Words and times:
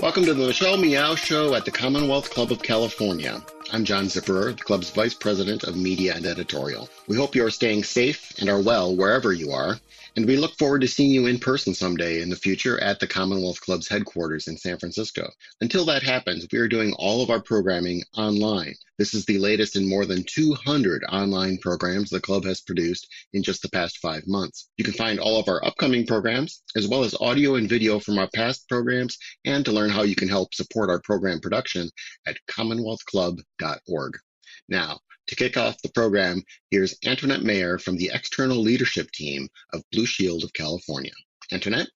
Welcome 0.00 0.24
to 0.24 0.32
the 0.32 0.46
Michelle 0.46 0.78
Meow 0.78 1.14
Show 1.14 1.54
at 1.54 1.66
the 1.66 1.70
Commonwealth 1.70 2.30
Club 2.30 2.50
of 2.50 2.62
California. 2.62 3.44
I'm 3.70 3.84
John 3.84 4.06
Zipperer, 4.06 4.56
the 4.56 4.64
club's 4.64 4.88
Vice 4.88 5.12
President 5.12 5.64
of 5.64 5.76
Media 5.76 6.14
and 6.14 6.24
Editorial. 6.24 6.88
We 7.06 7.16
hope 7.16 7.34
you 7.34 7.44
are 7.44 7.50
staying 7.50 7.84
safe 7.84 8.32
and 8.38 8.48
are 8.48 8.62
well 8.62 8.96
wherever 8.96 9.30
you 9.34 9.52
are, 9.52 9.78
and 10.16 10.24
we 10.24 10.38
look 10.38 10.56
forward 10.56 10.80
to 10.80 10.88
seeing 10.88 11.10
you 11.10 11.26
in 11.26 11.38
person 11.38 11.74
someday 11.74 12.22
in 12.22 12.30
the 12.30 12.36
future 12.36 12.82
at 12.82 12.98
the 12.98 13.06
Commonwealth 13.06 13.60
Club's 13.60 13.88
headquarters 13.88 14.48
in 14.48 14.56
San 14.56 14.78
Francisco. 14.78 15.30
Until 15.60 15.84
that 15.84 16.02
happens, 16.02 16.46
we 16.50 16.58
are 16.60 16.66
doing 16.66 16.94
all 16.94 17.22
of 17.22 17.28
our 17.28 17.42
programming 17.42 18.02
online. 18.16 18.76
This 19.00 19.14
is 19.14 19.24
the 19.24 19.38
latest 19.38 19.76
in 19.76 19.88
more 19.88 20.04
than 20.04 20.24
200 20.24 21.04
online 21.08 21.56
programs 21.56 22.10
the 22.10 22.20
club 22.20 22.44
has 22.44 22.60
produced 22.60 23.08
in 23.32 23.42
just 23.42 23.62
the 23.62 23.70
past 23.70 23.96
five 23.96 24.26
months. 24.26 24.68
You 24.76 24.84
can 24.84 24.92
find 24.92 25.18
all 25.18 25.40
of 25.40 25.48
our 25.48 25.64
upcoming 25.64 26.06
programs, 26.06 26.62
as 26.76 26.86
well 26.86 27.02
as 27.02 27.16
audio 27.18 27.54
and 27.54 27.66
video 27.66 27.98
from 27.98 28.18
our 28.18 28.28
past 28.34 28.68
programs, 28.68 29.16
and 29.46 29.64
to 29.64 29.72
learn 29.72 29.88
how 29.88 30.02
you 30.02 30.14
can 30.14 30.28
help 30.28 30.52
support 30.52 30.90
our 30.90 31.00
program 31.00 31.40
production 31.40 31.88
at 32.26 32.36
commonwealthclub.org. 32.50 34.18
Now, 34.68 34.98
to 35.28 35.34
kick 35.34 35.56
off 35.56 35.80
the 35.80 35.92
program, 35.94 36.42
here's 36.70 36.98
Antoinette 37.06 37.42
Mayer 37.42 37.78
from 37.78 37.96
the 37.96 38.10
External 38.12 38.58
Leadership 38.58 39.10
Team 39.12 39.48
of 39.72 39.82
Blue 39.92 40.04
Shield 40.04 40.44
of 40.44 40.52
California. 40.52 41.12
Antoinette? 41.50 41.88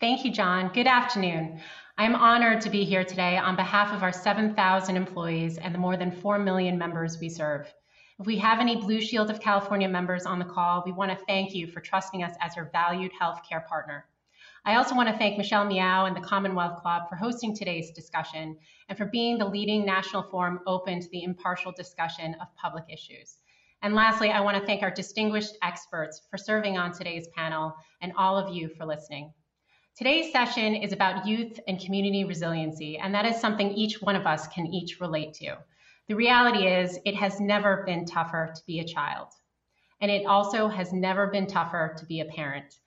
Thank 0.00 0.24
you, 0.24 0.32
John. 0.32 0.70
Good 0.72 0.86
afternoon. 0.86 1.60
I'm 2.00 2.14
honored 2.14 2.60
to 2.60 2.70
be 2.70 2.84
here 2.84 3.02
today 3.02 3.38
on 3.38 3.56
behalf 3.56 3.92
of 3.92 4.04
our 4.04 4.12
7,000 4.12 4.96
employees 4.96 5.58
and 5.58 5.74
the 5.74 5.80
more 5.80 5.96
than 5.96 6.12
4 6.12 6.38
million 6.38 6.78
members 6.78 7.18
we 7.18 7.28
serve. 7.28 7.66
If 8.20 8.26
we 8.26 8.38
have 8.38 8.60
any 8.60 8.76
Blue 8.76 9.00
Shield 9.00 9.30
of 9.30 9.40
California 9.40 9.88
members 9.88 10.24
on 10.24 10.38
the 10.38 10.44
call, 10.44 10.84
we 10.86 10.92
want 10.92 11.10
to 11.10 11.24
thank 11.26 11.56
you 11.56 11.66
for 11.66 11.80
trusting 11.80 12.22
us 12.22 12.36
as 12.40 12.54
your 12.54 12.70
valued 12.70 13.10
healthcare 13.20 13.66
partner. 13.66 14.06
I 14.64 14.76
also 14.76 14.94
want 14.94 15.08
to 15.08 15.18
thank 15.18 15.38
Michelle 15.38 15.64
Meow 15.64 16.04
and 16.04 16.14
the 16.14 16.20
Commonwealth 16.20 16.82
Club 16.82 17.08
for 17.08 17.16
hosting 17.16 17.52
today's 17.52 17.90
discussion 17.90 18.56
and 18.88 18.96
for 18.96 19.06
being 19.06 19.36
the 19.36 19.48
leading 19.48 19.84
national 19.84 20.22
forum 20.22 20.60
open 20.68 21.00
to 21.00 21.10
the 21.10 21.24
impartial 21.24 21.72
discussion 21.72 22.36
of 22.40 22.46
public 22.54 22.84
issues. 22.88 23.38
And 23.82 23.96
lastly, 23.96 24.30
I 24.30 24.40
want 24.40 24.56
to 24.56 24.64
thank 24.64 24.84
our 24.84 24.90
distinguished 24.92 25.56
experts 25.64 26.22
for 26.30 26.38
serving 26.38 26.78
on 26.78 26.92
today's 26.92 27.26
panel 27.34 27.74
and 28.00 28.12
all 28.16 28.38
of 28.38 28.54
you 28.54 28.68
for 28.68 28.86
listening. 28.86 29.32
Today's 29.98 30.30
session 30.30 30.76
is 30.76 30.92
about 30.92 31.26
youth 31.26 31.58
and 31.66 31.80
community 31.80 32.22
resiliency, 32.24 32.98
and 32.98 33.12
that 33.12 33.26
is 33.26 33.40
something 33.40 33.72
each 33.72 34.00
one 34.00 34.14
of 34.14 34.28
us 34.28 34.46
can 34.46 34.68
each 34.68 35.00
relate 35.00 35.34
to. 35.34 35.56
The 36.06 36.14
reality 36.14 36.68
is, 36.68 37.00
it 37.04 37.16
has 37.16 37.40
never 37.40 37.82
been 37.84 38.04
tougher 38.04 38.52
to 38.54 38.62
be 38.64 38.78
a 38.78 38.86
child, 38.86 39.26
and 40.00 40.08
it 40.08 40.24
also 40.24 40.68
has 40.68 40.92
never 40.92 41.26
been 41.26 41.48
tougher 41.48 41.96
to 41.98 42.06
be 42.06 42.20
a 42.20 42.26
parent. 42.26 42.78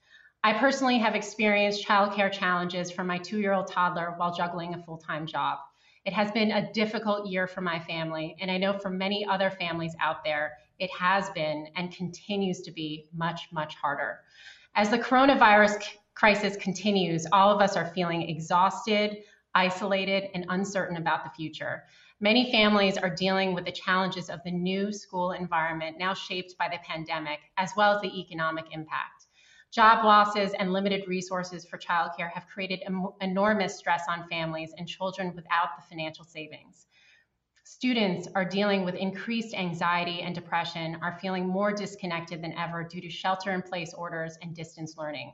I 0.42 0.54
personally 0.54 0.96
have 1.00 1.14
experienced 1.14 1.86
childcare 1.86 2.32
challenges 2.32 2.90
for 2.90 3.04
my 3.04 3.18
two 3.18 3.40
year 3.40 3.52
old 3.52 3.66
toddler 3.66 4.14
while 4.16 4.34
juggling 4.34 4.72
a 4.72 4.82
full 4.82 4.96
time 4.96 5.26
job. 5.26 5.58
It 6.06 6.14
has 6.14 6.32
been 6.32 6.50
a 6.50 6.72
difficult 6.72 7.28
year 7.28 7.46
for 7.46 7.60
my 7.60 7.78
family, 7.78 8.36
and 8.40 8.50
I 8.50 8.56
know 8.56 8.78
for 8.78 8.88
many 8.88 9.26
other 9.26 9.50
families 9.50 9.94
out 10.00 10.24
there, 10.24 10.52
it 10.78 10.90
has 10.98 11.28
been 11.34 11.66
and 11.76 11.94
continues 11.94 12.62
to 12.62 12.70
be 12.70 13.10
much, 13.14 13.48
much 13.52 13.74
harder. 13.74 14.20
As 14.74 14.88
the 14.88 14.98
coronavirus 14.98 15.84
crisis 16.14 16.56
continues, 16.56 17.26
all 17.32 17.54
of 17.54 17.60
us 17.60 17.76
are 17.76 17.92
feeling 17.94 18.28
exhausted, 18.28 19.18
isolated, 19.54 20.30
and 20.34 20.46
uncertain 20.48 20.96
about 20.96 21.24
the 21.24 21.30
future. 21.30 21.84
Many 22.20 22.52
families 22.52 22.96
are 22.96 23.14
dealing 23.14 23.54
with 23.54 23.64
the 23.64 23.72
challenges 23.72 24.30
of 24.30 24.40
the 24.44 24.50
new 24.50 24.92
school 24.92 25.32
environment 25.32 25.98
now 25.98 26.14
shaped 26.14 26.56
by 26.58 26.68
the 26.68 26.78
pandemic, 26.86 27.40
as 27.56 27.72
well 27.76 27.94
as 27.94 28.02
the 28.02 28.20
economic 28.20 28.66
impact. 28.70 29.26
Job 29.72 30.04
losses 30.04 30.52
and 30.58 30.72
limited 30.72 31.08
resources 31.08 31.64
for 31.64 31.78
childcare 31.78 32.30
have 32.30 32.46
created 32.46 32.82
enormous 33.20 33.78
stress 33.78 34.04
on 34.06 34.28
families 34.28 34.74
and 34.76 34.86
children 34.86 35.34
without 35.34 35.76
the 35.76 35.82
financial 35.88 36.24
savings. 36.24 36.86
Students 37.64 38.28
are 38.34 38.44
dealing 38.44 38.84
with 38.84 38.94
increased 38.96 39.54
anxiety 39.54 40.20
and 40.20 40.34
depression, 40.34 40.98
are 41.02 41.18
feeling 41.20 41.48
more 41.48 41.72
disconnected 41.72 42.42
than 42.42 42.52
ever 42.52 42.84
due 42.84 43.00
to 43.00 43.08
shelter 43.08 43.50
in 43.52 43.62
place 43.62 43.94
orders 43.94 44.36
and 44.42 44.54
distance 44.54 44.98
learning. 44.98 45.32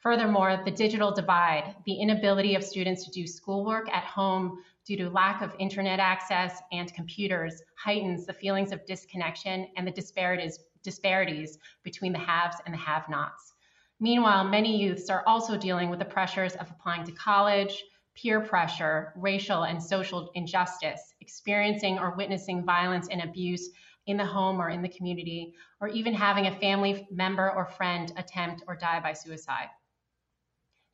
Furthermore, 0.00 0.62
the 0.64 0.70
digital 0.70 1.12
divide, 1.12 1.76
the 1.84 2.00
inability 2.00 2.54
of 2.54 2.64
students 2.64 3.04
to 3.04 3.10
do 3.10 3.26
schoolwork 3.26 3.86
at 3.92 4.02
home 4.02 4.64
due 4.86 4.96
to 4.96 5.10
lack 5.10 5.42
of 5.42 5.54
internet 5.58 6.00
access 6.00 6.62
and 6.72 6.94
computers, 6.94 7.62
heightens 7.76 8.24
the 8.24 8.32
feelings 8.32 8.72
of 8.72 8.84
disconnection 8.86 9.68
and 9.76 9.86
the 9.86 9.90
disparities, 9.90 10.58
disparities 10.82 11.58
between 11.82 12.14
the 12.14 12.18
haves 12.18 12.56
and 12.64 12.72
the 12.72 12.78
have 12.78 13.10
nots. 13.10 13.52
Meanwhile, 14.00 14.44
many 14.44 14.80
youths 14.80 15.10
are 15.10 15.22
also 15.26 15.58
dealing 15.58 15.90
with 15.90 15.98
the 15.98 16.06
pressures 16.06 16.56
of 16.56 16.70
applying 16.70 17.04
to 17.04 17.12
college, 17.12 17.84
peer 18.14 18.40
pressure, 18.40 19.12
racial 19.16 19.64
and 19.64 19.82
social 19.82 20.30
injustice, 20.34 21.14
experiencing 21.20 21.98
or 21.98 22.16
witnessing 22.16 22.64
violence 22.64 23.08
and 23.10 23.20
abuse 23.20 23.68
in 24.06 24.16
the 24.16 24.24
home 24.24 24.62
or 24.62 24.70
in 24.70 24.80
the 24.80 24.88
community, 24.88 25.52
or 25.78 25.88
even 25.88 26.14
having 26.14 26.46
a 26.46 26.58
family 26.58 27.06
member 27.10 27.50
or 27.50 27.66
friend 27.66 28.14
attempt 28.16 28.62
or 28.66 28.74
die 28.74 28.98
by 29.00 29.12
suicide. 29.12 29.68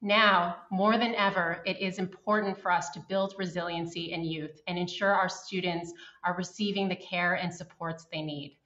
Now, 0.03 0.57
more 0.71 0.99
than 0.99 1.15
ever, 1.15 1.63
it 1.65 1.81
is 1.81 1.99
important 1.99 2.59
for 2.59 2.71
us 2.71 2.91
to 2.91 3.05
build 3.09 3.35
resiliency 3.39 4.13
in 4.13 4.25
youth 4.25 4.61
and 4.67 4.79
ensure 4.79 5.13
our 5.13 5.29
students 5.29 5.93
are 6.23 6.37
receiving 6.37 6.89
the 6.89 6.97
care 6.97 7.35
and 7.35 7.53
supports 7.53 8.07
they 8.13 8.21
need. 8.21 8.59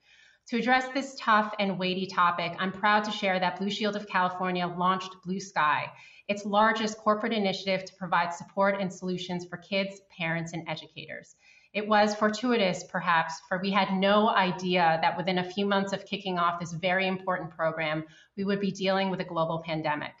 To 0.47 0.57
address 0.57 0.89
this 0.93 1.15
tough 1.17 1.53
and 1.57 1.79
weighty 1.79 2.05
topic, 2.05 2.51
I'm 2.59 2.73
proud 2.73 3.05
to 3.05 3.11
share 3.11 3.39
that 3.39 3.57
Blue 3.57 3.69
Shield 3.69 3.95
of 3.95 4.07
California 4.07 4.67
launched 4.67 5.15
Blue 5.23 5.39
Sky, 5.39 5.89
its 6.27 6.45
largest 6.45 6.97
corporate 6.97 7.31
initiative 7.31 7.85
to 7.85 7.95
provide 7.95 8.33
support 8.33 8.81
and 8.81 8.91
solutions 8.91 9.45
for 9.45 9.55
kids, 9.55 10.01
parents, 10.17 10.51
and 10.51 10.67
educators. 10.67 11.37
It 11.73 11.87
was 11.87 12.13
fortuitous, 12.13 12.83
perhaps, 12.83 13.39
for 13.47 13.59
we 13.59 13.71
had 13.71 13.93
no 13.93 14.27
idea 14.27 14.99
that 15.01 15.15
within 15.15 15.37
a 15.37 15.49
few 15.49 15.65
months 15.65 15.93
of 15.93 16.05
kicking 16.05 16.37
off 16.37 16.59
this 16.59 16.73
very 16.73 17.07
important 17.07 17.51
program, 17.51 18.03
we 18.35 18.43
would 18.43 18.59
be 18.59 18.71
dealing 18.71 19.09
with 19.09 19.21
a 19.21 19.25
global 19.25 19.63
pandemic. 19.65 20.13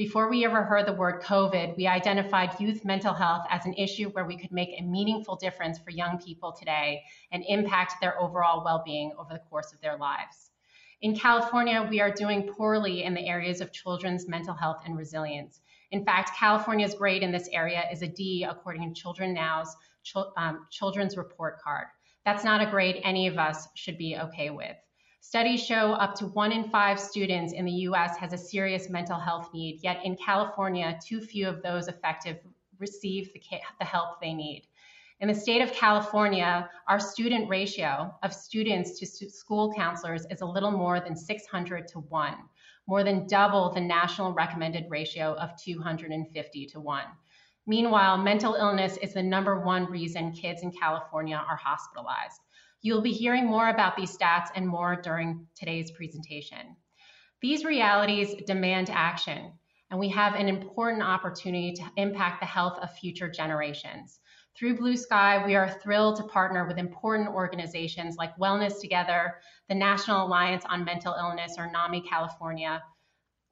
Before 0.00 0.30
we 0.30 0.46
ever 0.46 0.62
heard 0.62 0.86
the 0.86 0.94
word 0.94 1.20
COVID, 1.20 1.76
we 1.76 1.86
identified 1.86 2.58
youth 2.58 2.86
mental 2.86 3.12
health 3.12 3.44
as 3.50 3.66
an 3.66 3.74
issue 3.74 4.08
where 4.08 4.24
we 4.24 4.38
could 4.38 4.50
make 4.50 4.70
a 4.70 4.82
meaningful 4.82 5.36
difference 5.36 5.78
for 5.78 5.90
young 5.90 6.16
people 6.16 6.52
today 6.58 7.02
and 7.30 7.44
impact 7.46 8.00
their 8.00 8.18
overall 8.18 8.64
well 8.64 8.82
being 8.82 9.12
over 9.18 9.34
the 9.34 9.42
course 9.50 9.74
of 9.74 9.80
their 9.82 9.98
lives. 9.98 10.52
In 11.02 11.14
California, 11.14 11.86
we 11.86 12.00
are 12.00 12.10
doing 12.10 12.50
poorly 12.50 13.02
in 13.02 13.12
the 13.12 13.28
areas 13.28 13.60
of 13.60 13.74
children's 13.74 14.26
mental 14.26 14.54
health 14.54 14.80
and 14.86 14.96
resilience. 14.96 15.60
In 15.90 16.02
fact, 16.02 16.34
California's 16.34 16.94
grade 16.94 17.22
in 17.22 17.30
this 17.30 17.50
area 17.52 17.84
is 17.92 18.00
a 18.00 18.08
D 18.08 18.46
according 18.48 18.88
to 18.88 18.98
Children 18.98 19.34
Now's 19.34 19.76
um, 20.38 20.66
Children's 20.70 21.18
Report 21.18 21.60
Card. 21.60 21.88
That's 22.24 22.42
not 22.42 22.66
a 22.66 22.70
grade 22.70 23.02
any 23.04 23.26
of 23.26 23.36
us 23.36 23.68
should 23.74 23.98
be 23.98 24.16
okay 24.16 24.48
with. 24.48 24.78
Studies 25.22 25.62
show 25.62 25.92
up 25.92 26.14
to 26.16 26.26
one 26.28 26.50
in 26.50 26.70
five 26.70 26.98
students 26.98 27.52
in 27.52 27.66
the 27.66 27.86
US 27.88 28.16
has 28.16 28.32
a 28.32 28.38
serious 28.38 28.88
mental 28.88 29.18
health 29.18 29.50
need, 29.52 29.80
yet 29.82 30.04
in 30.04 30.16
California, 30.16 30.98
too 31.06 31.20
few 31.20 31.46
of 31.46 31.62
those 31.62 31.88
affected 31.88 32.40
receive 32.78 33.30
the, 33.34 33.40
the 33.78 33.84
help 33.84 34.20
they 34.20 34.32
need. 34.32 34.66
In 35.20 35.28
the 35.28 35.34
state 35.34 35.60
of 35.60 35.72
California, 35.72 36.68
our 36.88 36.98
student 36.98 37.50
ratio 37.50 38.12
of 38.22 38.32
students 38.32 38.98
to 38.98 39.06
school 39.06 39.70
counselors 39.74 40.24
is 40.30 40.40
a 40.40 40.46
little 40.46 40.70
more 40.70 40.98
than 40.98 41.14
600 41.14 41.86
to 41.88 41.98
1, 41.98 42.34
more 42.86 43.04
than 43.04 43.26
double 43.26 43.70
the 43.70 43.80
national 43.80 44.32
recommended 44.32 44.86
ratio 44.88 45.34
of 45.34 45.54
250 45.62 46.66
to 46.66 46.80
1. 46.80 47.04
Meanwhile, 47.66 48.16
mental 48.16 48.54
illness 48.54 48.96
is 48.96 49.12
the 49.12 49.22
number 49.22 49.60
one 49.60 49.84
reason 49.84 50.32
kids 50.32 50.62
in 50.62 50.72
California 50.72 51.36
are 51.36 51.56
hospitalized. 51.56 52.40
You'll 52.82 53.02
be 53.02 53.12
hearing 53.12 53.46
more 53.46 53.68
about 53.68 53.96
these 53.96 54.16
stats 54.16 54.48
and 54.54 54.66
more 54.66 54.96
during 54.96 55.46
today's 55.54 55.90
presentation. 55.90 56.76
These 57.42 57.64
realities 57.64 58.34
demand 58.46 58.88
action, 58.90 59.52
and 59.90 60.00
we 60.00 60.08
have 60.10 60.34
an 60.34 60.48
important 60.48 61.02
opportunity 61.02 61.74
to 61.74 61.90
impact 61.96 62.40
the 62.40 62.46
health 62.46 62.78
of 62.80 62.94
future 62.94 63.28
generations. 63.28 64.18
Through 64.56 64.78
Blue 64.78 64.96
Sky, 64.96 65.44
we 65.44 65.56
are 65.56 65.78
thrilled 65.82 66.16
to 66.16 66.22
partner 66.24 66.66
with 66.66 66.78
important 66.78 67.28
organizations 67.28 68.16
like 68.16 68.36
Wellness 68.36 68.80
Together, 68.80 69.36
the 69.68 69.74
National 69.74 70.26
Alliance 70.26 70.64
on 70.68 70.84
Mental 70.84 71.14
Illness, 71.14 71.56
or 71.58 71.70
NAMI 71.70 72.02
California. 72.08 72.82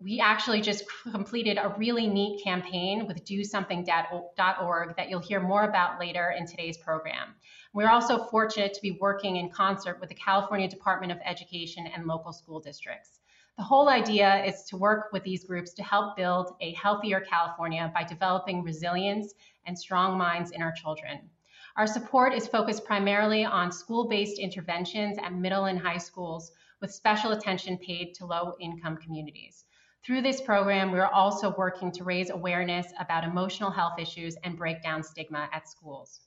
We 0.01 0.21
actually 0.21 0.61
just 0.61 0.85
completed 1.11 1.59
a 1.59 1.75
really 1.77 2.07
neat 2.07 2.43
campaign 2.45 3.07
with 3.07 3.25
DoSomething.org 3.25 4.97
that 4.97 5.09
you'll 5.11 5.21
hear 5.21 5.41
more 5.41 5.65
about 5.65 6.01
later 6.01 6.35
in 6.37 6.47
today's 6.47 6.79
program. 6.79 7.35
We're 7.75 7.91
also 7.91 8.25
fortunate 8.25 8.73
to 8.75 8.83
be 8.83 8.99
working 9.01 9.37
in 9.37 9.51
concert 9.51 10.01
with 10.01 10.09
the 10.09 10.15
California 10.15 10.69
Department 10.69 11.13
of 11.13 11.19
Education 11.25 11.87
and 11.87 12.07
local 12.07 12.33
school 12.33 12.61
districts. 12.61 13.21
The 13.59 13.65
whole 13.65 13.89
idea 13.89 14.43
is 14.45 14.65
to 14.65 14.77
work 14.77 15.13
with 15.13 15.23
these 15.23 15.45
groups 15.45 15.75
to 15.75 15.83
help 15.83 16.17
build 16.17 16.55
a 16.61 16.73
healthier 16.75 17.21
California 17.21 17.91
by 17.95 18.05
developing 18.05 18.63
resilience 18.63 19.35
and 19.67 19.79
strong 19.79 20.17
minds 20.17 20.53
in 20.53 20.63
our 20.63 20.73
children. 20.73 21.29
Our 21.77 21.87
support 21.87 22.33
is 22.33 22.49
focused 22.49 22.85
primarily 22.85 23.45
on 23.45 23.71
school 23.71 24.09
based 24.09 24.39
interventions 24.39 25.19
at 25.19 25.35
middle 25.35 25.67
and 25.67 25.79
high 25.79 25.99
schools 25.99 26.53
with 26.81 26.95
special 26.95 27.33
attention 27.33 27.77
paid 27.79 28.15
to 28.15 28.27
low 28.27 28.55
income 28.61 28.97
communities. 28.97 29.65
Through 30.05 30.23
this 30.23 30.41
program, 30.41 30.91
we're 30.91 31.05
also 31.05 31.55
working 31.55 31.93
to 31.93 32.05
raise 32.05 32.31
awareness 32.31 32.87
about 32.99 33.25
emotional 33.25 33.71
health 33.71 33.99
issues 33.99 34.37
and 34.43 34.57
break 34.57 34.83
down 34.83 35.03
stigma 35.03 35.51
at 35.53 35.69
schools. 35.69 36.21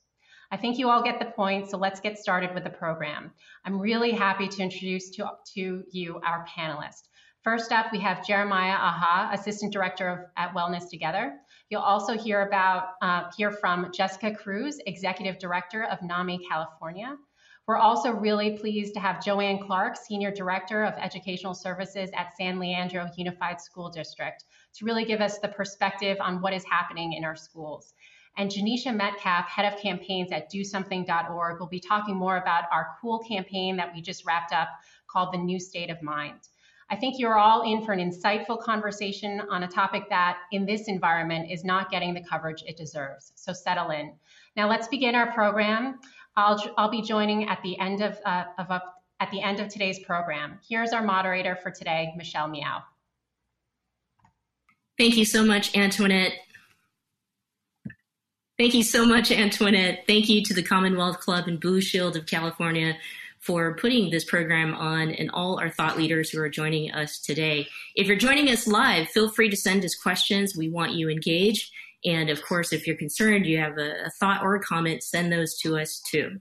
I 0.52 0.58
think 0.58 0.78
you 0.78 0.90
all 0.90 1.02
get 1.02 1.18
the 1.18 1.24
point, 1.24 1.70
so 1.70 1.78
let's 1.78 1.98
get 1.98 2.18
started 2.18 2.52
with 2.52 2.64
the 2.64 2.70
program. 2.70 3.32
I'm 3.64 3.80
really 3.80 4.10
happy 4.10 4.48
to 4.48 4.62
introduce 4.62 5.08
to, 5.12 5.30
to 5.54 5.82
you 5.90 6.20
our 6.26 6.44
panelists. 6.46 7.08
First 7.42 7.72
up, 7.72 7.86
we 7.90 7.98
have 8.00 8.26
Jeremiah 8.26 8.74
Aha, 8.74 9.30
Assistant 9.32 9.72
Director 9.72 10.08
of, 10.08 10.18
at 10.36 10.54
Wellness 10.54 10.90
Together. 10.90 11.38
You'll 11.70 11.80
also 11.80 12.18
hear 12.18 12.46
about 12.46 12.88
uh, 13.00 13.30
hear 13.34 13.50
from 13.50 13.90
Jessica 13.94 14.34
Cruz, 14.34 14.78
Executive 14.86 15.38
Director 15.38 15.84
of 15.84 16.02
NAMI 16.02 16.46
California. 16.46 17.16
We're 17.66 17.78
also 17.78 18.10
really 18.10 18.58
pleased 18.58 18.92
to 18.94 19.00
have 19.00 19.24
Joanne 19.24 19.60
Clark, 19.64 19.96
Senior 19.96 20.32
Director 20.32 20.84
of 20.84 20.94
Educational 20.98 21.54
Services 21.54 22.10
at 22.14 22.36
San 22.36 22.58
Leandro 22.58 23.08
Unified 23.16 23.60
School 23.60 23.88
District, 23.88 24.44
to 24.74 24.84
really 24.84 25.06
give 25.06 25.20
us 25.22 25.38
the 25.38 25.48
perspective 25.48 26.18
on 26.20 26.42
what 26.42 26.52
is 26.52 26.64
happening 26.64 27.14
in 27.14 27.24
our 27.24 27.36
schools. 27.36 27.94
And 28.36 28.50
Janisha 28.50 28.94
Metcalf, 28.94 29.46
Head 29.46 29.72
of 29.72 29.78
Campaigns 29.78 30.32
at 30.32 30.50
DoSomething.org, 30.50 31.60
will 31.60 31.66
be 31.66 31.80
talking 31.80 32.16
more 32.16 32.38
about 32.38 32.64
our 32.72 32.96
cool 33.00 33.18
campaign 33.18 33.76
that 33.76 33.92
we 33.94 34.00
just 34.00 34.24
wrapped 34.24 34.52
up 34.52 34.68
called 35.06 35.34
The 35.34 35.38
New 35.38 35.60
State 35.60 35.90
of 35.90 36.00
Mind. 36.02 36.48
I 36.88 36.96
think 36.96 37.18
you're 37.18 37.38
all 37.38 37.70
in 37.70 37.84
for 37.84 37.92
an 37.92 38.00
insightful 38.00 38.60
conversation 38.60 39.40
on 39.50 39.62
a 39.62 39.68
topic 39.68 40.08
that, 40.10 40.38
in 40.50 40.66
this 40.66 40.88
environment, 40.88 41.50
is 41.50 41.64
not 41.64 41.90
getting 41.90 42.12
the 42.14 42.22
coverage 42.22 42.62
it 42.66 42.76
deserves. 42.76 43.32
So 43.34 43.52
settle 43.52 43.90
in. 43.90 44.12
Now 44.56 44.68
let's 44.68 44.88
begin 44.88 45.14
our 45.14 45.32
program. 45.32 45.98
I'll, 46.36 46.62
I'll 46.76 46.90
be 46.90 47.02
joining 47.02 47.48
at 47.48 47.62
the 47.62 47.78
end 47.78 48.02
of, 48.02 48.18
uh, 48.24 48.44
of 48.58 48.70
uh, 48.70 48.80
at 49.20 49.30
the 49.30 49.40
end 49.40 49.60
of 49.60 49.68
today's 49.68 50.00
program. 50.00 50.58
Here's 50.68 50.92
our 50.92 51.02
moderator 51.02 51.56
for 51.62 51.70
today, 51.70 52.12
Michelle 52.16 52.48
Meow. 52.48 52.82
Thank 54.98 55.16
you 55.16 55.24
so 55.24 55.44
much, 55.44 55.76
Antoinette. 55.76 56.32
Thank 58.58 58.74
you 58.74 58.82
so 58.82 59.06
much, 59.06 59.32
Antoinette. 59.32 60.04
Thank 60.06 60.28
you 60.28 60.42
to 60.44 60.54
the 60.54 60.62
Commonwealth 60.62 61.20
Club 61.20 61.48
and 61.48 61.58
Blue 61.58 61.80
Shield 61.80 62.16
of 62.16 62.26
California 62.26 62.96
for 63.40 63.74
putting 63.74 64.10
this 64.10 64.24
program 64.24 64.74
on 64.74 65.10
and 65.10 65.30
all 65.30 65.58
our 65.58 65.70
thought 65.70 65.96
leaders 65.96 66.30
who 66.30 66.40
are 66.40 66.48
joining 66.48 66.92
us 66.92 67.18
today. 67.18 67.66
If 67.96 68.06
you're 68.06 68.16
joining 68.16 68.48
us 68.50 68.68
live, 68.68 69.08
feel 69.08 69.30
free 69.30 69.50
to 69.50 69.56
send 69.56 69.84
us 69.84 69.96
questions. 69.96 70.56
We 70.56 70.68
want 70.68 70.92
you 70.92 71.08
engaged. 71.08 71.72
And 72.04 72.30
of 72.30 72.42
course, 72.44 72.72
if 72.72 72.86
you're 72.86 72.96
concerned, 72.96 73.46
you 73.46 73.58
have 73.58 73.78
a, 73.78 74.04
a 74.06 74.10
thought 74.20 74.42
or 74.42 74.54
a 74.54 74.62
comment, 74.62 75.02
send 75.02 75.32
those 75.32 75.58
to 75.60 75.78
us 75.78 76.00
too. 76.00 76.40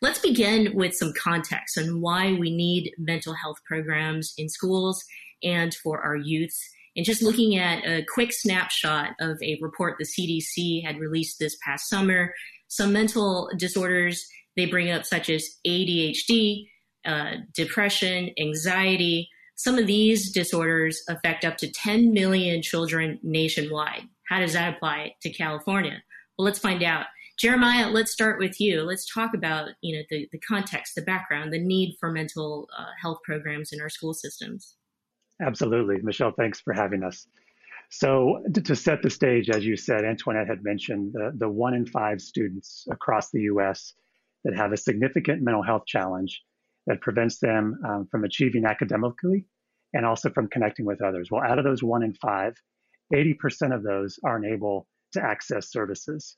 Let's 0.00 0.18
begin 0.18 0.74
with 0.74 0.94
some 0.94 1.12
context 1.12 1.78
on 1.78 2.00
why 2.00 2.32
we 2.32 2.54
need 2.54 2.92
mental 2.98 3.34
health 3.34 3.58
programs 3.64 4.34
in 4.36 4.48
schools 4.48 5.04
and 5.44 5.72
for 5.74 6.00
our 6.00 6.16
youth. 6.16 6.58
And 6.96 7.06
just 7.06 7.22
looking 7.22 7.56
at 7.56 7.84
a 7.86 8.04
quick 8.04 8.32
snapshot 8.32 9.10
of 9.20 9.42
a 9.42 9.58
report 9.60 9.96
the 9.98 10.04
CDC 10.04 10.84
had 10.84 10.98
released 10.98 11.38
this 11.38 11.56
past 11.64 11.88
summer, 11.88 12.34
some 12.68 12.92
mental 12.92 13.50
disorders 13.56 14.26
they 14.56 14.66
bring 14.66 14.90
up, 14.90 15.06
such 15.06 15.30
as 15.30 15.48
ADHD, 15.66 16.66
uh, 17.04 17.36
depression, 17.54 18.30
anxiety. 18.38 19.28
Some 19.56 19.78
of 19.78 19.86
these 19.86 20.32
disorders 20.32 21.02
affect 21.08 21.44
up 21.44 21.56
to 21.58 21.70
10 21.70 22.12
million 22.12 22.62
children 22.62 23.18
nationwide. 23.22 24.02
How 24.28 24.40
does 24.40 24.52
that 24.52 24.74
apply 24.74 25.14
to 25.22 25.30
California? 25.30 26.02
Well, 26.36 26.44
let's 26.44 26.58
find 26.58 26.82
out. 26.82 27.06
Jeremiah, 27.38 27.88
let's 27.90 28.12
start 28.12 28.38
with 28.38 28.60
you. 28.60 28.82
Let's 28.82 29.12
talk 29.12 29.34
about 29.34 29.70
you 29.80 29.96
know 29.96 30.02
the, 30.10 30.28
the 30.32 30.38
context, 30.38 30.94
the 30.94 31.02
background, 31.02 31.52
the 31.52 31.58
need 31.58 31.96
for 31.98 32.10
mental 32.10 32.68
uh, 32.76 32.86
health 33.00 33.18
programs 33.24 33.72
in 33.72 33.80
our 33.80 33.88
school 33.88 34.14
systems. 34.14 34.76
Absolutely, 35.42 35.96
Michelle. 36.02 36.32
Thanks 36.32 36.60
for 36.60 36.72
having 36.72 37.02
us. 37.02 37.26
So 37.90 38.42
to, 38.54 38.74
set 38.74 39.02
the 39.02 39.10
stage, 39.10 39.50
as 39.50 39.66
you 39.66 39.76
said, 39.76 40.04
Antoinette 40.04 40.46
had 40.46 40.64
mentioned 40.64 41.12
the, 41.12 41.32
the 41.36 41.48
one 41.48 41.74
in 41.74 41.84
five 41.84 42.20
students 42.22 42.86
across 42.90 43.30
the 43.30 43.40
U.S 43.42 43.92
that 44.44 44.56
have 44.56 44.72
a 44.72 44.76
significant 44.76 45.42
mental 45.42 45.62
health 45.62 45.86
challenge 45.86 46.42
that 46.86 47.00
prevents 47.00 47.38
them 47.38 47.80
um, 47.88 48.08
from 48.10 48.24
achieving 48.24 48.64
academically 48.64 49.46
and 49.94 50.04
also 50.04 50.30
from 50.30 50.48
connecting 50.48 50.86
with 50.86 51.02
others. 51.02 51.28
Well, 51.30 51.42
out 51.42 51.58
of 51.58 51.64
those 51.64 51.82
one 51.82 52.02
in 52.02 52.14
five, 52.14 52.54
80% 53.14 53.74
of 53.74 53.82
those 53.82 54.18
aren't 54.24 54.46
able 54.46 54.88
to 55.12 55.22
access 55.22 55.70
services. 55.70 56.36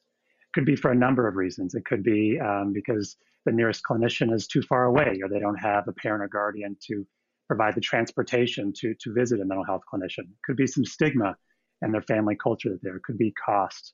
Could 0.54 0.66
be 0.66 0.76
for 0.76 0.90
a 0.90 0.96
number 0.96 1.26
of 1.26 1.36
reasons. 1.36 1.74
It 1.74 1.84
could 1.84 2.02
be 2.02 2.38
um, 2.40 2.72
because 2.72 3.16
the 3.46 3.52
nearest 3.52 3.82
clinician 3.88 4.32
is 4.32 4.46
too 4.46 4.62
far 4.62 4.84
away, 4.84 5.20
or 5.22 5.28
they 5.28 5.38
don't 5.38 5.56
have 5.56 5.88
a 5.88 5.92
parent 5.92 6.22
or 6.22 6.28
guardian 6.28 6.76
to 6.88 7.06
provide 7.46 7.74
the 7.74 7.80
transportation 7.80 8.72
to, 8.76 8.94
to 9.00 9.12
visit 9.12 9.40
a 9.40 9.44
mental 9.44 9.64
health 9.64 9.82
clinician. 9.92 10.28
Could 10.44 10.56
be 10.56 10.66
some 10.66 10.84
stigma 10.84 11.36
in 11.82 11.92
their 11.92 12.02
family 12.02 12.36
culture 12.36 12.78
there. 12.82 13.00
Could 13.04 13.18
be 13.18 13.32
cost. 13.32 13.92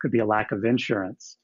Could 0.00 0.12
be 0.12 0.20
a 0.20 0.26
lack 0.26 0.52
of 0.52 0.64
insurance 0.64 1.38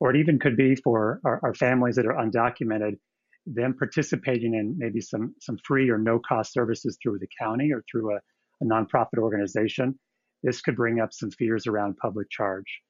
or 0.00 0.10
it 0.10 0.18
even 0.18 0.38
could 0.38 0.56
be 0.56 0.76
for 0.76 1.20
our, 1.24 1.40
our 1.42 1.54
families 1.54 1.96
that 1.96 2.06
are 2.06 2.14
undocumented, 2.14 2.98
them 3.46 3.74
participating 3.78 4.54
in 4.54 4.74
maybe 4.76 5.00
some 5.00 5.34
some 5.40 5.58
free 5.64 5.88
or 5.88 5.98
no 5.98 6.18
cost 6.18 6.52
services 6.52 6.98
through 7.02 7.18
the 7.18 7.28
county 7.40 7.72
or 7.72 7.84
through 7.90 8.14
a, 8.14 8.20
a 8.60 8.64
nonprofit 8.64 9.18
organization. 9.18 9.98
This 10.42 10.60
could 10.60 10.76
bring 10.76 11.00
up 11.00 11.12
some 11.12 11.30
fears 11.30 11.66
around 11.66 11.96
public 11.96 12.28
charge. 12.30 12.80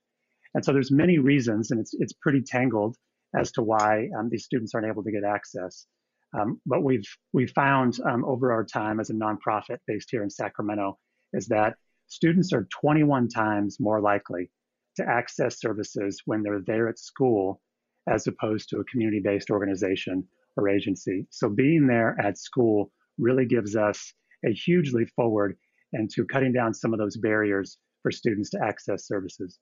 And 0.55 0.64
so 0.64 0.73
there's 0.73 0.91
many 0.91 1.19
reasons, 1.19 1.70
and 1.70 1.81
it's 1.81 1.94
it's 1.94 2.14
pretty 2.14 2.43
tangled 2.43 2.97
as 3.38 3.53
to 3.53 3.62
why 3.62 4.08
um, 4.19 4.29
these 4.31 4.44
students 4.44 4.75
aren't 4.75 4.88
able 4.88 5.05
to 5.05 5.12
get 5.12 5.25
access. 5.25 5.87
Um, 6.32 6.61
but 6.67 6.82
we've 6.82 7.06
we 7.32 7.46
found 7.46 7.99
um, 8.05 8.25
over 8.25 8.52
our 8.52 8.64
time 8.64 9.00
as 9.00 9.11
a 9.11 9.14
nonprofit 9.14 9.78
based 9.87 10.08
here 10.11 10.23
in 10.23 10.31
Sacramento 10.31 10.99
is 11.32 11.46
that 11.49 11.75
students 12.08 12.52
are 12.52 12.67
21 12.81 13.28
times 13.28 13.78
more 13.81 14.00
likely 14.00 14.50
to 14.96 15.06
access 15.08 15.61
services 15.61 16.23
when 16.25 16.43
they're 16.43 16.62
there 16.67 16.88
at 16.88 16.99
school 16.99 17.61
as 18.08 18.26
opposed 18.26 18.69
to 18.70 18.78
a 18.78 18.84
community 18.84 19.20
based 19.20 19.50
organization 19.50 20.26
or 20.56 20.69
agency. 20.69 21.26
So 21.31 21.49
being 21.49 21.87
there 21.87 22.17
at 22.23 22.38
school 22.38 22.90
really 23.19 23.46
gives 23.46 23.76
us 23.76 24.12
a 24.44 24.52
huge 24.52 24.93
leap 24.93 25.08
forward 25.14 25.56
into 25.93 26.25
cutting 26.25 26.52
down 26.52 26.75
some 26.75 26.93
of 26.93 26.99
those 26.99 27.17
barriers 27.17 27.79
for 28.02 28.11
students 28.11 28.50
to 28.50 28.62
access 28.62 29.06
services. 29.06 29.58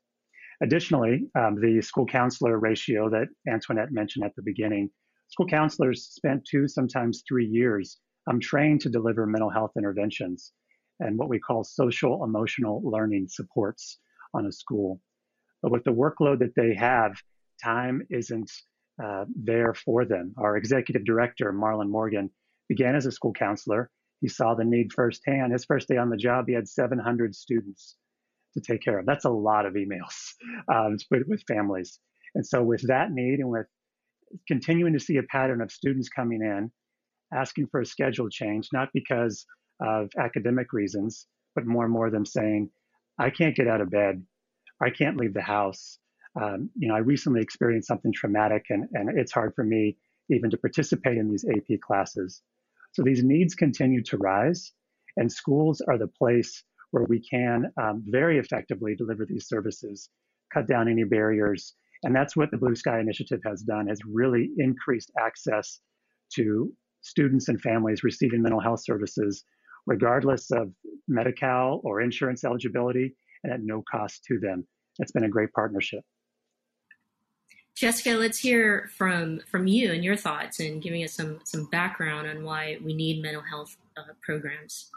Additionally, 0.63 1.27
um, 1.37 1.61
the 1.61 1.81
school 1.83 2.07
counselor 2.07 2.59
ratio 2.59 3.11
that 3.11 3.27
Antoinette 3.49 3.93
mentioned 3.93 4.25
at 4.25 4.35
the 4.37 4.43
beginning, 4.43 4.91
school 5.29 5.47
counselors 5.47 6.07
spent 6.07 6.47
two, 6.49 6.69
sometimes 6.69 7.23
three 7.27 7.47
years 7.47 7.99
um, 8.31 8.41
trained 8.41 8.81
to 8.83 8.89
deliver 8.89 9.27
mental 9.27 9.51
health 9.51 9.73
interventions 9.77 10.53
and 11.01 11.19
what 11.19 11.29
we 11.29 11.39
call 11.39 11.65
social 11.65 12.25
emotional 12.25 12.81
learning 12.85 13.27
supports 13.29 13.99
on 14.33 14.47
a 14.47 14.53
school. 14.53 15.01
But 15.63 15.73
with 15.73 15.85
the 15.85 15.91
workload 15.91 16.39
that 16.41 16.55
they 16.55 16.75
have, 16.75 17.13
time 17.63 18.03
isn't 18.11 18.51
uh, 19.03 19.25
there 19.35 19.75
for 19.75 20.05
them. 20.05 20.35
Our 20.39 20.57
executive 20.57 21.05
director, 21.05 21.53
Marlon 21.53 21.89
Morgan, 21.89 22.31
began 22.69 22.95
as 22.95 23.07
a 23.07 23.13
school 23.13 23.33
counselor. 23.33 23.91
He 24.21 24.29
saw 24.29 24.55
the 24.55 24.65
need 24.65 24.93
firsthand. 24.93 25.53
His 25.53 25.65
first 25.65 25.89
day 25.89 25.97
on 25.97 26.11
the 26.11 26.17
job, 26.17 26.47
he 26.47 26.55
had 26.55 26.69
700 26.69 27.35
students 27.35 27.97
to 28.55 28.61
take 28.61 28.83
care 28.83 28.99
of. 28.99 29.07
That's 29.07 29.25
a 29.25 29.31
lot 29.31 29.67
of 29.67 29.75
emails 29.75 30.35
um, 30.73 30.97
with, 31.11 31.23
with 31.27 31.43
families. 31.49 31.99
And 32.35 32.47
so, 32.47 32.63
with 32.63 32.87
that 32.89 33.11
need 33.11 33.41
and 33.41 33.51
with 33.51 33.67
continuing 34.49 34.93
to 34.95 35.01
see 35.01 35.17
a 35.19 35.23
pattern 35.25 35.61
of 35.61 35.73
students 35.73 36.09
coming 36.09 36.41
in, 36.43 36.71
asking 37.33 37.69
for 37.69 37.81
a 37.81 37.87
schedule 37.87 38.29
change, 38.29 38.69
not 38.73 38.89
because 38.95 39.47
of 39.81 40.11
academic 40.19 40.73
reasons, 40.73 41.27
but 41.55 41.67
more 41.67 41.85
and 41.85 41.93
more 41.93 42.11
them 42.11 42.27
saying, 42.27 42.71
I 43.19 43.31
can't 43.31 43.57
get 43.57 43.69
out 43.69 43.81
of 43.81 43.91
bed 43.91 44.23
I 44.81 44.91
can't 44.91 45.17
leave 45.17 45.35
the 45.35 45.43
house. 45.43 45.99
Um, 46.41 46.71
you 46.77 46.89
know, 46.89 46.95
I 46.95 46.99
recently 46.99 47.41
experienced 47.41 47.89
something 47.89 48.13
traumatic, 48.13 48.67
and, 48.71 48.89
and 48.93 49.19
it's 49.19 49.33
hard 49.33 49.55
for 49.55 49.65
me 49.65 49.97
even 50.31 50.51
to 50.51 50.59
participate 50.59 51.19
in 51.19 51.31
these 51.31 51.45
AP 51.45 51.81
classes. 51.81 52.43
So 52.93 53.03
these 53.03 53.23
needs 53.23 53.55
continue 53.55 54.03
to 54.05 54.19
rise, 54.19 54.73
and 55.17 55.31
schools 55.31 55.81
are 55.89 55.99
the 55.99 56.09
place 56.09 56.63
where 56.91 57.05
we 57.05 57.21
can 57.21 57.73
um, 57.81 58.05
very 58.07 58.39
effectively 58.39 58.95
deliver 58.95 59.27
these 59.27 59.49
services, 59.49 60.11
cut 60.53 60.67
down 60.67 60.89
any 60.89 61.05
barriers, 61.05 61.75
and 62.05 62.15
that's 62.15 62.37
what 62.37 62.51
the 62.51 62.59
Blue 62.59 62.75
Sky 62.75 63.01
Initiative 63.01 63.41
has 63.45 63.63
done: 63.63 63.89
has 63.89 63.99
really 64.07 64.51
increased 64.59 65.11
access 65.19 65.81
to 66.35 66.73
students 67.03 67.49
and 67.49 67.61
families 67.61 68.05
receiving 68.05 68.43
mental 68.43 68.61
health 68.61 68.83
services, 68.83 69.45
regardless 69.87 70.51
of 70.51 70.73
Medi-Cal 71.09 71.81
or 71.85 72.01
insurance 72.01 72.45
eligibility, 72.45 73.15
and 73.43 73.53
at 73.53 73.61
no 73.63 73.83
cost 73.91 74.25
to 74.25 74.39
them. 74.39 74.67
It's 74.99 75.13
been 75.13 75.25
a 75.25 75.29
great 75.29 75.53
partnership. 75.53 76.01
Jessica, 77.75 78.11
let's 78.11 78.39
hear 78.39 78.89
from 78.97 79.41
from 79.51 79.67
you 79.67 79.93
and 79.93 80.05
your 80.05 80.17
thoughts 80.17 80.61
and 80.61 80.81
giving 80.81 81.03
us 81.03 81.13
some 81.13 81.41
some 81.45 81.67
background 81.67 82.29
on 82.29 82.45
why 82.45 82.79
we 82.83 82.95
need 82.95 83.21
mental 83.21 83.43
health 83.43 83.77
uh, 83.97 84.13
programs. 84.23 84.91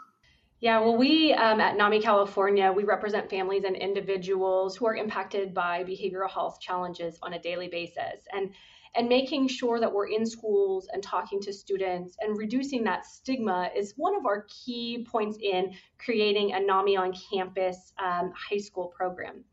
Yeah, 0.60 0.80
well, 0.80 0.96
we 0.96 1.32
um, 1.34 1.60
at 1.60 1.76
NAMI 1.76 2.00
California, 2.02 2.72
we 2.72 2.84
represent 2.84 3.30
families 3.30 3.64
and 3.64 3.76
individuals 3.76 4.76
who 4.76 4.86
are 4.86 4.96
impacted 4.96 5.54
by 5.54 5.84
behavioral 5.84 6.30
health 6.30 6.60
challenges 6.60 7.18
on 7.22 7.34
a 7.34 7.38
daily 7.38 7.68
basis. 7.68 8.26
And 8.32 8.52
And 8.94 9.08
making 9.08 9.48
sure 9.48 9.78
that 9.78 9.92
we're 9.92 10.08
in 10.08 10.26
schools 10.26 10.88
and 10.92 11.02
talking 11.02 11.40
to 11.42 11.52
students 11.52 12.16
and 12.20 12.36
reducing 12.38 12.84
that 12.84 13.04
stigma 13.04 13.70
is 13.76 13.94
one 13.96 14.16
of 14.16 14.26
our 14.26 14.46
key 14.48 15.06
points 15.08 15.38
in 15.40 15.74
creating 15.98 16.52
a 16.52 16.60
NAMI 16.60 16.96
on 16.96 17.12
campus 17.30 17.92
um, 17.98 18.32
high 18.34 18.58
school 18.58 18.86
program. 18.88 19.44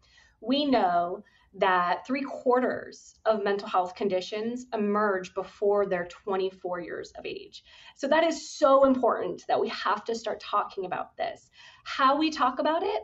We 0.41 0.65
know 0.65 1.23
that 1.57 2.05
three 2.05 2.21
quarters 2.21 3.15
of 3.25 3.43
mental 3.43 3.67
health 3.67 3.95
conditions 3.95 4.65
emerge 4.73 5.33
before 5.33 5.85
they're 5.85 6.07
24 6.07 6.81
years 6.81 7.13
of 7.17 7.25
age. 7.25 7.63
So 7.95 8.07
that 8.07 8.25
is 8.25 8.49
so 8.49 8.85
important 8.85 9.43
that 9.47 9.59
we 9.59 9.69
have 9.69 10.03
to 10.05 10.15
start 10.15 10.41
talking 10.41 10.85
about 10.85 11.15
this. 11.15 11.49
How 11.85 12.17
we 12.17 12.29
talk 12.29 12.59
about 12.59 12.83
it 12.83 13.03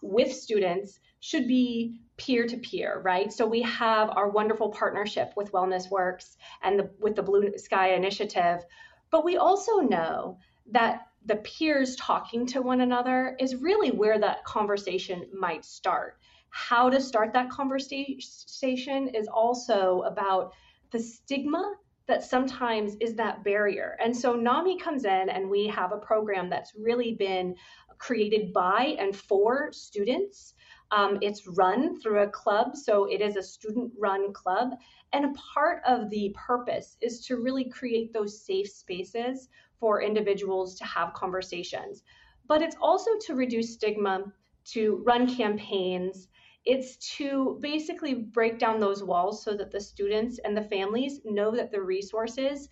with 0.00 0.32
students 0.32 1.00
should 1.20 1.48
be 1.48 2.00
peer 2.16 2.46
to 2.46 2.56
peer, 2.58 3.00
right? 3.04 3.32
So 3.32 3.46
we 3.46 3.62
have 3.62 4.10
our 4.10 4.28
wonderful 4.28 4.68
partnership 4.70 5.32
with 5.36 5.50
Wellness 5.50 5.90
Works 5.90 6.36
and 6.62 6.78
the, 6.78 6.90
with 7.00 7.16
the 7.16 7.22
Blue 7.22 7.52
Sky 7.56 7.94
Initiative, 7.94 8.64
but 9.10 9.24
we 9.24 9.36
also 9.38 9.78
know 9.78 10.38
that 10.70 11.06
the 11.24 11.36
peers 11.36 11.96
talking 11.96 12.46
to 12.46 12.62
one 12.62 12.80
another 12.80 13.36
is 13.40 13.56
really 13.56 13.90
where 13.90 14.20
that 14.20 14.44
conversation 14.44 15.26
might 15.32 15.64
start 15.64 16.16
how 16.50 16.88
to 16.90 17.00
start 17.00 17.32
that 17.32 17.50
conversation 17.50 19.08
is 19.08 19.28
also 19.28 20.02
about 20.06 20.52
the 20.90 20.98
stigma 20.98 21.74
that 22.06 22.24
sometimes 22.24 22.96
is 23.00 23.14
that 23.14 23.44
barrier. 23.44 23.96
And 24.02 24.16
so 24.16 24.34
NAMI 24.34 24.78
comes 24.78 25.04
in 25.04 25.28
and 25.28 25.48
we 25.48 25.66
have 25.68 25.92
a 25.92 25.98
program 25.98 26.48
that's 26.48 26.72
really 26.74 27.14
been 27.14 27.54
created 27.98 28.52
by 28.52 28.96
and 28.98 29.14
for 29.14 29.70
students. 29.72 30.54
Um, 30.90 31.18
it's 31.20 31.46
run 31.46 32.00
through 32.00 32.20
a 32.20 32.30
club, 32.30 32.74
so 32.74 33.04
it 33.04 33.20
is 33.20 33.36
a 33.36 33.42
student 33.42 33.92
run 33.98 34.32
club. 34.32 34.70
And 35.12 35.26
a 35.26 35.34
part 35.54 35.82
of 35.86 36.08
the 36.08 36.34
purpose 36.34 36.96
is 37.02 37.24
to 37.26 37.36
really 37.36 37.68
create 37.68 38.12
those 38.12 38.42
safe 38.42 38.70
spaces 38.70 39.48
for 39.78 40.02
individuals 40.02 40.76
to 40.76 40.84
have 40.84 41.12
conversations. 41.12 42.02
But 42.46 42.62
it's 42.62 42.76
also 42.80 43.10
to 43.26 43.34
reduce 43.34 43.74
stigma, 43.74 44.32
to 44.72 45.02
run 45.04 45.34
campaigns, 45.34 46.28
it's 46.68 46.96
to 47.16 47.56
basically 47.62 48.12
break 48.12 48.58
down 48.58 48.78
those 48.78 49.02
walls 49.02 49.42
so 49.42 49.56
that 49.56 49.70
the 49.70 49.80
students 49.80 50.38
and 50.44 50.54
the 50.54 50.62
families 50.62 51.20
know 51.24 51.50
that 51.50 51.72
the 51.72 51.80
resources 51.80 52.68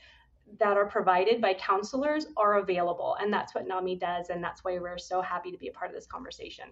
that 0.60 0.76
are 0.76 0.84
provided 0.84 1.40
by 1.40 1.54
counselors 1.54 2.26
are 2.36 2.58
available. 2.58 3.16
And 3.18 3.32
that's 3.32 3.54
what 3.54 3.66
NAMI 3.66 3.96
does. 3.96 4.28
And 4.28 4.44
that's 4.44 4.62
why 4.62 4.78
we're 4.78 4.98
so 4.98 5.22
happy 5.22 5.50
to 5.50 5.56
be 5.56 5.68
a 5.68 5.72
part 5.72 5.90
of 5.90 5.96
this 5.96 6.06
conversation. 6.06 6.66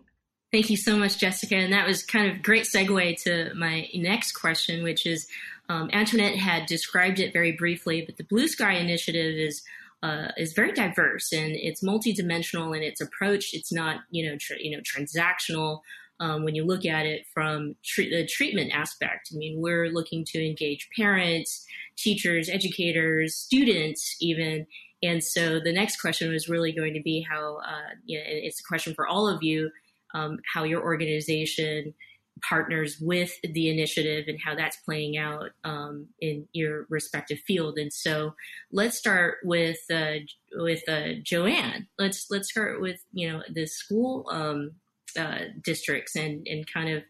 Thank 0.53 0.69
you 0.69 0.77
so 0.77 0.99
much, 0.99 1.17
Jessica. 1.17 1.57
And 1.57 1.73
that 1.73 1.87
was 1.87 2.05
kind 2.05 2.31
of 2.31 2.43
great 2.43 2.65
segue 2.65 3.23
to 3.23 3.55
my 3.55 3.89
next 3.95 4.33
question, 4.33 4.85
which 4.85 5.07
is 5.07 5.27
um, 5.71 5.89
Antoinette 5.95 6.37
had 6.37 6.67
described 6.67 7.21
it 7.21 7.33
very 7.33 7.53
briefly, 7.53 8.03
but 8.05 8.19
the 8.19 8.25
Blue 8.25 8.49
Sky 8.49 8.75
Initiative 8.75 9.35
is 9.35 9.63
uh, 10.03 10.29
is 10.37 10.53
very 10.53 10.73
diverse 10.73 11.33
and 11.33 11.53
it's 11.57 11.83
multidimensional 11.83 12.77
in 12.77 12.83
its 12.83 13.01
approach. 13.01 13.55
It's 13.55 13.73
not 13.73 14.01
you 14.11 14.27
know 14.27 14.37
you 14.61 14.77
know 14.77 14.83
transactional 14.83 15.81
um, 16.21 16.45
when 16.45 16.55
you 16.55 16.65
look 16.65 16.85
at 16.85 17.07
it 17.07 17.27
from 17.33 17.75
tre- 17.85 18.11
the 18.11 18.27
treatment 18.27 18.73
aspect. 18.73 19.29
I 19.33 19.37
mean, 19.37 19.61
we're 19.61 19.89
looking 19.89 20.25
to 20.27 20.45
engage 20.45 20.89
parents, 20.97 21.67
teachers, 21.97 22.49
educators, 22.49 23.35
students, 23.35 24.17
even. 24.21 24.67
And 25.03 25.23
so 25.23 25.61
the 25.61 25.73
next 25.73 26.01
question 26.01 26.33
was 26.33 26.49
really 26.49 26.73
going 26.73 26.95
to 26.95 27.03
be 27.03 27.27
how, 27.29 27.59
uh, 27.59 27.95
you 28.05 28.19
know, 28.19 28.25
it's 28.27 28.61
a 28.61 28.65
question 28.65 28.95
for 28.95 29.07
all 29.07 29.29
of 29.29 29.43
you, 29.43 29.71
um, 30.15 30.39
how 30.53 30.65
your 30.65 30.83
organization 30.83 31.95
partners 32.43 32.99
with 33.01 33.33
the 33.43 33.71
initiative 33.71 34.25
and 34.29 34.39
how 34.45 34.55
that's 34.55 34.77
playing 34.79 35.17
out 35.17 35.51
um, 35.63 36.07
in 36.21 36.47
your 36.53 36.87
respective 36.89 37.39
field. 37.47 37.79
And 37.79 37.93
so 37.93 38.35
let's 38.73 38.97
start 38.97 39.39
with 39.45 39.79
uh, 39.93 40.15
with 40.57 40.83
uh, 40.89 41.15
Joanne. 41.23 41.87
Let's 41.99 42.27
let's 42.31 42.51
start 42.51 42.81
with 42.81 43.01
you 43.13 43.31
know 43.31 43.43
the 43.53 43.67
school 43.67 44.29
um, 44.31 44.73
uh, 45.19 45.45
districts 45.63 46.17
and 46.17 46.47
and 46.47 46.67
kind 46.73 46.91
of 46.91 47.03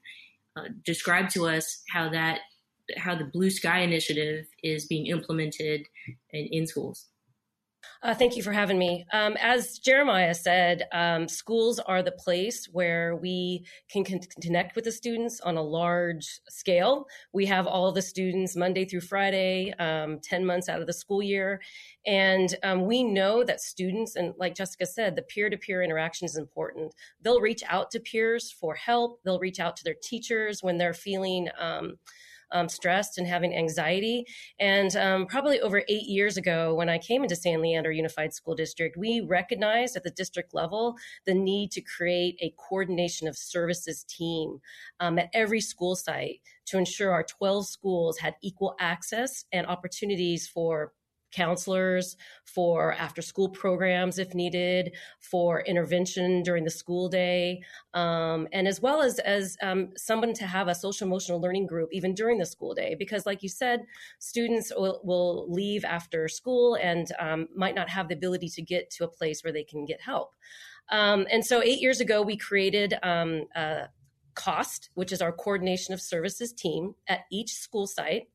uh, 0.56 0.68
describe 0.84 1.28
to 1.30 1.46
us 1.46 1.82
how 1.90 2.08
that 2.10 2.40
how 2.96 3.14
the 3.14 3.24
Blue 3.24 3.50
Sky 3.50 3.80
Initiative 3.80 4.46
is 4.62 4.86
being 4.86 5.06
implemented 5.06 5.86
in, 6.32 6.46
in 6.50 6.66
schools. 6.66 7.06
Uh, 8.02 8.14
thank 8.14 8.36
you 8.36 8.42
for 8.42 8.52
having 8.52 8.78
me. 8.78 9.06
Um, 9.14 9.34
as 9.40 9.78
Jeremiah 9.78 10.34
said, 10.34 10.82
um, 10.92 11.26
schools 11.26 11.78
are 11.78 12.02
the 12.02 12.12
place 12.12 12.66
where 12.70 13.16
we 13.16 13.64
can 13.90 14.04
con- 14.04 14.20
connect 14.42 14.76
with 14.76 14.84
the 14.84 14.92
students 14.92 15.40
on 15.40 15.56
a 15.56 15.62
large 15.62 16.40
scale. 16.50 17.06
We 17.32 17.46
have 17.46 17.66
all 17.66 17.92
the 17.92 18.02
students 18.02 18.56
Monday 18.56 18.84
through 18.84 19.00
Friday, 19.00 19.72
um, 19.78 20.20
10 20.22 20.44
months 20.44 20.68
out 20.68 20.80
of 20.80 20.86
the 20.86 20.92
school 20.92 21.22
year. 21.22 21.62
And 22.06 22.54
um, 22.62 22.84
we 22.84 23.02
know 23.02 23.42
that 23.42 23.62
students, 23.62 24.16
and 24.16 24.34
like 24.38 24.54
Jessica 24.54 24.84
said, 24.84 25.16
the 25.16 25.22
peer 25.22 25.48
to 25.48 25.56
peer 25.56 25.82
interaction 25.82 26.26
is 26.26 26.36
important. 26.36 26.94
They'll 27.22 27.40
reach 27.40 27.62
out 27.68 27.90
to 27.92 28.00
peers 28.00 28.52
for 28.52 28.74
help, 28.74 29.20
they'll 29.24 29.38
reach 29.38 29.60
out 29.60 29.76
to 29.78 29.84
their 29.84 29.96
teachers 30.02 30.62
when 30.62 30.76
they're 30.76 30.92
feeling 30.92 31.48
um, 32.54 32.68
stressed 32.68 33.18
and 33.18 33.26
having 33.26 33.54
anxiety. 33.54 34.24
And 34.58 34.96
um, 34.96 35.26
probably 35.26 35.60
over 35.60 35.82
eight 35.88 36.06
years 36.06 36.38
ago, 36.38 36.74
when 36.74 36.88
I 36.88 36.98
came 36.98 37.22
into 37.22 37.36
San 37.36 37.60
Leandro 37.60 37.92
Unified 37.92 38.32
School 38.32 38.54
District, 38.54 38.96
we 38.96 39.20
recognized 39.20 39.96
at 39.96 40.04
the 40.04 40.10
district 40.10 40.54
level 40.54 40.94
the 41.26 41.34
need 41.34 41.72
to 41.72 41.82
create 41.82 42.36
a 42.40 42.54
coordination 42.56 43.28
of 43.28 43.36
services 43.36 44.04
team 44.04 44.60
um, 45.00 45.18
at 45.18 45.28
every 45.34 45.60
school 45.60 45.96
site 45.96 46.40
to 46.66 46.78
ensure 46.78 47.12
our 47.12 47.24
12 47.24 47.66
schools 47.66 48.18
had 48.18 48.36
equal 48.42 48.74
access 48.80 49.44
and 49.52 49.66
opportunities 49.66 50.48
for 50.48 50.92
counselors, 51.34 52.16
for 52.44 52.92
after 52.94 53.20
school 53.20 53.48
programs 53.48 54.18
if 54.18 54.34
needed, 54.34 54.94
for 55.20 55.62
intervention 55.62 56.42
during 56.42 56.64
the 56.64 56.70
school 56.70 57.08
day, 57.08 57.60
um, 57.94 58.46
and 58.52 58.68
as 58.68 58.80
well 58.80 59.02
as, 59.02 59.18
as 59.20 59.56
um, 59.62 59.88
someone 59.96 60.32
to 60.34 60.46
have 60.46 60.68
a 60.68 60.74
social 60.74 61.06
emotional 61.06 61.40
learning 61.40 61.66
group 61.66 61.88
even 61.92 62.14
during 62.14 62.38
the 62.38 62.46
school 62.46 62.74
day. 62.74 62.94
Because, 62.98 63.26
like 63.26 63.42
you 63.42 63.48
said, 63.48 63.80
students 64.18 64.72
will, 64.76 65.00
will 65.04 65.50
leave 65.52 65.84
after 65.84 66.28
school 66.28 66.76
and 66.76 67.08
um, 67.18 67.48
might 67.54 67.74
not 67.74 67.88
have 67.88 68.08
the 68.08 68.14
ability 68.14 68.48
to 68.50 68.62
get 68.62 68.90
to 68.90 69.04
a 69.04 69.08
place 69.08 69.42
where 69.42 69.52
they 69.52 69.64
can 69.64 69.84
get 69.84 70.00
help. 70.00 70.34
Um, 70.90 71.26
and 71.30 71.44
so, 71.44 71.62
eight 71.62 71.80
years 71.80 72.00
ago, 72.00 72.22
we 72.22 72.36
created 72.36 72.94
um, 73.02 73.44
COST, 74.34 74.90
which 74.94 75.12
is 75.12 75.22
our 75.22 75.32
coordination 75.32 75.94
of 75.94 76.00
services 76.00 76.52
team 76.52 76.94
at 77.08 77.20
each 77.30 77.54
school 77.54 77.86
site. 77.86 78.28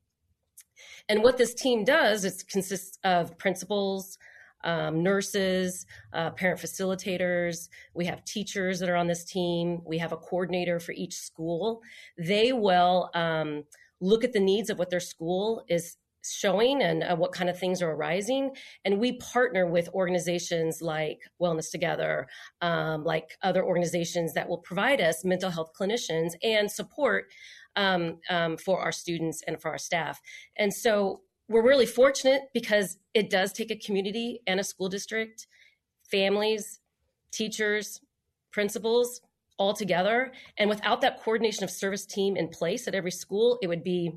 And 1.08 1.24
what 1.24 1.38
this 1.38 1.54
team 1.54 1.84
does, 1.84 2.26
it 2.26 2.44
consists 2.50 2.98
of 3.04 3.38
principals, 3.38 4.18
um, 4.64 5.04
nurses, 5.04 5.86
uh, 6.14 6.32
parent 6.32 6.60
facilitators. 6.60 7.70
We 7.94 8.06
have 8.06 8.26
teachers 8.26 8.80
that 8.80 8.90
are 8.90 8.96
on 8.96 9.08
this 9.08 9.24
team. 9.24 9.82
We 9.86 9.98
have 10.00 10.12
a 10.12 10.18
coordinator 10.18 10.80
for 10.80 10.92
each 10.92 11.16
school. 11.16 11.82
They 12.18 12.52
will 12.52 13.10
um, 13.14 13.64
look 14.02 14.24
at 14.24 14.34
the 14.34 14.40
needs 14.40 14.70
of 14.70 14.78
what 14.78 14.90
their 14.90 15.00
school 15.00 15.64
is 15.70 15.98
showing 16.24 16.82
and 16.82 17.04
uh, 17.04 17.16
what 17.16 17.32
kind 17.32 17.50
of 17.50 17.58
things 17.58 17.82
are 17.82 17.92
arising. 17.92 18.52
And 18.84 19.00
we 19.00 19.14
partner 19.14 19.66
with 19.66 19.90
organizations 19.94 20.82
like 20.82 21.20
Wellness 21.42 21.72
Together, 21.72 22.28
um, 22.62 23.04
like 23.04 23.38
other 23.42 23.64
organizations 23.64 24.34
that 24.34 24.48
will 24.48 24.58
provide 24.58 25.02
us 25.02 25.24
mental 25.24 25.50
health 25.50 25.72
clinicians 25.80 26.32
and 26.44 26.70
support 26.70 27.26
um, 27.80 28.18
um, 28.30 28.58
for 28.58 28.82
our 28.82 28.92
students 28.92 29.42
and 29.48 29.60
for 29.62 29.72
our 29.72 29.78
staff. 29.78 30.22
And 30.58 30.74
so 30.74 31.22
we're 31.48 31.66
really 31.66 31.86
fortunate 31.86 32.42
because 32.54 32.98
it 33.14 33.30
does 33.30 33.54
take 33.54 33.72
a 33.72 33.76
community 33.76 34.42
and 34.46 34.60
a 34.60 34.64
school 34.64 34.90
district, 34.90 35.48
families, 36.04 36.82
teachers, 37.32 38.02
principals 38.52 39.22
all 39.58 39.74
together. 39.74 40.34
And 40.58 40.70
without 40.70 41.00
that 41.02 41.22
coordination 41.22 41.64
of 41.64 41.70
service 41.70 42.06
team 42.06 42.36
in 42.36 42.50
place 42.50 42.88
at 42.88 42.96
every 42.96 43.12
school, 43.12 43.58
it 43.62 43.68
would 43.68 43.84
be 43.84 44.12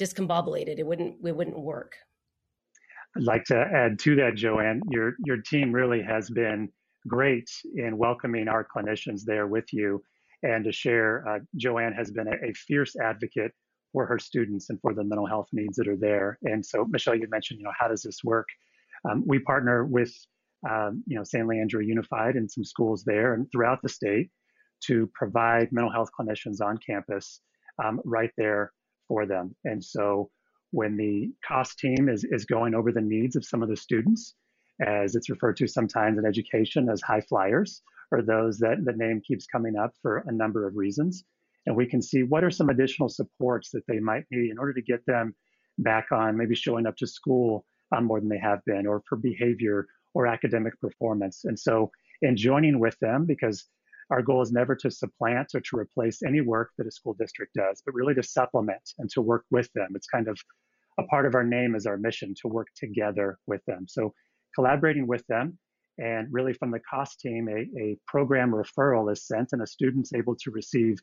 discombobulated. 0.00 0.78
It 0.78 0.86
wouldn't 0.86 1.16
it 1.24 1.36
wouldn't 1.36 1.58
work. 1.58 1.94
I'd 3.16 3.22
like 3.22 3.44
to 3.44 3.56
add 3.56 3.98
to 4.00 4.16
that, 4.16 4.34
Joanne. 4.34 4.82
Your 4.90 5.14
your 5.24 5.38
team 5.38 5.72
really 5.72 6.02
has 6.02 6.28
been 6.30 6.68
great 7.06 7.48
in 7.76 7.96
welcoming 7.96 8.48
our 8.48 8.66
clinicians 8.66 9.22
there 9.24 9.46
with 9.46 9.72
you 9.72 10.02
and 10.46 10.64
to 10.64 10.72
share. 10.72 11.26
Uh, 11.28 11.38
Joanne 11.56 11.92
has 11.92 12.10
been 12.10 12.28
a, 12.28 12.48
a, 12.48 12.52
fierce 12.52 12.94
advocate 12.96 13.52
for 13.92 14.06
her 14.06 14.18
students 14.18 14.70
and 14.70 14.80
for 14.80 14.94
the 14.94 15.04
mental 15.04 15.26
health 15.26 15.48
needs 15.52 15.76
that 15.76 15.88
are 15.88 15.96
there. 15.96 16.38
And 16.42 16.64
so, 16.64 16.84
Michelle, 16.88 17.16
you 17.16 17.26
mentioned, 17.30 17.58
you 17.58 17.64
know, 17.64 17.72
how 17.78 17.88
does 17.88 18.02
this 18.02 18.20
work? 18.24 18.46
Um, 19.08 19.24
we 19.26 19.38
partner 19.40 19.84
with, 19.84 20.12
um, 20.68 21.02
you 21.06 21.16
know, 21.16 21.24
San 21.24 21.46
Leandro 21.46 21.80
Unified 21.80 22.36
and 22.36 22.50
some 22.50 22.64
schools 22.64 23.04
there 23.04 23.34
and 23.34 23.50
throughout 23.50 23.80
the 23.82 23.88
state 23.88 24.30
to 24.84 25.10
provide 25.14 25.72
mental 25.72 25.92
health 25.92 26.10
clinicians 26.18 26.60
on 26.60 26.78
campus 26.78 27.40
um, 27.82 28.00
right 28.04 28.30
there 28.36 28.72
for 29.08 29.26
them. 29.26 29.54
And 29.64 29.82
so, 29.82 30.30
when 30.72 30.96
the 30.96 31.30
COST 31.46 31.78
team 31.78 32.08
is, 32.08 32.24
is 32.24 32.44
going 32.44 32.74
over 32.74 32.92
the 32.92 33.00
needs 33.00 33.36
of 33.36 33.44
some 33.44 33.62
of 33.62 33.68
the 33.68 33.76
students, 33.76 34.34
as 34.84 35.14
it's 35.14 35.30
referred 35.30 35.56
to 35.56 35.66
sometimes 35.66 36.18
in 36.18 36.26
education 36.26 36.88
as 36.90 37.00
high 37.00 37.20
flyers, 37.20 37.82
or 38.10 38.22
those 38.22 38.58
that 38.58 38.84
the 38.84 38.92
name 38.92 39.20
keeps 39.26 39.46
coming 39.46 39.76
up 39.76 39.92
for 40.02 40.18
a 40.26 40.32
number 40.32 40.66
of 40.66 40.76
reasons. 40.76 41.24
And 41.66 41.76
we 41.76 41.86
can 41.86 42.00
see 42.00 42.22
what 42.22 42.44
are 42.44 42.50
some 42.50 42.68
additional 42.68 43.08
supports 43.08 43.70
that 43.72 43.86
they 43.88 43.98
might 43.98 44.24
need 44.30 44.50
in 44.50 44.58
order 44.58 44.72
to 44.72 44.82
get 44.82 45.04
them 45.06 45.34
back 45.78 46.12
on 46.12 46.36
maybe 46.36 46.54
showing 46.54 46.86
up 46.86 46.96
to 46.96 47.06
school 47.06 47.64
um, 47.94 48.04
more 48.04 48.20
than 48.20 48.28
they 48.28 48.38
have 48.38 48.64
been, 48.64 48.86
or 48.86 49.02
for 49.08 49.16
behavior 49.16 49.86
or 50.14 50.26
academic 50.26 50.78
performance. 50.80 51.44
And 51.44 51.58
so, 51.58 51.90
in 52.22 52.36
joining 52.36 52.80
with 52.80 52.98
them, 53.00 53.26
because 53.26 53.68
our 54.10 54.22
goal 54.22 54.40
is 54.40 54.52
never 54.52 54.74
to 54.76 54.90
supplant 54.90 55.54
or 55.54 55.60
to 55.60 55.76
replace 55.76 56.22
any 56.22 56.40
work 56.40 56.70
that 56.78 56.86
a 56.86 56.90
school 56.90 57.14
district 57.14 57.54
does, 57.54 57.82
but 57.84 57.94
really 57.94 58.14
to 58.14 58.22
supplement 58.22 58.94
and 58.98 59.10
to 59.10 59.20
work 59.20 59.44
with 59.50 59.70
them. 59.74 59.88
It's 59.94 60.06
kind 60.06 60.28
of 60.28 60.38
a 60.98 61.02
part 61.04 61.26
of 61.26 61.34
our 61.34 61.44
name 61.44 61.74
is 61.74 61.86
our 61.86 61.98
mission 61.98 62.34
to 62.40 62.48
work 62.48 62.68
together 62.76 63.38
with 63.46 63.64
them. 63.66 63.86
So 63.88 64.14
collaborating 64.54 65.06
with 65.06 65.26
them 65.26 65.58
and 65.98 66.28
really 66.30 66.52
from 66.52 66.70
the 66.70 66.80
COST 66.90 67.20
team, 67.20 67.48
a, 67.48 67.80
a 67.80 67.98
program 68.06 68.50
referral 68.50 69.10
is 69.10 69.26
sent 69.26 69.50
and 69.52 69.62
a 69.62 69.66
student's 69.66 70.12
able 70.12 70.36
to 70.36 70.50
receive 70.50 70.98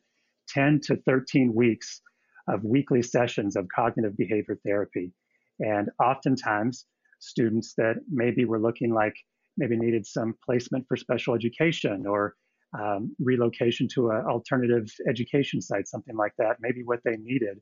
10 0.48 0.80
to 0.84 0.96
13 1.06 1.52
weeks 1.54 2.00
of 2.48 2.62
weekly 2.64 3.02
sessions 3.02 3.56
of 3.56 3.66
cognitive 3.74 4.16
behavior 4.16 4.58
therapy. 4.64 5.12
And 5.60 5.88
oftentimes, 6.02 6.86
students 7.20 7.74
that 7.76 7.96
maybe 8.10 8.44
were 8.44 8.60
looking 8.60 8.92
like 8.92 9.14
maybe 9.56 9.76
needed 9.76 10.06
some 10.06 10.34
placement 10.44 10.84
for 10.88 10.96
special 10.96 11.34
education 11.34 12.06
or 12.06 12.34
um, 12.78 13.14
relocation 13.20 13.86
to 13.94 14.10
an 14.10 14.26
alternative 14.26 14.88
education 15.08 15.60
site, 15.60 15.86
something 15.86 16.16
like 16.16 16.32
that. 16.38 16.56
Maybe 16.60 16.82
what 16.84 17.00
they 17.04 17.16
needed 17.16 17.58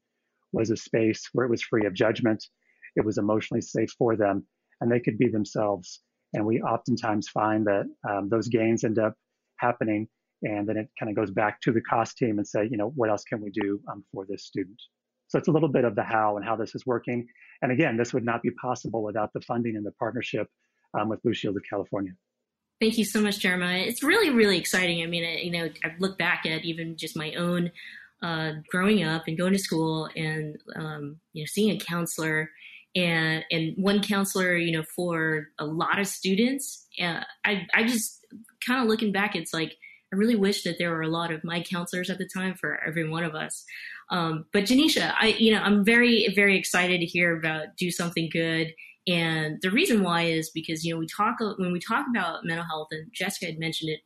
was 0.53 0.71
a 0.71 0.77
space 0.77 1.29
where 1.33 1.47
it 1.47 1.51
was 1.51 1.63
free 1.63 1.87
of 1.87 1.95
judgment, 1.95 2.45
it 2.97 3.05
was 3.05 3.19
emotionally 3.19 3.61
safe 3.61 3.91
for 3.99 4.17
them, 4.17 4.47
and 4.81 4.91
they 4.91 5.01
could 5.01 5.19
be 5.19 5.29
themselves. 5.29 6.01
And 6.33 6.47
we 6.47 6.61
oftentimes 6.61 7.29
find 7.29 7.67
that 7.67 7.85
um, 8.09 8.29
those 8.29 8.49
gains 8.49 8.85
end 8.85 8.99
up 8.99 9.15
happening, 9.57 10.09
and 10.43 10.69
then 10.69 10.77
it 10.77 10.89
kind 10.99 11.11
of 11.11 11.17
goes 11.17 11.31
back 11.31 11.61
to 11.63 11.73
the 11.73 11.81
COST 11.81 12.17
team 12.17 12.39
and 12.39 12.47
say, 12.47 12.67
you 12.71 12.77
know, 12.77 12.93
what 12.95 13.11
else 13.11 13.25
can 13.25 13.41
we 13.41 13.51
do 13.51 13.81
um, 13.91 14.05
for 14.13 14.27
this 14.29 14.45
student? 14.45 14.81
So 15.29 15.39
it's 15.39 15.49
a 15.49 15.53
little 15.53 15.69
bit 15.69 15.85
of 15.85 15.95
the 15.95 16.03
how 16.03 16.37
and 16.37 16.45
how 16.45 16.57
this 16.57 16.75
is 16.75 16.85
working. 16.85 17.27
And 17.63 17.73
again, 17.73 17.97
this 17.97 18.13
would 18.13 18.25
not 18.25 18.43
be 18.43 18.51
possible 18.51 19.03
without 19.03 19.33
the 19.33 19.41
funding 19.41 19.77
and 19.77 19.87
the 19.87 19.93
partnership 19.93 20.49
um, 20.99 21.09
with 21.09 21.23
Blue 21.23 21.33
Shield 21.33 21.57
of 21.57 21.63
California. 21.69 22.13
Thank 22.81 22.99
you 22.99 23.05
so 23.05 23.21
much, 23.21 23.39
Jeremiah. 23.39 23.83
It's 23.83 24.03
really, 24.03 24.31
really 24.31 24.59
exciting. 24.59 25.03
I 25.03 25.07
mean, 25.07 25.23
you 25.39 25.53
know, 25.53 25.71
I've 25.85 26.01
looked 26.01 26.19
back 26.19 26.45
at 26.47 26.65
even 26.65 26.97
just 26.97 27.17
my 27.17 27.33
own 27.35 27.71
uh, 28.23 28.53
growing 28.69 29.03
up 29.03 29.25
and 29.27 29.37
going 29.37 29.53
to 29.53 29.59
school 29.59 30.09
and 30.17 30.57
um, 30.77 31.17
you 31.33 31.43
know 31.43 31.47
seeing 31.47 31.71
a 31.71 31.79
counselor 31.79 32.51
and 32.95 33.45
and 33.51 33.75
one 33.77 34.03
counselor, 34.03 34.57
you 34.57 34.73
know, 34.73 34.85
for 34.95 35.49
a 35.59 35.65
lot 35.65 35.99
of 35.99 36.07
students. 36.07 36.87
Uh, 37.01 37.21
I 37.45 37.67
I 37.75 37.85
just 37.85 38.25
kind 38.67 38.83
of 38.83 38.89
looking 38.89 39.13
back, 39.13 39.35
it's 39.35 39.55
like 39.55 39.75
I 40.13 40.17
really 40.17 40.37
wish 40.37 40.63
that 40.65 40.77
there 40.79 40.91
were 40.91 41.03
a 41.03 41.09
lot 41.09 41.33
of 41.33 41.43
my 41.43 41.63
counselors 41.63 42.11
at 42.11 42.19
the 42.19 42.29
time 42.29 42.55
for 42.55 42.81
every 42.87 43.09
one 43.09 43.25
of 43.25 43.35
us. 43.35 43.65
Um, 44.11 44.45
but 44.53 44.65
Janisha, 44.65 45.15
I 45.19 45.29
you 45.39 45.53
know 45.53 45.61
I'm 45.63 45.85
very 45.85 46.33
very 46.35 46.59
excited 46.59 47.01
to 47.01 47.07
hear 47.07 47.37
about 47.37 47.77
do 47.79 47.91
something 47.91 48.29
good 48.31 48.73
and 49.07 49.59
the 49.63 49.71
reason 49.71 50.03
why 50.03 50.23
is 50.23 50.51
because, 50.51 50.85
you 50.85 50.95
know, 50.95 50.99
we 50.99 51.07
talk, 51.07 51.37
when 51.41 51.73
we 51.73 51.81
talk 51.81 52.07
about 52.09 52.45
mental 52.45 52.67
health, 52.67 52.89
and 52.93 53.09
Jessica 53.13 53.47
had 53.47 53.59
mentioned 53.59 53.91
it 53.91 54.01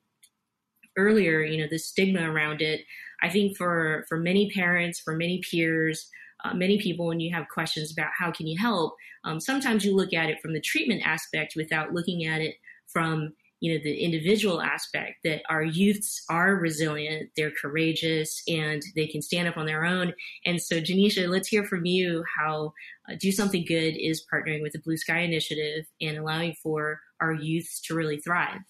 earlier, 0.96 1.42
you 1.42 1.58
know, 1.58 1.68
the 1.70 1.78
stigma 1.78 2.30
around 2.30 2.62
it. 2.62 2.80
I 3.22 3.28
think 3.28 3.56
for, 3.56 4.04
for 4.08 4.18
many 4.18 4.50
parents, 4.50 5.00
for 5.00 5.14
many 5.14 5.40
peers, 5.50 6.08
uh, 6.44 6.54
many 6.54 6.78
people, 6.78 7.06
when 7.06 7.20
you 7.20 7.34
have 7.34 7.48
questions 7.48 7.92
about 7.92 8.10
how 8.18 8.30
can 8.30 8.46
you 8.46 8.58
help, 8.58 8.94
um, 9.24 9.40
sometimes 9.40 9.84
you 9.84 9.94
look 9.94 10.12
at 10.12 10.28
it 10.28 10.40
from 10.40 10.52
the 10.52 10.60
treatment 10.60 11.02
aspect 11.04 11.54
without 11.56 11.92
looking 11.92 12.24
at 12.24 12.40
it 12.40 12.56
from 12.86 13.32
you 13.60 13.72
know 13.72 13.82
the 13.82 13.96
individual 13.96 14.60
aspect 14.60 15.16
that 15.24 15.42
our 15.48 15.62
youths 15.62 16.22
are 16.28 16.56
resilient 16.56 17.30
they're 17.36 17.50
courageous 17.50 18.42
and 18.46 18.82
they 18.94 19.06
can 19.06 19.22
stand 19.22 19.48
up 19.48 19.56
on 19.56 19.66
their 19.66 19.84
own. 19.84 20.12
And 20.44 20.60
so 20.60 20.80
janisha 20.80 21.28
let's 21.28 21.48
hear 21.48 21.64
from 21.64 21.86
you 21.86 22.22
how 22.38 22.72
uh, 23.10 23.14
do 23.18 23.32
something 23.32 23.64
good 23.66 23.96
is 23.96 24.24
partnering 24.32 24.62
with 24.62 24.72
the 24.72 24.80
blue 24.80 24.96
sky 24.96 25.20
initiative 25.20 25.86
and 26.00 26.18
allowing 26.18 26.54
for 26.62 27.00
our 27.20 27.32
youths 27.32 27.80
to 27.82 27.94
really 27.94 28.18
thrive. 28.18 28.60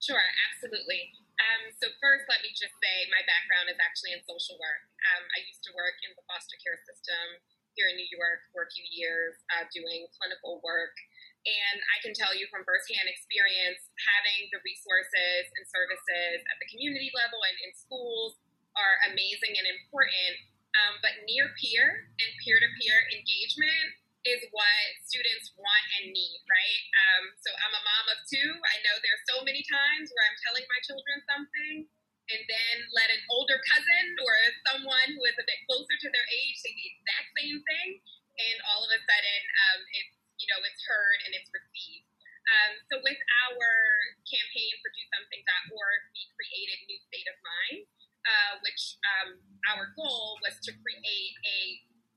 Sure 0.00 0.20
absolutely 0.54 1.10
um, 1.42 1.62
so 1.76 1.90
first 2.00 2.24
let 2.28 2.40
me 2.40 2.50
just 2.56 2.74
say 2.80 2.94
my 3.12 3.22
background 3.28 3.68
is 3.68 3.78
actually 3.82 4.16
in 4.16 4.20
social 4.24 4.56
work 4.56 4.84
um, 5.12 5.24
i 5.36 5.42
used 5.44 5.62
to 5.64 5.72
work 5.76 5.96
in 6.06 6.10
the 6.16 6.24
foster 6.24 6.56
care 6.62 6.78
system 6.84 7.40
here 7.76 7.88
in 7.92 7.96
new 7.96 8.10
york 8.12 8.44
for 8.52 8.64
a 8.64 8.70
few 8.72 8.86
years 8.88 9.36
uh, 9.52 9.64
doing 9.72 10.08
clinical 10.16 10.60
work 10.64 10.96
and 11.46 11.78
I 11.94 12.02
can 12.02 12.10
tell 12.10 12.34
you 12.34 12.50
from 12.50 12.66
firsthand 12.66 13.06
experience, 13.06 13.78
having 14.02 14.50
the 14.50 14.58
resources 14.66 15.46
and 15.54 15.62
services 15.70 16.42
at 16.42 16.58
the 16.58 16.66
community 16.66 17.14
level 17.14 17.38
and 17.46 17.54
in 17.62 17.70
schools 17.70 18.34
are 18.74 18.98
amazing 19.14 19.54
and 19.54 19.66
important. 19.78 20.34
Um, 20.76 21.00
but 21.00 21.14
near 21.24 21.54
peer 21.56 22.10
and 22.20 22.30
peer 22.44 22.60
to 22.60 22.68
peer 22.76 22.98
engagement 23.14 23.96
is 24.26 24.42
what 24.50 24.86
students 25.06 25.54
want 25.54 25.86
and 26.00 26.10
need, 26.10 26.40
right? 26.50 26.82
Um, 27.06 27.24
so 27.38 27.50
I'm 27.54 27.74
a 27.74 27.82
mom 27.82 28.06
of 28.10 28.18
two. 28.26 28.50
I 28.50 28.76
know 28.82 28.94
there's 29.00 29.24
so 29.30 29.46
many 29.46 29.62
times 29.66 30.10
where 30.10 30.24
I'm 30.26 30.38
telling 30.42 30.66
my 30.66 30.80
children 30.82 31.16
something 31.30 31.74
and 32.26 32.42
then 32.50 32.76
let 32.90 33.06
an 33.14 33.22
older 33.30 33.62
cousin 33.70 34.04
or 34.18 34.34
someone 34.66 35.14
who 35.14 35.22
is 35.30 35.38
a 35.38 35.46
bit 35.46 35.62
closer 35.70 35.94
to 35.94 36.08
their 36.10 36.26
age 36.26 36.58
say 36.58 36.74
the 36.74 36.86
exact 36.90 37.28
same 37.38 37.58
thing. 37.62 38.02
And 38.36 38.56
all 38.68 38.82
of 38.82 38.90
a 38.90 39.00
sudden, 39.00 39.40
um, 39.70 39.80
it's 39.96 40.16
you 40.36 40.48
know, 40.52 40.60
it's 40.68 40.82
heard 40.84 41.18
and 41.24 41.32
it's 41.32 41.48
received. 41.48 42.04
Um, 42.46 42.72
so 42.92 42.94
with 43.02 43.18
our 43.48 43.70
campaign 44.28 44.72
for 44.78 44.88
DoSomething.org, 44.94 46.00
we 46.14 46.22
created 46.38 46.78
New 46.86 47.00
State 47.10 47.26
of 47.26 47.38
Mind, 47.42 47.82
uh, 48.22 48.52
which 48.62 49.00
um, 49.02 49.28
our 49.74 49.90
goal 49.98 50.38
was 50.44 50.54
to 50.68 50.70
create 50.78 51.34
a 51.42 51.58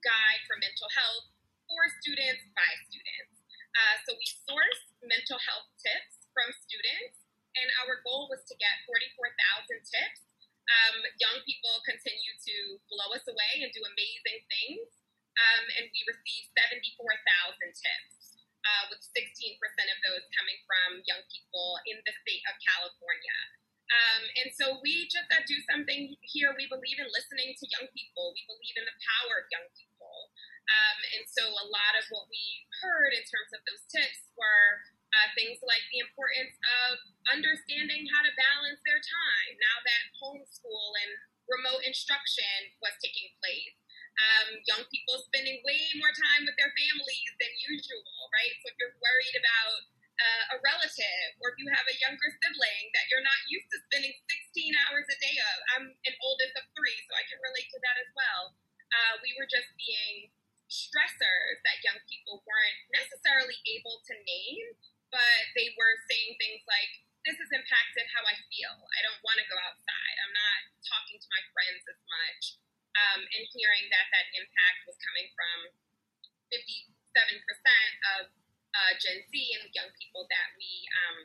guide 0.05 0.41
for 0.45 0.59
mental 0.61 0.91
health 0.93 1.38
for 1.79 1.87
students 2.03 2.43
by 2.59 2.67
students. 2.91 3.39
Uh, 3.71 3.95
so 4.03 4.09
we 4.19 4.27
source 4.43 4.83
mental 4.99 5.39
health 5.39 5.71
tips 5.79 6.27
from 6.35 6.51
students, 6.59 7.23
and 7.55 7.71
our 7.87 8.03
goal 8.03 8.27
was 8.27 8.43
to 8.51 8.55
get 8.59 8.83
44,000 8.83 9.79
tips. 9.87 10.19
Um, 10.67 11.07
young 11.23 11.39
people 11.47 11.79
continue 11.87 12.35
to 12.35 12.55
blow 12.91 13.15
us 13.15 13.23
away 13.31 13.63
and 13.63 13.71
do 13.71 13.79
amazing 13.87 14.43
things 14.51 14.99
um, 15.39 15.65
and 15.79 15.85
we 15.87 15.99
received 16.03 16.51
74,000 16.51 16.99
tips, 17.71 18.35
uh, 18.67 18.83
with 18.91 18.99
16% 19.15 19.55
of 19.55 19.99
those 20.03 20.23
coming 20.35 20.59
from 20.67 20.99
young 21.07 21.23
people 21.31 21.79
in 21.87 21.95
the 22.03 22.13
state 22.25 22.43
of 22.51 22.59
California. 22.59 23.39
Um, 23.89 24.23
and 24.43 24.49
so 24.53 24.65
we 24.85 25.09
just 25.09 25.31
do 25.49 25.57
something 25.65 26.13
here. 26.21 26.53
We 26.53 26.69
believe 26.69 26.99
in 27.01 27.09
listening 27.09 27.57
to 27.57 27.65
young 27.73 27.89
people. 27.95 28.35
We 28.37 28.43
believe 28.45 28.75
in 28.77 28.85
the 28.85 28.97
power 29.01 29.41
of 29.41 29.45
young 29.49 29.65
people. 29.73 29.88
Um, 30.69 30.99
and 31.17 31.23
so 31.25 31.43
a 31.49 31.67
lot 31.73 31.93
of 31.97 32.05
what 32.13 32.29
we 32.29 32.43
heard 32.85 33.11
in 33.17 33.25
terms 33.25 33.51
of 33.57 33.61
those 33.65 33.83
tips 33.89 34.29
were 34.37 34.69
uh, 35.17 35.27
things 35.33 35.57
like 35.65 35.81
the 35.89 36.05
importance 36.05 36.53
of 36.85 37.01
understanding 37.33 38.05
how 38.13 38.21
to 38.21 38.31
balance 38.37 38.77
their 38.85 39.01
time 39.01 39.53
now 39.57 39.77
that 39.81 40.03
homeschool 40.21 40.89
and 41.01 41.11
remote 41.49 41.81
instruction 41.81 42.69
was 42.77 42.93
taking 43.01 43.33
place 43.41 43.73
um, 44.19 44.59
young 44.67 44.83
people 44.91 45.15
spending 45.31 45.63
way 45.63 45.79
more 45.95 46.11
time 46.11 46.43
with 46.43 46.55
their 46.59 46.71
families 46.75 47.31
than 47.39 47.51
usual, 47.71 48.15
right? 48.35 48.53
So 48.59 48.71
if 48.71 48.75
you're 48.79 48.95
worried 48.99 49.37
about 49.39 49.79
uh, 50.19 50.55
a 50.55 50.57
relative 50.59 51.29
or 51.39 51.55
if 51.55 51.57
you 51.63 51.71
have 51.71 51.87
a 51.87 51.95
younger 52.03 52.27
sibling 52.27 52.83
that 52.91 53.07
you're 53.07 53.23
not 53.23 53.39
used 53.47 53.71
to 53.71 53.79
spending 53.87 54.11
16 54.27 54.75
hours 54.87 55.07
a 55.07 55.17
day 55.23 55.35
of, 55.39 55.55
I'm 55.75 55.85
an 55.95 56.15
oldest 56.19 56.59
of 56.59 56.67
three, 56.75 56.99
so 57.07 57.15
I 57.15 57.23
can 57.31 57.39
relate 57.39 57.71
to 57.71 57.79
that 57.79 57.97
as 58.03 58.09
well. 58.11 58.43
Uh, 58.91 59.13
we 59.23 59.31
were 59.39 59.47
just 59.47 59.71
being 59.79 60.27
stressors 60.69 61.57
that 61.65 61.81
young 61.81 61.99
people 62.05 62.45
weren't 62.45 62.79
necessarily 62.93 63.57
able 63.73 63.99
to 64.05 64.13
name, 64.23 64.67
but 65.09 65.41
they 65.57 65.73
were 65.73 65.95
saying 66.07 66.37
things 66.37 66.61
like, 66.69 66.91
this 67.27 67.35
has 67.35 67.51
impacted 67.51 68.07
how 68.15 68.23
I 68.23 68.37
feel. 68.47 68.73
I 68.95 68.99
don't 69.03 69.19
want 69.25 69.37
to 69.43 69.45
go 69.51 69.57
outside. 69.59 70.15
I'm 70.23 70.31
not 70.31 70.59
talking 70.87 71.19
to 71.19 71.27
my 71.33 71.41
friends 71.51 71.83
as 71.89 71.99
much 72.07 72.43
um, 72.97 73.21
and 73.23 73.43
hearing 73.53 73.85
that 73.93 74.07
that 74.11 74.27
impact 74.35 74.87
was 74.89 74.97
coming 74.99 75.27
from 75.35 75.57
57% 76.51 76.89
of 78.17 78.21
uh, 78.73 78.91
Gen 78.97 79.23
Z 79.29 79.33
and 79.33 79.69
young 79.73 79.89
people 79.97 80.25
that 80.29 80.49
we 80.57 80.69
um, 81.05 81.17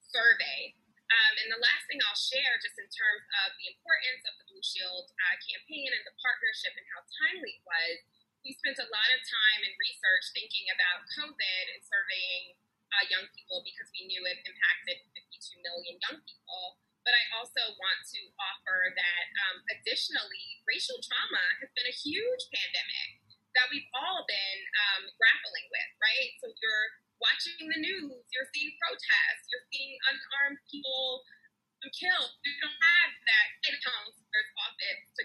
survey. 0.00 0.74
Um, 1.10 1.34
and 1.42 1.48
the 1.50 1.58
last 1.58 1.90
thing 1.90 1.98
I'll 2.06 2.18
share, 2.18 2.54
just 2.62 2.78
in 2.78 2.86
terms 2.86 3.26
of 3.42 3.58
the 3.58 3.66
importance 3.74 4.22
of 4.30 4.34
the 4.38 4.46
Blue 4.46 4.62
Shield 4.62 5.10
uh, 5.10 5.36
campaign 5.42 5.90
and 5.90 6.02
the 6.06 6.14
partnership 6.22 6.70
and 6.78 6.86
how 6.94 7.02
timely 7.26 7.58
it 7.58 7.64
was, 7.66 7.96
we 8.44 8.56
spent 8.56 8.80
a 8.80 8.88
lot 8.88 9.08
of 9.12 9.20
time 9.20 9.60
and 9.68 9.74
research 9.76 10.32
thinking 10.32 10.72
about 10.72 11.04
COVID 11.12 11.64
and 11.76 11.80
surveying 11.84 12.56
uh, 12.96 13.04
young 13.12 13.26
people 13.36 13.60
because 13.62 13.88
we 13.92 14.08
knew 14.08 14.22
it 14.24 14.40
impacted 14.48 15.04
52 15.12 15.60
million 15.60 16.00
young 16.00 16.18
people. 16.24 16.80
But 17.04 17.16
I 17.16 17.24
also 17.40 17.64
want 17.80 18.00
to 18.12 18.20
offer 18.36 18.92
that 18.92 19.24
um, 19.48 19.56
additionally, 19.72 20.60
racial 20.68 21.00
trauma 21.00 21.44
has 21.64 21.72
been 21.72 21.88
a 21.88 21.96
huge 21.96 22.42
pandemic 22.52 23.24
that 23.56 23.72
we've 23.72 23.88
all 23.96 24.24
been 24.28 24.60
um, 24.84 25.02
grappling 25.16 25.66
with, 25.72 25.90
right? 26.00 26.30
So 26.44 26.52
you're 26.52 26.88
watching 27.18 27.56
the 27.66 27.80
news, 27.80 28.20
you're 28.32 28.48
seeing 28.52 28.72
protests, 28.76 29.48
you're 29.48 29.64
seeing 29.72 29.96
unarmed 30.12 30.60
people 30.68 31.24
killed. 31.96 32.32
You 32.44 32.52
don't 32.60 32.76
have 32.76 33.12
that 33.16 33.48
in 33.64 33.74
counselor's 33.80 34.50
office 34.60 35.04
to 35.16 35.22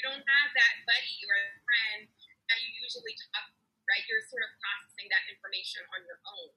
you 0.00 0.08
don't 0.08 0.24
have 0.24 0.50
that 0.56 0.74
buddy 0.88 1.18
or 1.28 1.36
friend 1.60 2.08
that 2.50 2.58
you 2.60 2.70
usually 2.82 3.14
talk, 3.30 3.54
right? 3.86 4.02
You're 4.10 4.26
sort 4.26 4.42
of 4.42 4.50
processing 4.58 5.06
that 5.14 5.24
information 5.30 5.86
on 5.94 6.02
your 6.04 6.18
own. 6.26 6.50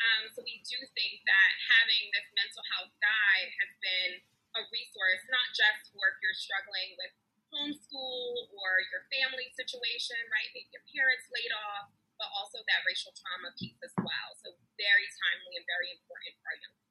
Um, 0.00 0.22
so 0.32 0.40
we 0.40 0.62
do 0.64 0.78
think 0.96 1.20
that 1.28 1.50
having 1.76 2.08
this 2.14 2.24
mental 2.32 2.64
health 2.72 2.94
guide 3.02 3.50
has 3.60 3.70
been 3.84 4.12
a 4.56 4.62
resource, 4.72 5.22
not 5.28 5.48
just 5.52 5.92
for 5.92 6.08
if 6.10 6.16
you're 6.24 6.38
struggling 6.38 6.96
with 6.96 7.12
homeschool 7.52 8.48
or 8.54 8.70
your 8.94 9.04
family 9.10 9.50
situation, 9.58 10.16
right? 10.30 10.48
Maybe 10.54 10.70
your 10.72 10.86
parents 10.88 11.26
laid 11.34 11.52
off, 11.52 11.92
but 12.16 12.30
also 12.32 12.62
that 12.64 12.80
racial 12.86 13.12
trauma 13.12 13.50
piece 13.58 13.78
as 13.82 13.92
well. 14.00 14.30
So 14.40 14.54
very 14.78 15.06
timely 15.20 15.58
and 15.58 15.66
very 15.66 15.90
important 15.92 16.32
for 16.40 16.46
our 16.54 16.58
young 16.62 16.74
people. 16.78 16.89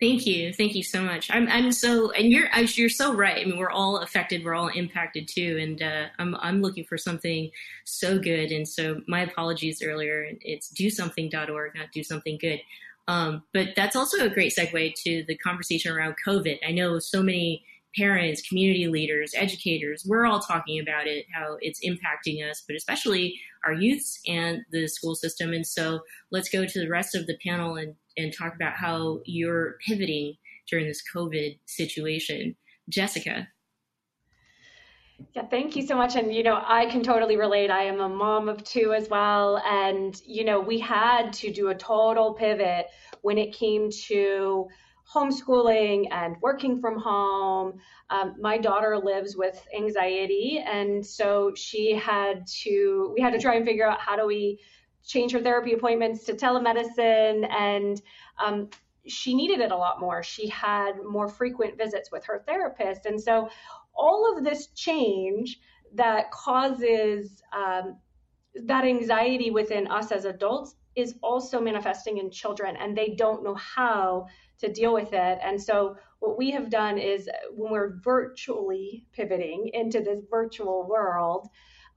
Thank 0.00 0.26
you, 0.26 0.52
thank 0.52 0.74
you 0.74 0.82
so 0.82 1.02
much. 1.02 1.30
I'm, 1.30 1.46
I'm 1.48 1.70
so, 1.70 2.10
and 2.10 2.30
you're, 2.30 2.48
you're 2.52 2.88
so 2.88 3.14
right. 3.14 3.40
I 3.40 3.48
mean, 3.48 3.58
we're 3.58 3.70
all 3.70 3.98
affected, 3.98 4.44
we're 4.44 4.54
all 4.54 4.68
impacted 4.68 5.28
too, 5.28 5.56
and 5.60 5.80
uh, 5.80 6.06
I'm, 6.18 6.34
I'm 6.40 6.60
looking 6.60 6.84
for 6.84 6.98
something 6.98 7.50
so 7.84 8.18
good. 8.18 8.50
And 8.50 8.68
so, 8.68 9.00
my 9.06 9.20
apologies 9.20 9.82
earlier. 9.82 10.30
It's 10.40 10.68
do-something.org, 10.68 11.74
not 11.76 11.92
do 11.92 12.02
something 12.02 12.38
good. 12.40 12.60
Um, 13.06 13.44
but 13.52 13.68
that's 13.76 13.94
also 13.94 14.24
a 14.24 14.30
great 14.30 14.52
segue 14.56 14.94
to 15.04 15.24
the 15.28 15.36
conversation 15.36 15.92
around 15.92 16.16
COVID. 16.26 16.58
I 16.66 16.72
know 16.72 16.98
so 16.98 17.22
many 17.22 17.64
parents, 17.96 18.42
community 18.42 18.88
leaders, 18.88 19.32
educators, 19.36 20.04
we're 20.06 20.26
all 20.26 20.40
talking 20.40 20.80
about 20.80 21.06
it, 21.06 21.26
how 21.32 21.56
it's 21.60 21.80
impacting 21.84 22.48
us, 22.48 22.64
but 22.66 22.76
especially 22.76 23.38
our 23.64 23.72
youths 23.72 24.18
and 24.26 24.62
the 24.72 24.88
school 24.88 25.14
system. 25.14 25.52
And 25.52 25.66
so 25.66 26.00
let's 26.32 26.48
go 26.48 26.66
to 26.66 26.80
the 26.80 26.88
rest 26.88 27.14
of 27.14 27.26
the 27.26 27.38
panel 27.46 27.76
and, 27.76 27.94
and 28.16 28.32
talk 28.32 28.54
about 28.54 28.74
how 28.74 29.20
you're 29.24 29.76
pivoting 29.86 30.34
during 30.68 30.86
this 30.86 31.02
COVID 31.14 31.58
situation. 31.66 32.56
Jessica. 32.88 33.48
Yeah, 35.34 35.46
thank 35.46 35.76
you 35.76 35.86
so 35.86 35.96
much. 35.96 36.16
And, 36.16 36.34
you 36.34 36.42
know, 36.42 36.60
I 36.64 36.86
can 36.86 37.02
totally 37.02 37.36
relate. 37.36 37.70
I 37.70 37.84
am 37.84 38.00
a 38.00 38.08
mom 38.08 38.48
of 38.48 38.62
two 38.64 38.92
as 38.92 39.08
well. 39.08 39.58
And, 39.58 40.20
you 40.26 40.44
know, 40.44 40.60
we 40.60 40.78
had 40.78 41.32
to 41.34 41.52
do 41.52 41.68
a 41.68 41.74
total 41.74 42.34
pivot 42.34 42.86
when 43.22 43.38
it 43.38 43.54
came 43.54 43.90
to 44.06 44.68
homeschooling 45.12 46.06
and 46.10 46.36
working 46.40 46.80
from 46.80 46.98
home. 46.98 47.78
Um, 48.10 48.34
my 48.40 48.58
daughter 48.58 48.98
lives 48.98 49.36
with 49.36 49.64
anxiety, 49.76 50.64
and 50.66 51.04
so 51.04 51.52
she 51.54 51.92
had 51.92 52.46
to, 52.62 53.12
we 53.14 53.22
had 53.22 53.32
to 53.34 53.38
try 53.38 53.56
and 53.56 53.64
figure 53.64 53.88
out 53.88 54.00
how 54.00 54.16
do 54.16 54.26
we 54.26 54.60
change 55.06 55.32
her 55.32 55.40
therapy 55.40 55.72
appointments 55.72 56.24
to 56.24 56.34
telemedicine. 56.34 57.48
And 57.50 58.00
um, 58.42 58.70
she 59.06 59.34
needed 59.34 59.60
it 59.60 59.72
a 59.72 59.76
lot 59.76 60.00
more. 60.00 60.22
She 60.22 60.48
had 60.48 60.92
more 61.06 61.28
frequent 61.28 61.76
visits 61.76 62.10
with 62.10 62.24
her 62.24 62.42
therapist. 62.46 63.06
And 63.06 63.20
so 63.20 63.48
all 63.94 64.36
of 64.36 64.44
this 64.44 64.68
change 64.68 65.60
that 65.94 66.30
causes 66.30 67.42
um, 67.52 67.96
that 68.54 68.84
anxiety 68.84 69.50
within 69.50 69.86
us 69.88 70.12
as 70.12 70.24
adults 70.24 70.74
is 70.96 71.16
also 71.22 71.60
manifesting 71.60 72.18
in 72.18 72.30
children, 72.30 72.76
and 72.76 72.96
they 72.96 73.14
don't 73.16 73.42
know 73.42 73.54
how 73.54 74.26
to 74.58 74.72
deal 74.72 74.94
with 74.94 75.12
it. 75.12 75.38
And 75.42 75.60
so, 75.60 75.96
what 76.20 76.38
we 76.38 76.50
have 76.52 76.70
done 76.70 76.98
is 76.98 77.28
when 77.52 77.72
we're 77.72 77.96
virtually 78.00 79.06
pivoting 79.12 79.70
into 79.72 80.00
this 80.00 80.22
virtual 80.30 80.86
world, 80.88 81.48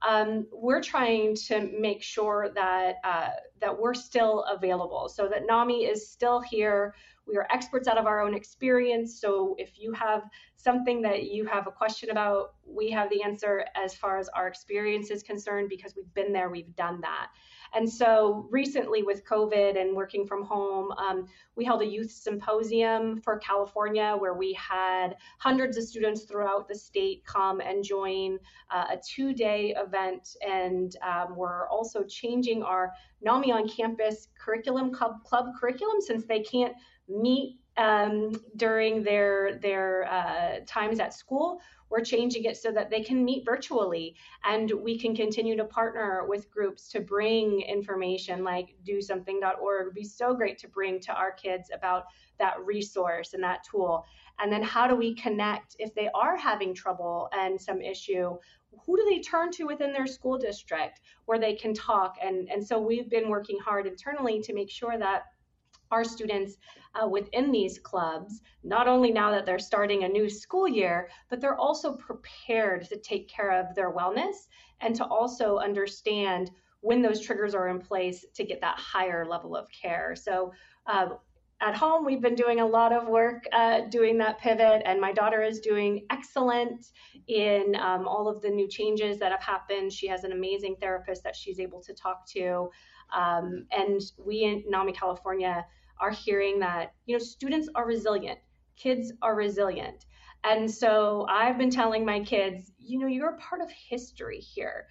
um, 0.06 0.46
we're 0.52 0.82
trying 0.82 1.34
to 1.34 1.70
make 1.78 2.02
sure 2.02 2.50
that 2.54 2.96
uh, 3.04 3.30
that 3.60 3.78
we're 3.78 3.94
still 3.94 4.44
available, 4.44 5.08
so 5.08 5.28
that 5.28 5.46
NAMI 5.46 5.84
is 5.84 6.08
still 6.10 6.40
here. 6.40 6.94
We 7.28 7.36
are 7.36 7.46
experts 7.50 7.88
out 7.88 7.98
of 7.98 8.06
our 8.06 8.20
own 8.20 8.34
experience. 8.34 9.20
So 9.20 9.54
if 9.58 9.78
you 9.78 9.92
have 9.92 10.22
something 10.56 11.02
that 11.02 11.24
you 11.24 11.44
have 11.46 11.66
a 11.66 11.70
question 11.70 12.10
about, 12.10 12.54
we 12.66 12.90
have 12.90 13.10
the 13.10 13.22
answer 13.22 13.64
as 13.74 13.94
far 13.94 14.18
as 14.18 14.28
our 14.30 14.48
experience 14.48 15.10
is 15.10 15.22
concerned 15.22 15.68
because 15.68 15.94
we've 15.96 16.12
been 16.14 16.32
there, 16.32 16.50
we've 16.50 16.74
done 16.76 17.00
that. 17.02 17.28
And 17.74 17.88
so 17.88 18.48
recently 18.50 19.02
with 19.02 19.24
COVID 19.24 19.80
and 19.80 19.94
working 19.94 20.26
from 20.26 20.42
home, 20.42 20.90
um, 20.92 21.26
we 21.54 21.64
held 21.64 21.82
a 21.82 21.86
youth 21.86 22.10
symposium 22.10 23.20
for 23.20 23.38
California 23.38 24.16
where 24.18 24.34
we 24.34 24.54
had 24.54 25.16
hundreds 25.38 25.76
of 25.76 25.84
students 25.84 26.22
throughout 26.22 26.68
the 26.68 26.74
state 26.74 27.24
come 27.26 27.60
and 27.60 27.84
join 27.84 28.38
uh, 28.70 28.86
a 28.92 28.96
two 28.96 29.34
day 29.34 29.74
event. 29.76 30.36
And 30.46 30.96
um, 31.02 31.36
we're 31.36 31.68
also 31.68 32.04
changing 32.04 32.62
our 32.62 32.92
NAMI 33.22 33.52
on 33.52 33.68
campus 33.68 34.28
curriculum, 34.38 34.92
club, 34.92 35.22
club 35.24 35.46
curriculum, 35.58 36.00
since 36.00 36.24
they 36.24 36.40
can't 36.40 36.74
meet 37.08 37.58
um, 37.78 38.32
during 38.56 39.02
their 39.02 39.58
their 39.62 40.04
uh, 40.12 40.60
times 40.66 41.00
at 41.00 41.14
school. 41.14 41.60
We're 41.90 42.04
changing 42.04 42.44
it 42.44 42.58
so 42.58 42.70
that 42.72 42.90
they 42.90 43.02
can 43.02 43.24
meet 43.24 43.46
virtually 43.46 44.14
and 44.44 44.70
we 44.70 44.98
can 44.98 45.16
continue 45.16 45.56
to 45.56 45.64
partner 45.64 46.26
with 46.28 46.50
groups 46.50 46.88
to 46.90 47.00
bring 47.00 47.62
information 47.62 48.44
like 48.44 48.74
do 48.84 49.00
something.org. 49.00 49.82
It'd 49.82 49.94
be 49.94 50.04
so 50.04 50.34
great 50.34 50.58
to 50.58 50.68
bring 50.68 51.00
to 51.00 51.14
our 51.14 51.32
kids 51.32 51.70
about 51.72 52.04
that 52.38 52.62
resource 52.62 53.32
and 53.32 53.42
that 53.42 53.64
tool. 53.64 54.04
And 54.38 54.52
then 54.52 54.62
how 54.62 54.86
do 54.86 54.94
we 54.94 55.14
connect 55.14 55.76
if 55.78 55.94
they 55.94 56.10
are 56.14 56.36
having 56.36 56.74
trouble 56.74 57.30
and 57.32 57.58
some 57.58 57.80
issue? 57.80 58.36
Who 58.84 58.96
do 58.96 59.06
they 59.08 59.20
turn 59.20 59.50
to 59.52 59.64
within 59.64 59.92
their 59.92 60.06
school 60.06 60.36
district 60.36 61.00
where 61.24 61.38
they 61.38 61.54
can 61.54 61.72
talk? 61.72 62.16
And, 62.22 62.50
and 62.50 62.64
so 62.64 62.78
we've 62.78 63.08
been 63.08 63.30
working 63.30 63.58
hard 63.58 63.86
internally 63.86 64.40
to 64.42 64.52
make 64.52 64.70
sure 64.70 64.98
that 64.98 65.22
our 65.90 66.04
students 66.04 66.56
uh, 66.94 67.06
within 67.06 67.50
these 67.50 67.78
clubs, 67.78 68.40
not 68.64 68.88
only 68.88 69.10
now 69.10 69.30
that 69.30 69.46
they're 69.46 69.58
starting 69.58 70.04
a 70.04 70.08
new 70.08 70.28
school 70.28 70.68
year, 70.68 71.08
but 71.28 71.40
they're 71.40 71.58
also 71.58 71.94
prepared 71.96 72.88
to 72.88 72.96
take 72.98 73.28
care 73.28 73.50
of 73.50 73.74
their 73.74 73.92
wellness 73.92 74.48
and 74.80 74.94
to 74.96 75.04
also 75.04 75.58
understand 75.58 76.50
when 76.80 77.02
those 77.02 77.20
triggers 77.20 77.54
are 77.54 77.68
in 77.68 77.80
place 77.80 78.24
to 78.34 78.44
get 78.44 78.60
that 78.60 78.78
higher 78.78 79.26
level 79.26 79.56
of 79.56 79.66
care. 79.70 80.14
So, 80.14 80.52
uh, 80.86 81.08
at 81.60 81.74
home, 81.74 82.04
we've 82.04 82.20
been 82.20 82.36
doing 82.36 82.60
a 82.60 82.66
lot 82.66 82.92
of 82.92 83.08
work 83.08 83.42
uh, 83.52 83.80
doing 83.90 84.16
that 84.18 84.38
pivot, 84.38 84.82
and 84.84 85.00
my 85.00 85.12
daughter 85.12 85.42
is 85.42 85.58
doing 85.58 86.06
excellent 86.08 86.92
in 87.26 87.74
um, 87.74 88.06
all 88.06 88.28
of 88.28 88.40
the 88.42 88.48
new 88.48 88.68
changes 88.68 89.18
that 89.18 89.32
have 89.32 89.42
happened. 89.42 89.92
She 89.92 90.06
has 90.06 90.22
an 90.22 90.30
amazing 90.30 90.76
therapist 90.80 91.24
that 91.24 91.34
she's 91.34 91.58
able 91.58 91.82
to 91.82 91.92
talk 91.92 92.28
to. 92.28 92.70
Um, 93.12 93.66
and 93.72 94.00
we 94.24 94.44
in 94.44 94.64
NAMI 94.68 94.92
California 94.92 95.66
are 96.00 96.10
hearing 96.10 96.58
that 96.60 96.92
you 97.06 97.16
know 97.16 97.22
students 97.22 97.68
are 97.74 97.86
resilient 97.86 98.38
kids 98.76 99.12
are 99.22 99.34
resilient. 99.34 100.06
And 100.44 100.70
so 100.70 101.26
i've 101.28 101.58
been 101.58 101.70
telling 101.70 102.04
my 102.04 102.20
kids 102.20 102.72
you 102.78 102.98
know 102.98 103.08
you're 103.08 103.34
a 103.34 103.38
part 103.38 103.60
of 103.60 103.70
history 103.70 104.38
here. 104.38 104.86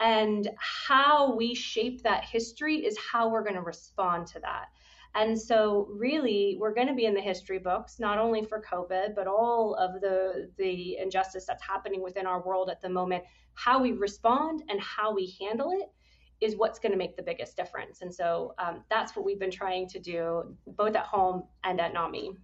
And 0.00 0.48
how 0.58 1.34
we 1.36 1.54
shape 1.54 2.02
that 2.02 2.24
history 2.24 2.76
is 2.84 2.96
how 2.98 3.28
we're 3.28 3.42
going 3.42 3.54
to 3.54 3.62
respond 3.62 4.26
to 4.28 4.40
that. 4.40 4.66
And 5.14 5.38
so 5.38 5.86
really 5.90 6.56
we're 6.58 6.72
going 6.74 6.88
to 6.88 6.94
be 6.94 7.04
in 7.04 7.14
the 7.14 7.20
history 7.20 7.58
books 7.58 8.00
not 8.00 8.18
only 8.18 8.44
for 8.44 8.62
covid 8.62 9.14
but 9.14 9.26
all 9.26 9.74
of 9.74 10.00
the 10.00 10.50
the 10.56 10.96
injustice 10.98 11.44
that's 11.46 11.62
happening 11.62 12.02
within 12.02 12.26
our 12.26 12.42
world 12.42 12.70
at 12.70 12.80
the 12.80 12.88
moment 12.88 13.22
how 13.54 13.80
we 13.82 13.92
respond 13.92 14.62
and 14.68 14.80
how 14.80 15.14
we 15.14 15.36
handle 15.40 15.70
it 15.72 15.92
is 16.42 16.56
what's 16.56 16.78
going 16.78 16.92
to 16.92 16.98
make 16.98 17.16
the 17.16 17.22
biggest 17.22 17.56
difference. 17.56 18.02
And 18.02 18.12
so 18.12 18.54
um, 18.58 18.82
that's 18.90 19.14
what 19.14 19.24
we've 19.24 19.38
been 19.38 19.50
trying 19.50 19.88
to 19.88 19.98
do 19.98 20.56
both 20.66 20.96
at 20.96 21.06
home 21.06 21.44
and 21.64 21.80
at 21.80 21.94
NAMI. 21.94 22.36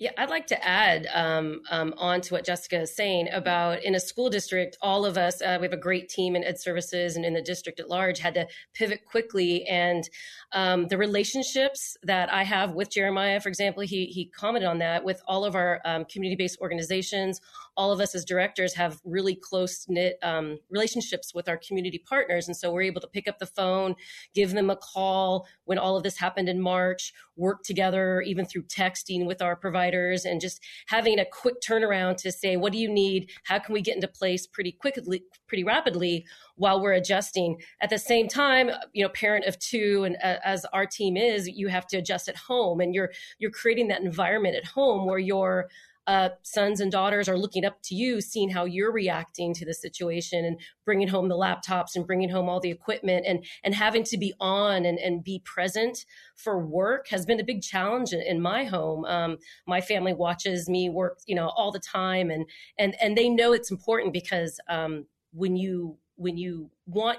Yeah, 0.00 0.12
I'd 0.16 0.30
like 0.30 0.46
to 0.48 0.64
add 0.64 1.08
um, 1.12 1.62
um, 1.72 1.92
on 1.96 2.20
to 2.20 2.34
what 2.34 2.44
Jessica 2.44 2.82
is 2.82 2.94
saying 2.94 3.30
about 3.32 3.82
in 3.82 3.96
a 3.96 4.00
school 4.00 4.30
district, 4.30 4.78
all 4.80 5.04
of 5.04 5.18
us, 5.18 5.42
uh, 5.42 5.58
we 5.60 5.64
have 5.64 5.72
a 5.72 5.76
great 5.76 6.08
team 6.08 6.36
in 6.36 6.44
ed 6.44 6.60
services 6.60 7.16
and 7.16 7.24
in 7.24 7.34
the 7.34 7.42
district 7.42 7.80
at 7.80 7.88
large, 7.88 8.20
had 8.20 8.34
to 8.34 8.46
pivot 8.74 9.04
quickly. 9.04 9.66
And 9.66 10.08
um, 10.52 10.86
the 10.86 10.96
relationships 10.96 11.96
that 12.04 12.32
I 12.32 12.44
have 12.44 12.74
with 12.74 12.90
Jeremiah, 12.92 13.40
for 13.40 13.48
example, 13.48 13.82
he, 13.82 14.06
he 14.06 14.26
commented 14.26 14.68
on 14.68 14.78
that 14.78 15.02
with 15.02 15.20
all 15.26 15.44
of 15.44 15.56
our 15.56 15.80
um, 15.84 16.04
community 16.04 16.36
based 16.36 16.60
organizations, 16.60 17.40
all 17.78 17.92
of 17.92 18.00
us 18.00 18.12
as 18.12 18.24
directors 18.24 18.74
have 18.74 19.00
really 19.04 19.36
close 19.36 19.86
knit 19.88 20.18
um, 20.24 20.58
relationships 20.68 21.32
with 21.32 21.48
our 21.48 21.56
community 21.56 22.02
partners. 22.06 22.48
And 22.48 22.56
so 22.56 22.72
we're 22.72 22.82
able 22.82 23.00
to 23.00 23.06
pick 23.06 23.28
up 23.28 23.38
the 23.38 23.46
phone, 23.46 23.94
give 24.34 24.50
them 24.50 24.68
a 24.68 24.74
call 24.74 25.46
when 25.64 25.78
all 25.78 25.96
of 25.96 26.02
this 26.02 26.18
happened 26.18 26.48
in 26.48 26.60
March, 26.60 27.12
work 27.36 27.62
together, 27.62 28.20
even 28.22 28.44
through 28.44 28.64
texting 28.64 29.26
with 29.26 29.40
our 29.40 29.54
providers, 29.54 30.24
and 30.24 30.40
just 30.40 30.60
having 30.88 31.20
a 31.20 31.24
quick 31.24 31.54
turnaround 31.60 32.16
to 32.16 32.32
say, 32.32 32.56
what 32.56 32.72
do 32.72 32.78
you 32.78 32.90
need? 32.90 33.30
How 33.44 33.60
can 33.60 33.72
we 33.72 33.80
get 33.80 33.94
into 33.94 34.08
place 34.08 34.44
pretty 34.44 34.72
quickly, 34.72 35.22
pretty 35.46 35.62
rapidly 35.62 36.26
while 36.56 36.82
we're 36.82 36.94
adjusting? 36.94 37.60
At 37.80 37.90
the 37.90 37.98
same 37.98 38.26
time, 38.26 38.70
you 38.92 39.04
know, 39.04 39.08
parent 39.10 39.44
of 39.44 39.56
two, 39.60 40.02
and 40.02 40.16
uh, 40.16 40.38
as 40.44 40.64
our 40.72 40.84
team 40.84 41.16
is, 41.16 41.46
you 41.46 41.68
have 41.68 41.86
to 41.86 41.98
adjust 41.98 42.28
at 42.28 42.36
home 42.36 42.80
and 42.80 42.92
you're, 42.92 43.12
you're 43.38 43.52
creating 43.52 43.86
that 43.88 44.02
environment 44.02 44.56
at 44.56 44.64
home 44.64 45.06
where 45.06 45.20
you're 45.20 45.68
uh, 46.08 46.30
sons 46.42 46.80
and 46.80 46.90
daughters 46.90 47.28
are 47.28 47.36
looking 47.36 47.66
up 47.66 47.76
to 47.82 47.94
you, 47.94 48.22
seeing 48.22 48.48
how 48.48 48.64
you're 48.64 48.90
reacting 48.90 49.52
to 49.52 49.66
the 49.66 49.74
situation 49.74 50.42
and 50.42 50.58
bringing 50.86 51.06
home 51.06 51.28
the 51.28 51.36
laptops 51.36 51.94
and 51.94 52.06
bringing 52.06 52.30
home 52.30 52.48
all 52.48 52.60
the 52.60 52.70
equipment 52.70 53.26
and, 53.28 53.44
and 53.62 53.74
having 53.74 54.02
to 54.02 54.16
be 54.16 54.32
on 54.40 54.86
and, 54.86 54.98
and 54.98 55.22
be 55.22 55.42
present 55.44 56.06
for 56.34 56.58
work 56.58 57.08
has 57.08 57.26
been 57.26 57.38
a 57.38 57.44
big 57.44 57.60
challenge 57.60 58.14
in, 58.14 58.22
in 58.22 58.40
my 58.40 58.64
home. 58.64 59.04
Um, 59.04 59.36
my 59.66 59.82
family 59.82 60.14
watches 60.14 60.66
me 60.66 60.88
work, 60.88 61.18
you 61.26 61.34
know, 61.34 61.48
all 61.50 61.70
the 61.70 61.78
time 61.78 62.30
and, 62.30 62.46
and, 62.78 62.96
and 63.02 63.14
they 63.14 63.28
know 63.28 63.52
it's 63.52 63.70
important 63.70 64.14
because 64.14 64.58
um, 64.68 65.04
when 65.32 65.56
you 65.56 65.98
when 66.16 66.36
you 66.36 66.70
want 66.86 67.18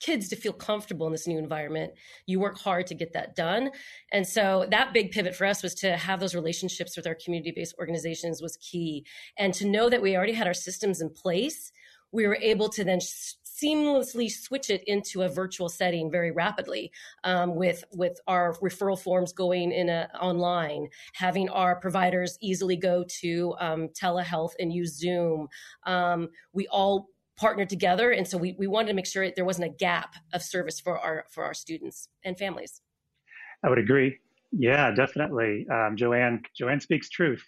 kids 0.00 0.28
to 0.28 0.36
feel 0.36 0.52
comfortable 0.52 1.06
in 1.06 1.12
this 1.12 1.26
new 1.26 1.38
environment. 1.38 1.92
You 2.26 2.40
work 2.40 2.58
hard 2.58 2.86
to 2.88 2.94
get 2.94 3.12
that 3.12 3.34
done. 3.34 3.70
And 4.12 4.26
so 4.26 4.66
that 4.70 4.92
big 4.92 5.10
pivot 5.10 5.34
for 5.34 5.46
us 5.46 5.62
was 5.62 5.74
to 5.76 5.96
have 5.96 6.20
those 6.20 6.34
relationships 6.34 6.96
with 6.96 7.06
our 7.06 7.14
community-based 7.14 7.74
organizations 7.78 8.42
was 8.42 8.56
key. 8.58 9.04
And 9.36 9.52
to 9.54 9.66
know 9.66 9.88
that 9.90 10.02
we 10.02 10.16
already 10.16 10.32
had 10.32 10.46
our 10.46 10.54
systems 10.54 11.00
in 11.00 11.10
place 11.10 11.72
we 12.12 12.26
were 12.26 12.38
able 12.40 12.68
to 12.70 12.84
then 12.84 13.00
seamlessly 13.00 14.30
switch 14.30 14.70
it 14.70 14.82
into 14.86 15.22
a 15.22 15.28
virtual 15.28 15.68
setting 15.68 16.10
very 16.10 16.30
rapidly 16.30 16.92
um, 17.24 17.54
with 17.54 17.84
with 17.92 18.20
our 18.26 18.54
referral 18.54 18.98
forms 18.98 19.32
going 19.32 19.72
in 19.72 19.88
a, 19.88 20.08
online 20.20 20.88
having 21.12 21.48
our 21.48 21.76
providers 21.76 22.38
easily 22.40 22.76
go 22.76 23.04
to 23.08 23.54
um, 23.58 23.88
telehealth 23.88 24.52
and 24.60 24.72
use 24.72 24.96
zoom. 24.96 25.48
Um, 25.86 26.28
we 26.52 26.66
all 26.68 27.08
partnered 27.38 27.68
together. 27.68 28.10
And 28.10 28.26
so 28.26 28.36
we, 28.36 28.54
we 28.58 28.66
wanted 28.66 28.88
to 28.88 28.94
make 28.94 29.06
sure 29.06 29.30
there 29.30 29.44
wasn't 29.44 29.66
a 29.66 29.74
gap 29.74 30.14
of 30.32 30.42
service 30.42 30.80
for 30.80 30.98
our 30.98 31.24
for 31.30 31.44
our 31.44 31.54
students 31.54 32.08
and 32.24 32.36
families. 32.36 32.82
I 33.64 33.68
would 33.68 33.78
agree. 33.78 34.18
Yeah, 34.52 34.90
definitely. 34.92 35.66
Um, 35.72 35.96
Joanne 35.96 36.42
Joanne 36.56 36.80
speaks 36.80 37.08
truth. 37.08 37.44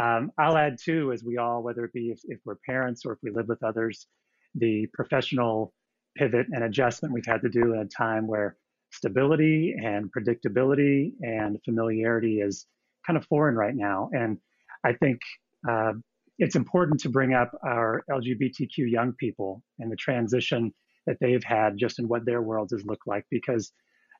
Um, 0.00 0.30
I'll 0.38 0.56
add 0.56 0.78
too, 0.82 1.12
as 1.12 1.24
we 1.24 1.38
all, 1.38 1.62
whether 1.62 1.84
it 1.84 1.92
be 1.92 2.10
if, 2.10 2.20
if, 2.24 2.38
we're 2.44 2.56
parents 2.66 3.04
or 3.04 3.12
if 3.12 3.18
we 3.22 3.30
live 3.30 3.48
with 3.48 3.62
others, 3.64 4.06
the 4.54 4.86
professional 4.94 5.72
pivot 6.16 6.46
and 6.52 6.62
adjustment 6.62 7.12
we've 7.12 7.26
had 7.26 7.42
to 7.42 7.48
do 7.48 7.72
in 7.72 7.80
a 7.80 7.86
time 7.86 8.26
where 8.26 8.56
stability 8.90 9.74
and 9.82 10.10
predictability 10.12 11.12
and 11.22 11.58
familiarity 11.64 12.40
is 12.40 12.66
kind 13.06 13.16
of 13.16 13.26
foreign 13.26 13.56
right 13.56 13.74
now. 13.74 14.08
And 14.12 14.38
I 14.84 14.92
think 14.92 15.20
uh, 15.68 15.94
it's 16.38 16.56
important 16.56 17.00
to 17.00 17.08
bring 17.08 17.34
up 17.34 17.50
our 17.64 18.02
LGBTQ 18.10 18.90
young 18.90 19.12
people 19.12 19.62
and 19.78 19.90
the 19.90 19.96
transition 19.96 20.72
that 21.06 21.16
they've 21.20 21.42
had 21.44 21.76
just 21.76 21.98
in 21.98 22.06
what 22.06 22.24
their 22.24 22.42
worlds 22.42 22.72
has 22.72 22.84
looked 22.84 23.06
like, 23.06 23.24
because 23.30 23.72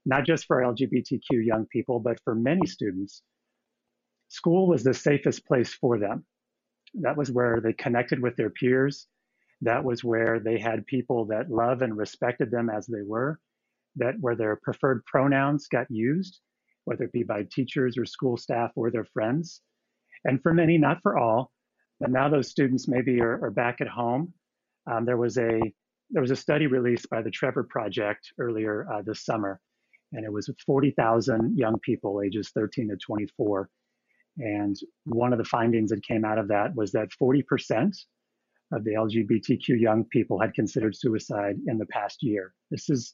not 0.05 0.25
just 0.25 0.47
for 0.47 0.63
LGBTQ 0.63 1.21
young 1.45 1.67
people, 1.67 2.01
but 2.01 2.19
for 2.25 2.35
many 2.35 2.67
students, 2.67 3.23
school 4.29 4.69
was 4.69 4.83
the 4.83 4.95
safest 4.95 5.47
place 5.47 5.73
for 5.75 5.99
them. 5.99 6.25
That 6.95 7.17
was 7.17 7.31
where 7.31 7.61
they 7.61 7.73
connected 7.75 8.21
with 8.21 8.37
their 8.37 8.51
peers. 8.51 9.07
That 9.61 9.85
was 9.85 10.03
where 10.03 10.41
they 10.41 10.59
had 10.59 10.87
people 10.87 11.27
that 11.27 11.51
love 11.51 11.83
and 11.83 11.97
respected 11.97 12.51
them 12.51 12.71
as 12.71 12.87
they 12.87 13.03
were, 13.05 13.39
that 13.97 14.15
where 14.21 14.37
their 14.37 14.57
preferred 14.57 15.05
pronouns 15.05 15.69
got 15.69 15.87
used, 15.91 16.41
whether 16.85 17.05
it 17.05 17.13
be 17.13 17.23
by 17.23 17.45
teachers 17.53 17.99
or 17.99 18.07
school 18.07 18.37
staff 18.37 18.71
or 18.77 18.91
their 18.91 19.05
friends. 19.05 19.61
And 20.25 20.43
for 20.43 20.55
many, 20.55 20.79
not 20.79 21.03
for 21.03 21.19
all, 21.19 21.53
but 22.01 22.11
now 22.11 22.29
those 22.29 22.49
students 22.49 22.89
maybe 22.89 23.21
are, 23.21 23.45
are 23.45 23.51
back 23.51 23.81
at 23.81 23.89
home. 23.89 24.33
Um, 24.91 25.05
there 25.05 25.17
was 25.17 25.37
a 25.39 25.61
there 26.11 26.23
was 26.23 26.31
a 26.31 26.37
study 26.37 26.67
released 26.67 27.11
by 27.11 27.21
the 27.21 27.31
Trevor 27.31 27.65
Project 27.65 28.33
earlier 28.39 28.87
uh, 28.91 29.03
this 29.03 29.25
summer, 29.25 29.61
and 30.13 30.25
it 30.25 30.33
was 30.33 30.51
40,000 30.65 31.59
young 31.59 31.79
people 31.81 32.23
ages 32.25 32.51
13 32.55 32.89
to 32.89 32.97
24. 32.97 33.69
And 34.39 34.77
one 35.05 35.33
of 35.33 35.39
the 35.39 35.45
findings 35.45 35.91
that 35.91 36.03
came 36.03 36.25
out 36.25 36.39
of 36.39 36.49
that 36.49 36.75
was 36.75 36.93
that 36.93 37.09
40% 37.21 37.95
of 38.73 38.85
the 38.85 38.93
LGBTQ 38.93 39.81
young 39.81 40.05
people 40.05 40.41
had 40.41 40.55
considered 40.55 40.97
suicide 40.97 41.57
in 41.67 41.77
the 41.77 41.87
past 41.87 42.23
year. 42.23 42.55
This 42.71 42.89
is 42.89 43.13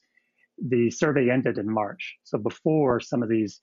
the 0.57 0.89
survey 0.89 1.29
ended 1.29 1.57
in 1.57 1.69
March, 1.69 2.15
so 2.23 2.37
before 2.37 3.01
some 3.01 3.23
of 3.23 3.29
these 3.29 3.61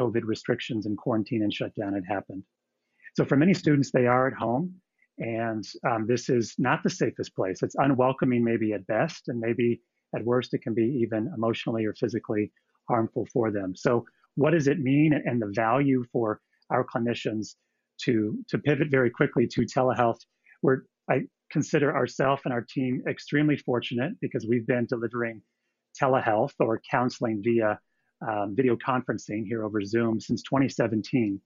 COVID 0.00 0.22
restrictions 0.24 0.86
and 0.86 0.98
quarantine 0.98 1.42
and 1.42 1.52
shutdown 1.52 1.94
had 1.94 2.04
happened. 2.04 2.42
So 3.16 3.24
for 3.24 3.36
many 3.36 3.54
students, 3.54 3.90
they 3.90 4.06
are 4.06 4.28
at 4.28 4.34
home, 4.34 4.74
and 5.18 5.66
um, 5.90 6.06
this 6.06 6.28
is 6.28 6.54
not 6.58 6.82
the 6.82 6.90
safest 6.90 7.34
place. 7.34 7.62
It's 7.62 7.74
unwelcoming, 7.76 8.44
maybe 8.44 8.74
at 8.74 8.86
best, 8.86 9.28
and 9.28 9.40
maybe 9.40 9.80
at 10.14 10.22
worst, 10.22 10.52
it 10.52 10.60
can 10.60 10.74
be 10.74 11.00
even 11.02 11.32
emotionally 11.34 11.86
or 11.86 11.94
physically 11.94 12.52
harmful 12.90 13.26
for 13.32 13.50
them. 13.50 13.74
So 13.74 14.04
what 14.34 14.50
does 14.50 14.68
it 14.68 14.80
mean, 14.80 15.14
and 15.14 15.40
the 15.40 15.50
value 15.54 16.04
for 16.12 16.42
our 16.68 16.84
clinicians 16.84 17.54
to 18.02 18.38
to 18.48 18.58
pivot 18.58 18.88
very 18.90 19.08
quickly 19.08 19.46
to 19.46 19.62
telehealth? 19.62 20.20
We're 20.60 20.82
I 21.10 21.22
consider 21.50 21.96
ourselves 21.96 22.42
and 22.44 22.52
our 22.52 22.66
team 22.68 23.02
extremely 23.08 23.56
fortunate 23.56 24.12
because 24.20 24.46
we've 24.46 24.66
been 24.66 24.84
delivering 24.84 25.40
telehealth 25.98 26.52
or 26.60 26.82
counseling 26.90 27.40
via 27.42 27.80
um, 28.28 28.54
video 28.54 28.76
conferencing 28.76 29.46
here 29.46 29.64
over 29.64 29.82
Zoom 29.82 30.20
since 30.20 30.42
2017. 30.42 31.40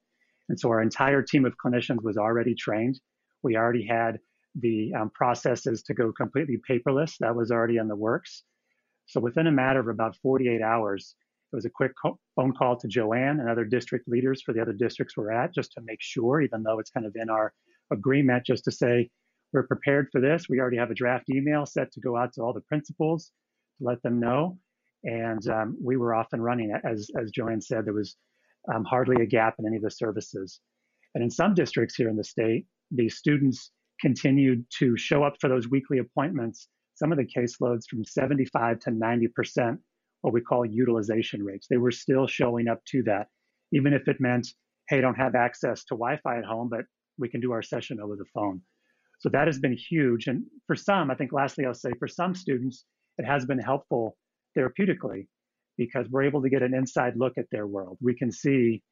And 0.50 0.58
so 0.58 0.68
our 0.68 0.82
entire 0.82 1.22
team 1.22 1.46
of 1.46 1.54
clinicians 1.64 2.02
was 2.02 2.16
already 2.16 2.56
trained. 2.56 3.00
We 3.44 3.56
already 3.56 3.86
had 3.86 4.18
the 4.56 4.92
um, 4.94 5.10
processes 5.10 5.84
to 5.84 5.94
go 5.94 6.12
completely 6.12 6.58
paperless. 6.68 7.16
That 7.20 7.36
was 7.36 7.52
already 7.52 7.76
in 7.76 7.86
the 7.86 7.94
works. 7.94 8.42
So 9.06 9.20
within 9.20 9.46
a 9.46 9.52
matter 9.52 9.78
of 9.78 9.86
about 9.86 10.16
48 10.16 10.60
hours, 10.60 11.14
it 11.52 11.56
was 11.56 11.66
a 11.66 11.70
quick 11.70 11.92
co- 12.02 12.18
phone 12.34 12.52
call 12.52 12.76
to 12.78 12.88
Joanne 12.88 13.38
and 13.38 13.48
other 13.48 13.64
district 13.64 14.08
leaders 14.08 14.42
for 14.42 14.52
the 14.52 14.60
other 14.60 14.72
districts 14.72 15.16
we're 15.16 15.30
at, 15.30 15.54
just 15.54 15.70
to 15.72 15.82
make 15.84 16.00
sure, 16.00 16.40
even 16.40 16.64
though 16.64 16.80
it's 16.80 16.90
kind 16.90 17.06
of 17.06 17.14
in 17.14 17.30
our 17.30 17.52
agreement, 17.92 18.44
just 18.44 18.64
to 18.64 18.72
say, 18.72 19.08
we're 19.52 19.68
prepared 19.68 20.08
for 20.10 20.20
this. 20.20 20.46
We 20.48 20.58
already 20.58 20.78
have 20.78 20.90
a 20.90 20.94
draft 20.94 21.30
email 21.30 21.64
set 21.64 21.92
to 21.92 22.00
go 22.00 22.16
out 22.16 22.32
to 22.34 22.42
all 22.42 22.52
the 22.52 22.60
principals 22.62 23.30
to 23.78 23.84
let 23.84 24.02
them 24.02 24.18
know. 24.18 24.58
And 25.04 25.46
um, 25.48 25.78
we 25.80 25.96
were 25.96 26.12
off 26.12 26.32
and 26.32 26.42
running. 26.42 26.76
As, 26.84 27.08
as 27.16 27.30
Joanne 27.30 27.60
said, 27.60 27.84
there 27.84 27.94
was 27.94 28.16
um, 28.72 28.84
hardly 28.84 29.22
a 29.22 29.26
gap 29.26 29.56
in 29.58 29.66
any 29.66 29.76
of 29.76 29.82
the 29.82 29.90
services. 29.90 30.60
And 31.14 31.24
in 31.24 31.30
some 31.30 31.54
districts 31.54 31.96
here 31.96 32.08
in 32.08 32.16
the 32.16 32.24
state, 32.24 32.66
the 32.90 33.08
students 33.08 33.70
continued 34.00 34.64
to 34.78 34.96
show 34.96 35.22
up 35.22 35.34
for 35.40 35.48
those 35.48 35.68
weekly 35.68 35.98
appointments, 35.98 36.68
some 36.94 37.12
of 37.12 37.18
the 37.18 37.26
caseloads 37.26 37.86
from 37.88 38.04
75 38.04 38.78
to 38.80 38.90
90%, 38.90 39.78
what 40.22 40.34
we 40.34 40.40
call 40.40 40.64
utilization 40.64 41.42
rates. 41.42 41.66
They 41.68 41.76
were 41.76 41.90
still 41.90 42.26
showing 42.26 42.68
up 42.68 42.84
to 42.86 43.02
that, 43.04 43.28
even 43.72 43.92
if 43.92 44.08
it 44.08 44.20
meant, 44.20 44.48
hey, 44.88 45.00
don't 45.00 45.14
have 45.14 45.34
access 45.34 45.84
to 45.84 45.94
Wi 45.94 46.18
Fi 46.22 46.38
at 46.38 46.44
home, 46.44 46.68
but 46.68 46.84
we 47.18 47.28
can 47.28 47.40
do 47.40 47.52
our 47.52 47.62
session 47.62 48.00
over 48.00 48.16
the 48.16 48.24
phone. 48.34 48.60
So 49.18 49.28
that 49.30 49.46
has 49.46 49.58
been 49.58 49.76
huge. 49.76 50.26
And 50.26 50.44
for 50.66 50.74
some, 50.74 51.10
I 51.10 51.14
think 51.14 51.32
lastly, 51.32 51.66
I'll 51.66 51.74
say 51.74 51.92
for 51.98 52.08
some 52.08 52.34
students, 52.34 52.84
it 53.18 53.26
has 53.26 53.44
been 53.44 53.58
helpful 53.58 54.16
therapeutically 54.56 55.26
because 55.80 56.06
we're 56.10 56.24
able 56.24 56.42
to 56.42 56.50
get 56.50 56.62
an 56.62 56.74
inside 56.74 57.14
look 57.16 57.38
at 57.38 57.46
their 57.50 57.66
world. 57.66 57.96
We 58.02 58.14
can 58.14 58.30
see, 58.30 58.82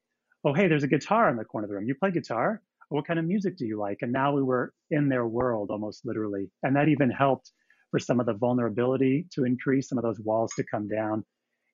oh, 0.43 0.55
hey, 0.55 0.67
there's 0.67 0.81
a 0.81 0.87
guitar 0.87 1.29
in 1.29 1.37
the 1.37 1.45
corner 1.45 1.65
of 1.65 1.69
the 1.69 1.75
room. 1.75 1.85
You 1.85 1.93
play 1.93 2.09
guitar? 2.09 2.63
What 2.89 3.05
kind 3.05 3.19
of 3.19 3.25
music 3.25 3.57
do 3.57 3.67
you 3.67 3.77
like? 3.77 3.99
And 4.01 4.11
now 4.11 4.33
we 4.33 4.41
were 4.41 4.73
in 4.89 5.07
their 5.07 5.27
world 5.27 5.69
almost 5.69 6.01
literally. 6.03 6.49
And 6.63 6.75
that 6.75 6.87
even 6.87 7.11
helped 7.11 7.51
for 7.91 7.99
some 7.99 8.19
of 8.19 8.25
the 8.25 8.33
vulnerability 8.33 9.27
to 9.35 9.45
increase, 9.45 9.87
some 9.87 9.99
of 9.99 10.03
those 10.03 10.19
walls 10.19 10.51
to 10.55 10.63
come 10.63 10.87
down. 10.87 11.23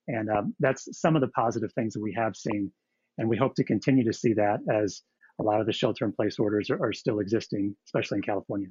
And 0.10 0.30
um, 0.30 0.54
that's 0.60 0.86
some 0.91 1.15
of 1.15 1.21
the 1.21 1.30
positive 1.30 1.71
things 1.75 1.93
that 1.93 2.01
we 2.01 2.13
have 2.17 2.36
seen. 2.36 2.69
And 3.17 3.30
we 3.30 3.38
hope 3.38 3.56
to 3.56 3.63
continue 3.63 4.04
to 4.04 4.12
see 4.12 4.34
that 4.34 4.60
as 4.69 5.01
a 5.39 5.43
lot 5.43 5.62
of 5.62 5.65
the 5.65 5.71
shelter 5.71 6.04
in 6.04 6.12
place 6.12 6.38
orders 6.39 6.69
are, 6.69 6.84
are 6.84 6.91
still 6.91 7.19
existing, 7.19 7.73
especially 7.88 8.17
in 8.17 8.23
California. 8.23 8.67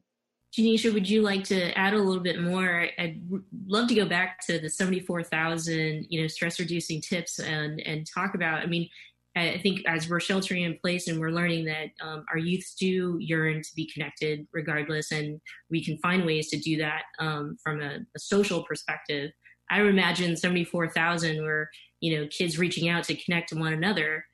Janisha, 0.57 0.95
would 0.95 1.09
you 1.09 1.23
like 1.23 1.43
to 1.45 1.77
add 1.77 1.95
a 1.95 1.99
little 1.99 2.23
bit 2.23 2.41
more? 2.41 2.87
I'd 2.97 3.21
love 3.67 3.89
to 3.89 3.95
go 3.95 4.07
back 4.07 4.39
to 4.47 4.61
the 4.61 4.71
74,000, 4.71 6.07
you 6.09 6.23
know, 6.23 6.29
stress 6.29 6.61
reducing 6.61 7.01
tips 7.01 7.41
and, 7.41 7.81
and 7.81 8.07
talk 8.07 8.37
about, 8.37 8.63
I 8.63 8.67
mean, 8.67 8.89
I 9.37 9.59
think 9.59 9.81
as 9.89 10.09
we're 10.09 10.21
sheltering 10.21 10.63
in 10.63 10.79
place 10.79 11.09
and 11.09 11.19
we're 11.19 11.31
learning 11.31 11.65
that 11.65 11.89
um, 12.01 12.25
our 12.31 12.39
youths 12.39 12.75
do 12.75 13.17
yearn 13.21 13.63
to 13.63 13.75
be 13.75 13.91
connected 13.93 14.47
regardless, 14.53 15.11
and 15.11 15.41
we 15.71 15.85
can 15.85 15.99
find 15.99 16.25
ways 16.25 16.51
to 16.51 16.59
do 16.59 16.77
that 16.77 17.03
um, 17.19 17.57
from 17.61 17.83
a, 17.83 17.97
a, 18.15 18.19
social 18.19 18.63
perspective. 18.63 19.33
I 19.73 19.83
would 19.83 19.91
imagine 19.91 20.37
74,000 20.37 21.43
were, 21.43 21.69
you 22.01 22.17
know, 22.17 22.29
kids 22.29 22.59
reaching 22.59 22.89
out 22.89 23.03
to 23.05 23.17
connect 23.17 23.49
to 23.49 23.59
one 23.59 23.73
another. 23.73 24.25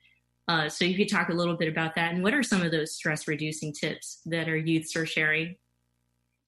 Uh, 0.47 0.69
so 0.69 0.85
you 0.85 0.95
could 0.95 1.09
talk 1.09 1.29
a 1.29 1.33
little 1.33 1.57
bit 1.57 1.69
about 1.69 1.95
that. 1.95 2.13
And 2.13 2.21
what 2.21 2.35
are 2.35 2.43
some 2.43 2.61
of 2.61 2.71
those 2.71 2.93
stress 2.93 3.27
reducing 3.27 3.73
tips 3.73 4.21
that 4.25 4.47
our 4.47 4.55
youths 4.55 4.95
are 4.95 5.07
sharing? 5.07 5.55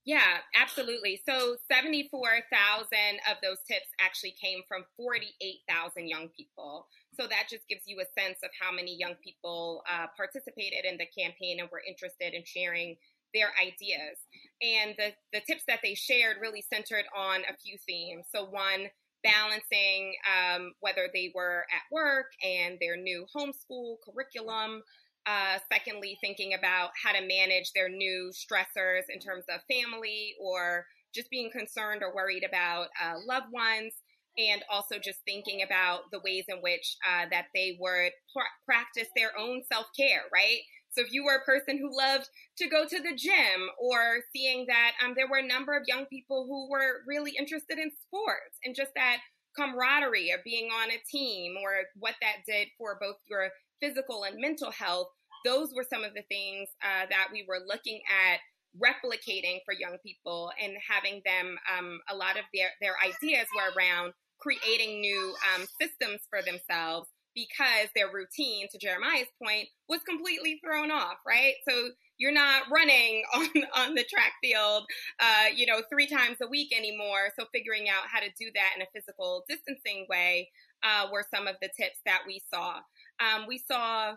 Yeah, 0.05 0.43
absolutely. 0.59 1.21
So 1.27 1.55
74,000 1.71 3.23
of 3.31 3.37
those 3.41 3.59
tips 3.69 3.87
actually 4.01 4.35
came 4.41 4.59
from 4.67 4.83
48,000 4.97 6.09
young 6.09 6.27
people. 6.35 6.87
So 7.17 7.25
that 7.27 7.47
just 7.49 7.67
gives 7.69 7.83
you 7.85 8.01
a 8.01 8.19
sense 8.19 8.39
of 8.43 8.49
how 8.59 8.71
many 8.75 8.97
young 8.97 9.15
people 9.23 9.83
uh, 9.89 10.07
participated 10.17 10.83
in 10.83 10.97
the 10.97 11.07
campaign 11.17 11.59
and 11.61 11.69
were 11.71 11.81
interested 11.87 12.33
in 12.33 12.43
sharing 12.45 12.97
their 13.33 13.51
ideas. 13.61 14.19
And 14.61 14.93
the, 14.97 15.13
the 15.31 15.41
tips 15.47 15.63
that 15.67 15.79
they 15.81 15.95
shared 15.95 16.37
really 16.41 16.63
centered 16.71 17.05
on 17.15 17.41
a 17.41 17.55
few 17.63 17.77
themes. 17.87 18.25
So, 18.35 18.45
one, 18.45 18.87
balancing 19.23 20.13
um, 20.27 20.73
whether 20.81 21.07
they 21.13 21.31
were 21.33 21.65
at 21.71 21.87
work 21.91 22.27
and 22.43 22.77
their 22.81 22.97
new 22.97 23.25
homeschool 23.35 23.95
curriculum 24.03 24.81
Uh, 25.25 25.57
secondly, 25.71 26.17
thinking 26.19 26.53
about 26.53 26.89
how 27.01 27.13
to 27.13 27.25
manage 27.25 27.71
their 27.73 27.87
new 27.87 28.31
stressors 28.33 29.03
in 29.09 29.19
terms 29.19 29.45
of 29.53 29.61
family 29.71 30.35
or 30.41 30.85
just 31.15 31.29
being 31.29 31.49
concerned 31.49 32.01
or 32.03 32.13
worried 32.13 32.43
about 32.43 32.87
uh, 33.01 33.15
loved 33.25 33.51
ones. 33.51 33.93
And 34.35 34.63
also 34.71 34.97
just 34.97 35.19
thinking 35.25 35.61
about 35.61 36.09
the 36.11 36.19
ways 36.25 36.45
in 36.47 36.57
which 36.57 36.97
uh, 37.07 37.27
that 37.29 37.47
they 37.53 37.77
would 37.79 38.11
pr- 38.33 38.55
practice 38.65 39.07
their 39.15 39.29
own 39.37 39.61
self 39.71 39.85
care, 39.95 40.23
right? 40.33 40.57
So 40.89 41.01
if 41.01 41.13
you 41.13 41.23
were 41.23 41.35
a 41.35 41.45
person 41.45 41.77
who 41.77 41.95
loved 41.95 42.27
to 42.57 42.67
go 42.67 42.85
to 42.87 42.99
the 42.99 43.15
gym 43.15 43.69
or 43.79 44.21
seeing 44.35 44.65
that 44.67 44.93
um, 45.03 45.13
there 45.15 45.27
were 45.27 45.37
a 45.37 45.47
number 45.47 45.75
of 45.77 45.83
young 45.87 46.05
people 46.05 46.45
who 46.47 46.69
were 46.69 47.01
really 47.07 47.33
interested 47.37 47.77
in 47.77 47.91
sports 47.91 48.57
and 48.63 48.75
just 48.75 48.91
that 48.95 49.17
camaraderie 49.55 50.31
of 50.31 50.43
being 50.43 50.69
on 50.71 50.89
a 50.89 51.01
team 51.11 51.55
or 51.61 51.85
what 51.99 52.15
that 52.21 52.37
did 52.47 52.69
for 52.77 52.97
both 52.99 53.17
your 53.29 53.49
physical 53.83 54.23
and 54.23 54.39
mental 54.39 54.71
health, 54.71 55.07
those 55.43 55.73
were 55.75 55.85
some 55.91 56.03
of 56.03 56.13
the 56.13 56.23
things 56.29 56.69
uh, 56.81 57.05
that 57.09 57.27
we 57.33 57.45
were 57.47 57.59
looking 57.67 58.01
at 58.07 58.39
replicating 58.81 59.59
for 59.65 59.73
young 59.73 59.97
people 60.03 60.51
and 60.61 60.73
having 60.89 61.21
them, 61.25 61.57
um, 61.77 61.99
a 62.09 62.15
lot 62.15 62.37
of 62.37 62.45
their, 62.53 62.69
their 62.81 62.95
ideas 63.03 63.45
were 63.55 63.75
around 63.77 64.13
creating 64.39 65.01
new 65.01 65.35
um, 65.53 65.65
systems 65.79 66.21
for 66.29 66.41
themselves 66.41 67.07
because 67.35 67.89
their 67.95 68.11
routine, 68.11 68.67
to 68.71 68.77
Jeremiah's 68.77 69.27
point, 69.41 69.67
was 69.89 70.01
completely 70.07 70.59
thrown 70.63 70.91
off, 70.91 71.17
right? 71.25 71.53
So 71.67 71.89
you're 72.17 72.33
not 72.33 72.63
running 72.71 73.23
on, 73.33 73.47
on 73.75 73.95
the 73.95 74.03
track 74.03 74.33
field, 74.41 74.85
uh, 75.19 75.49
you 75.55 75.65
know, 75.65 75.81
three 75.91 76.07
times 76.07 76.37
a 76.41 76.47
week 76.47 76.75
anymore. 76.75 77.29
So 77.37 77.45
figuring 77.53 77.89
out 77.89 78.07
how 78.11 78.19
to 78.19 78.29
do 78.39 78.49
that 78.55 78.73
in 78.75 78.81
a 78.81 78.87
physical 78.93 79.45
distancing 79.49 80.05
way 80.09 80.49
uh, 80.83 81.07
were 81.11 81.25
some 81.33 81.47
of 81.47 81.55
the 81.61 81.69
tips 81.75 81.99
that 82.05 82.21
we 82.27 82.41
saw. 82.53 82.79
Um, 83.19 83.45
we 83.47 83.57
saw 83.57 84.15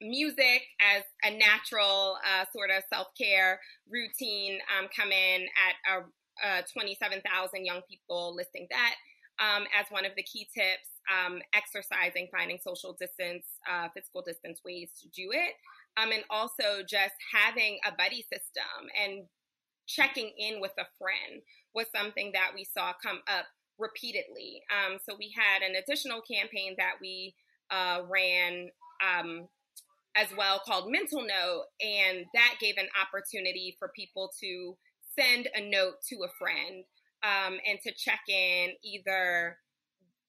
music 0.00 0.62
as 0.80 1.02
a 1.24 1.36
natural 1.36 2.18
uh, 2.24 2.44
sort 2.52 2.70
of 2.70 2.82
self-care 2.92 3.58
routine 3.90 4.58
um, 4.78 4.88
come 4.94 5.10
in 5.10 5.42
at 5.42 6.04
uh, 6.44 6.62
27,000 6.72 7.64
young 7.64 7.80
people 7.88 8.34
listing 8.34 8.66
that 8.70 8.94
um, 9.38 9.64
as 9.78 9.86
one 9.90 10.04
of 10.04 10.12
the 10.16 10.22
key 10.22 10.48
tips 10.52 10.88
um, 11.06 11.40
exercising, 11.54 12.28
finding 12.32 12.58
social 12.58 12.96
distance, 12.98 13.44
uh, 13.70 13.88
physical 13.94 14.22
distance 14.22 14.60
ways 14.64 14.90
to 15.00 15.08
do 15.08 15.30
it, 15.32 15.54
um, 15.96 16.10
and 16.12 16.24
also 16.30 16.82
just 16.88 17.14
having 17.32 17.78
a 17.86 17.92
buddy 17.92 18.24
system 18.32 18.90
and 19.00 19.24
checking 19.86 20.32
in 20.36 20.60
with 20.60 20.72
a 20.78 20.86
friend 20.98 21.42
was 21.74 21.86
something 21.94 22.32
that 22.32 22.50
we 22.54 22.64
saw 22.64 22.92
come 23.02 23.20
up 23.28 23.46
repeatedly. 23.78 24.62
Um, 24.72 24.98
so 25.04 25.14
we 25.18 25.32
had 25.36 25.62
an 25.62 25.76
additional 25.76 26.22
campaign 26.22 26.74
that 26.78 26.94
we 27.00 27.34
uh, 27.70 28.02
ran 28.08 28.68
um, 29.04 29.48
as 30.16 30.28
well 30.36 30.60
called 30.64 30.90
Mental 30.90 31.20
Note, 31.20 31.64
and 31.80 32.24
that 32.34 32.54
gave 32.60 32.76
an 32.78 32.88
opportunity 33.00 33.76
for 33.78 33.90
people 33.94 34.30
to 34.40 34.76
send 35.18 35.48
a 35.54 35.60
note 35.60 35.94
to 36.08 36.16
a 36.24 36.28
friend 36.38 36.84
um, 37.22 37.58
and 37.66 37.78
to 37.82 37.92
check 37.96 38.20
in 38.28 38.70
either 38.82 39.58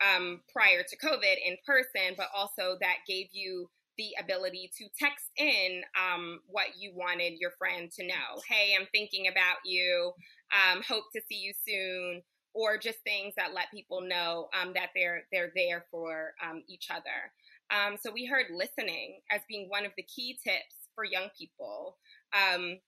um, 0.02 0.42
prior 0.52 0.84
to 0.84 0.98
COVID 0.98 1.36
in 1.46 1.58
person, 1.66 2.16
but 2.18 2.28
also 2.36 2.78
that 2.82 2.98
gave 3.08 3.28
you 3.32 3.70
the 3.98 4.12
ability 4.20 4.72
to 4.78 4.86
text 5.00 5.26
in 5.38 5.82
um, 5.98 6.40
what 6.48 6.68
you 6.78 6.92
wanted 6.96 7.34
your 7.40 7.52
friend 7.58 7.90
to 7.92 8.06
know. 8.06 8.42
Hey, 8.48 8.76
I'm 8.80 8.88
thinking 8.92 9.28
about 9.28 9.58
you. 9.66 10.12
Um, 10.54 10.84
hope 10.88 11.06
to 11.16 11.22
see 11.28 11.36
you 11.36 11.54
soon. 11.68 12.22
Or 12.58 12.78
just 12.80 12.98
things 13.04 13.36
that 13.38 13.54
let 13.54 13.70
people 13.72 14.02
know 14.02 14.50
um, 14.60 14.74
that 14.74 14.90
they're 14.96 15.26
they're 15.32 15.52
there 15.56 15.86
for 15.92 16.34
um, 16.44 16.64
each 16.68 16.88
other. 16.90 17.30
Um, 17.70 17.98
so 18.02 18.12
we 18.12 18.26
heard 18.26 18.48
listening 18.50 19.20
as 19.30 19.42
being 19.48 19.70
one 19.70 19.86
of 19.86 19.92
the 19.96 20.04
key 20.04 20.40
tips 20.44 20.90
for 20.96 21.04
young 21.04 21.30
people. 21.38 21.98
Um, 22.34 22.80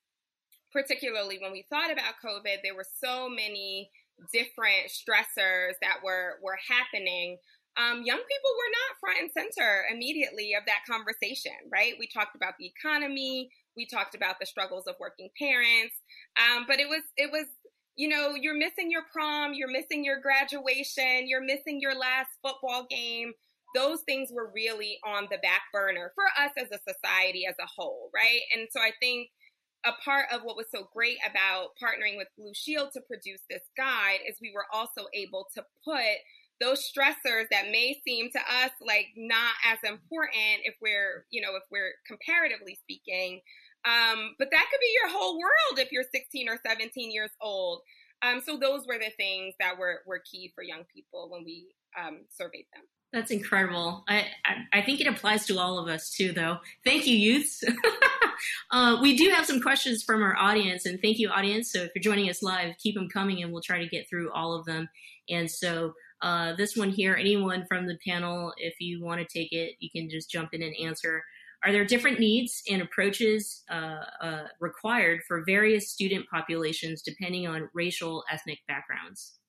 particularly 0.73 1.37
when 1.39 1.51
we 1.51 1.67
thought 1.69 1.91
about 1.91 2.15
COVID, 2.23 2.63
there 2.63 2.75
were 2.75 2.85
so 3.03 3.29
many 3.29 3.91
different 4.33 4.89
stressors 4.89 5.73
that 5.81 6.01
were 6.03 6.39
were 6.41 6.57
happening 6.67 7.37
um, 7.77 8.03
young 8.03 8.17
people 8.17 8.51
were 8.57 8.73
not 8.75 8.99
front 8.99 9.19
and 9.21 9.31
center 9.31 9.85
immediately 9.91 10.53
of 10.53 10.63
that 10.65 10.83
conversation, 10.89 11.55
right? 11.71 11.93
We 11.99 12.07
talked 12.07 12.35
about 12.35 12.55
the 12.59 12.65
economy, 12.65 13.51
we 13.77 13.85
talked 13.85 14.15
about 14.15 14.35
the 14.39 14.45
struggles 14.45 14.85
of 14.87 14.95
working 14.99 15.29
parents, 15.37 15.95
um, 16.35 16.65
but 16.67 16.79
it 16.79 16.89
was 16.89 17.03
it 17.15 17.31
was 17.31 17.45
you 17.99 18.07
know 18.07 18.33
you're 18.33 18.57
missing 18.57 18.89
your 18.89 19.03
prom, 19.11 19.53
you're 19.53 19.69
missing 19.69 20.05
your 20.05 20.21
graduation, 20.21 21.27
you're 21.27 21.43
missing 21.43 21.81
your 21.81 21.93
last 21.93 22.29
football 22.41 22.87
game. 22.89 23.33
Those 23.75 23.99
things 24.07 24.29
were 24.31 24.49
really 24.55 24.97
on 25.05 25.27
the 25.29 25.37
back 25.43 25.63
burner 25.73 26.13
for 26.15 26.23
us 26.41 26.51
as 26.57 26.71
a 26.71 26.79
society 26.89 27.45
as 27.45 27.55
a 27.59 27.67
whole, 27.67 28.09
right? 28.15 28.39
And 28.55 28.69
so 28.71 28.79
I 28.79 28.91
think 29.01 29.27
a 29.85 29.91
part 30.03 30.27
of 30.31 30.43
what 30.43 30.55
was 30.55 30.67
so 30.73 30.87
great 30.95 31.17
about 31.29 31.71
partnering 31.75 32.15
with 32.15 32.29
Blue 32.37 32.53
Shield 32.55 32.91
to 32.93 33.01
produce 33.01 33.41
this 33.49 33.67
guide 33.75 34.19
is 34.27 34.37
we 34.41 34.53
were 34.55 34.65
also 34.71 35.07
able 35.13 35.47
to 35.55 35.63
put 35.83 36.23
those 36.61 36.79
stressors 36.79 37.47
that 37.51 37.71
may 37.71 37.99
seem 38.07 38.29
to 38.31 38.39
us 38.39 38.71
like 38.81 39.07
not 39.17 39.53
as 39.65 39.77
important 39.83 40.63
if 40.63 40.75
we're, 40.81 41.25
you 41.31 41.41
know, 41.41 41.55
if 41.55 41.63
we're 41.69 41.93
comparatively 42.07 42.79
speaking. 42.81 43.41
Um, 43.85 44.35
but 44.37 44.49
that 44.51 44.65
could 44.69 44.79
be 44.79 44.93
your 45.01 45.09
whole 45.17 45.39
world 45.39 45.79
if 45.79 45.91
you're 45.91 46.03
16 46.03 46.49
or 46.49 46.59
17 46.65 47.11
years 47.11 47.31
old. 47.41 47.81
Um, 48.21 48.41
so 48.45 48.57
those 48.57 48.85
were 48.85 48.97
the 48.97 49.11
things 49.15 49.55
that 49.59 49.77
were, 49.79 50.01
were 50.05 50.19
key 50.19 50.51
for 50.53 50.63
young 50.63 50.83
people 50.93 51.29
when 51.29 51.43
we 51.45 51.67
um, 51.97 52.21
surveyed 52.29 52.65
them. 52.73 52.83
That's 53.11 53.31
incredible. 53.31 54.03
I, 54.07 54.27
I, 54.45 54.79
I, 54.79 54.81
think 54.83 55.01
it 55.01 55.07
applies 55.07 55.47
to 55.47 55.57
all 55.57 55.79
of 55.79 55.87
us 55.87 56.11
too, 56.11 56.31
though. 56.31 56.57
Thank 56.85 57.07
you, 57.07 57.15
youths. 57.15 57.63
uh, 58.71 58.99
we 59.01 59.17
do 59.17 59.29
have 59.31 59.47
some 59.47 59.61
questions 59.61 60.03
from 60.03 60.21
our 60.21 60.37
audience, 60.37 60.85
and 60.85 61.01
thank 61.01 61.17
you, 61.17 61.29
audience. 61.29 61.71
So 61.71 61.79
if 61.79 61.91
you're 61.95 62.03
joining 62.03 62.29
us 62.29 62.43
live, 62.43 62.75
keep 62.77 62.93
them 62.93 63.09
coming, 63.09 63.41
and 63.41 63.51
we'll 63.51 63.63
try 63.63 63.79
to 63.79 63.89
get 63.89 64.07
through 64.07 64.31
all 64.31 64.53
of 64.53 64.65
them. 64.65 64.89
And 65.27 65.49
so 65.49 65.93
uh, 66.21 66.53
this 66.53 66.75
one 66.75 66.89
here, 66.89 67.15
anyone 67.15 67.65
from 67.67 67.87
the 67.87 67.97
panel, 68.05 68.53
if 68.57 68.75
you 68.79 69.03
want 69.03 69.21
to 69.21 69.25
take 69.25 69.53
it, 69.53 69.75
you 69.79 69.89
can 69.89 70.07
just 70.07 70.29
jump 70.29 70.53
in 70.53 70.61
and 70.61 70.75
answer. 70.79 71.23
Are 71.63 71.73
there 71.73 71.85
different 71.85 72.19
needs 72.19 72.61
and 72.69 72.81
approaches 72.81 73.63
uh, 73.69 73.99
uh, 74.21 74.43
required 74.59 75.21
for 75.27 75.43
various 75.45 75.91
student 75.91 76.25
populations 76.31 77.01
depending 77.01 77.47
on 77.47 77.69
racial 77.73 78.23
ethnic 78.31 78.59
backgrounds? 78.67 79.39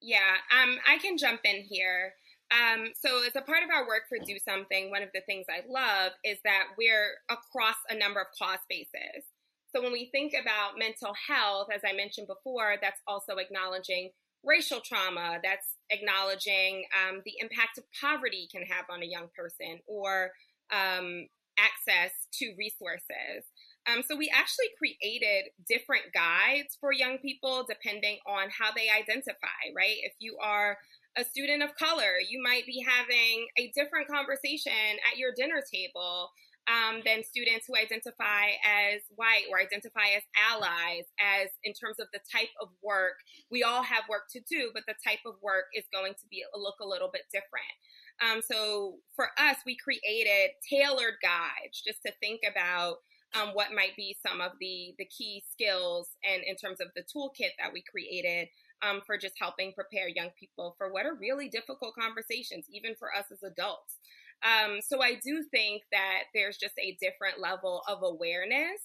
Yeah, 0.00 0.36
um, 0.50 0.78
I 0.88 0.98
can 0.98 1.16
jump 1.16 1.40
in 1.44 1.62
here. 1.62 2.14
Um, 2.50 2.88
so, 2.98 3.22
as 3.24 3.36
a 3.36 3.42
part 3.42 3.62
of 3.62 3.70
our 3.70 3.86
work 3.86 4.04
for 4.08 4.18
Do 4.24 4.36
Something, 4.38 4.90
one 4.90 5.02
of 5.02 5.10
the 5.12 5.20
things 5.26 5.46
I 5.50 5.62
love 5.68 6.12
is 6.24 6.38
that 6.44 6.68
we're 6.78 7.18
across 7.30 7.76
a 7.90 7.96
number 7.96 8.20
of 8.20 8.26
cause 8.38 8.58
spaces. 8.62 9.26
So, 9.74 9.82
when 9.82 9.92
we 9.92 10.08
think 10.10 10.32
about 10.40 10.78
mental 10.78 11.14
health, 11.28 11.68
as 11.74 11.82
I 11.86 11.92
mentioned 11.92 12.26
before, 12.26 12.76
that's 12.80 13.00
also 13.06 13.36
acknowledging 13.36 14.10
racial 14.44 14.80
trauma, 14.80 15.40
that's 15.42 15.74
acknowledging 15.90 16.84
um, 16.96 17.20
the 17.24 17.34
impact 17.40 17.76
of 17.76 17.84
poverty 18.00 18.48
can 18.50 18.62
have 18.62 18.86
on 18.90 19.02
a 19.02 19.06
young 19.06 19.28
person 19.36 19.80
or 19.86 20.30
um, 20.72 21.26
access 21.58 22.12
to 22.38 22.54
resources. 22.56 23.44
Um, 23.88 24.02
so 24.06 24.16
we 24.16 24.30
actually 24.32 24.68
created 24.76 25.50
different 25.68 26.12
guides 26.12 26.76
for 26.80 26.92
young 26.92 27.18
people 27.18 27.64
depending 27.68 28.18
on 28.26 28.48
how 28.50 28.70
they 28.72 28.88
identify, 28.88 29.72
right? 29.74 29.96
If 30.04 30.12
you 30.20 30.36
are 30.42 30.76
a 31.16 31.24
student 31.24 31.62
of 31.62 31.74
color, 31.74 32.20
you 32.28 32.42
might 32.42 32.66
be 32.66 32.84
having 32.86 33.48
a 33.58 33.72
different 33.74 34.08
conversation 34.08 35.00
at 35.10 35.18
your 35.18 35.32
dinner 35.34 35.62
table 35.72 36.30
um, 36.68 37.00
than 37.04 37.24
students 37.24 37.64
who 37.66 37.74
identify 37.74 38.52
as 38.60 39.00
white 39.16 39.48
or 39.50 39.58
identify 39.58 40.12
as 40.14 40.22
allies, 40.36 41.08
as 41.16 41.48
in 41.64 41.72
terms 41.72 41.96
of 41.98 42.12
the 42.12 42.20
type 42.28 42.52
of 42.60 42.68
work. 42.84 43.16
We 43.50 43.64
all 43.64 43.82
have 43.82 44.04
work 44.08 44.28
to 44.36 44.40
do, 44.44 44.70
but 44.74 44.84
the 44.86 45.00
type 45.00 45.24
of 45.24 45.40
work 45.40 45.72
is 45.72 45.88
going 45.92 46.12
to 46.12 46.26
be 46.28 46.44
look 46.52 46.76
a 46.80 46.86
little 46.86 47.08
bit 47.08 47.24
different. 47.32 47.72
Um, 48.20 48.40
so 48.42 48.96
for 49.14 49.28
us, 49.38 49.56
we 49.64 49.76
created 49.76 50.50
tailored 50.68 51.14
guides 51.22 51.80
just 51.84 52.02
to 52.06 52.12
think 52.20 52.40
about 52.50 52.98
um, 53.34 53.50
what 53.50 53.74
might 53.74 53.94
be 53.96 54.16
some 54.26 54.40
of 54.40 54.52
the 54.60 54.94
the 54.98 55.04
key 55.04 55.44
skills 55.52 56.08
and 56.24 56.42
in 56.44 56.56
terms 56.56 56.80
of 56.80 56.88
the 56.96 57.02
toolkit 57.02 57.50
that 57.58 57.72
we 57.72 57.82
created 57.82 58.48
um, 58.82 59.02
for 59.06 59.18
just 59.18 59.34
helping 59.38 59.72
prepare 59.72 60.08
young 60.08 60.30
people 60.38 60.74
for 60.78 60.92
what 60.92 61.06
are 61.06 61.14
really 61.14 61.48
difficult 61.48 61.94
conversations, 61.94 62.66
even 62.72 62.94
for 62.94 63.08
us 63.14 63.26
as 63.32 63.42
adults. 63.42 63.96
Um, 64.42 64.80
so 64.80 65.02
I 65.02 65.14
do 65.14 65.44
think 65.50 65.82
that 65.90 66.24
there's 66.34 66.58
just 66.58 66.74
a 66.78 66.96
different 67.00 67.40
level 67.40 67.82
of 67.88 68.02
awareness 68.02 68.80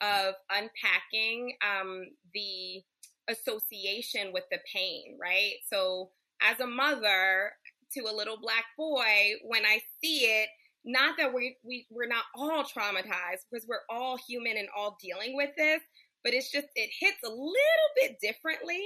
of 0.00 0.34
unpacking 0.50 1.56
um, 1.62 2.06
the 2.32 2.82
association 3.28 4.32
with 4.32 4.44
the 4.50 4.58
pain, 4.72 5.18
right? 5.20 5.54
So 5.70 6.10
as 6.42 6.60
a 6.60 6.66
mother 6.66 7.52
to 7.94 8.10
a 8.10 8.14
little 8.14 8.38
black 8.40 8.64
boy, 8.76 9.34
when 9.44 9.64
I 9.64 9.80
see 10.02 10.24
it, 10.24 10.48
not 10.84 11.16
that 11.18 11.32
we, 11.32 11.56
we 11.64 11.86
we're 11.90 12.06
not 12.06 12.24
all 12.34 12.62
traumatized 12.64 13.46
because 13.50 13.66
we're 13.66 13.86
all 13.88 14.18
human 14.28 14.56
and 14.56 14.68
all 14.76 14.98
dealing 15.02 15.34
with 15.34 15.50
this, 15.56 15.80
but 16.22 16.34
it's 16.34 16.50
just 16.50 16.66
it 16.74 16.90
hits 17.00 17.18
a 17.24 17.28
little 17.28 17.90
bit 17.96 18.18
differently 18.20 18.82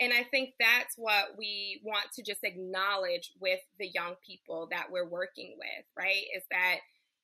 and 0.00 0.14
I 0.14 0.22
think 0.22 0.54
that's 0.58 0.94
what 0.96 1.36
we 1.36 1.82
want 1.84 2.06
to 2.14 2.22
just 2.22 2.42
acknowledge 2.42 3.32
with 3.38 3.60
the 3.78 3.88
young 3.88 4.14
people 4.26 4.66
that 4.70 4.86
we're 4.90 5.08
working 5.08 5.56
with, 5.58 5.84
right? 5.96 6.24
Is 6.34 6.42
that 6.50 6.78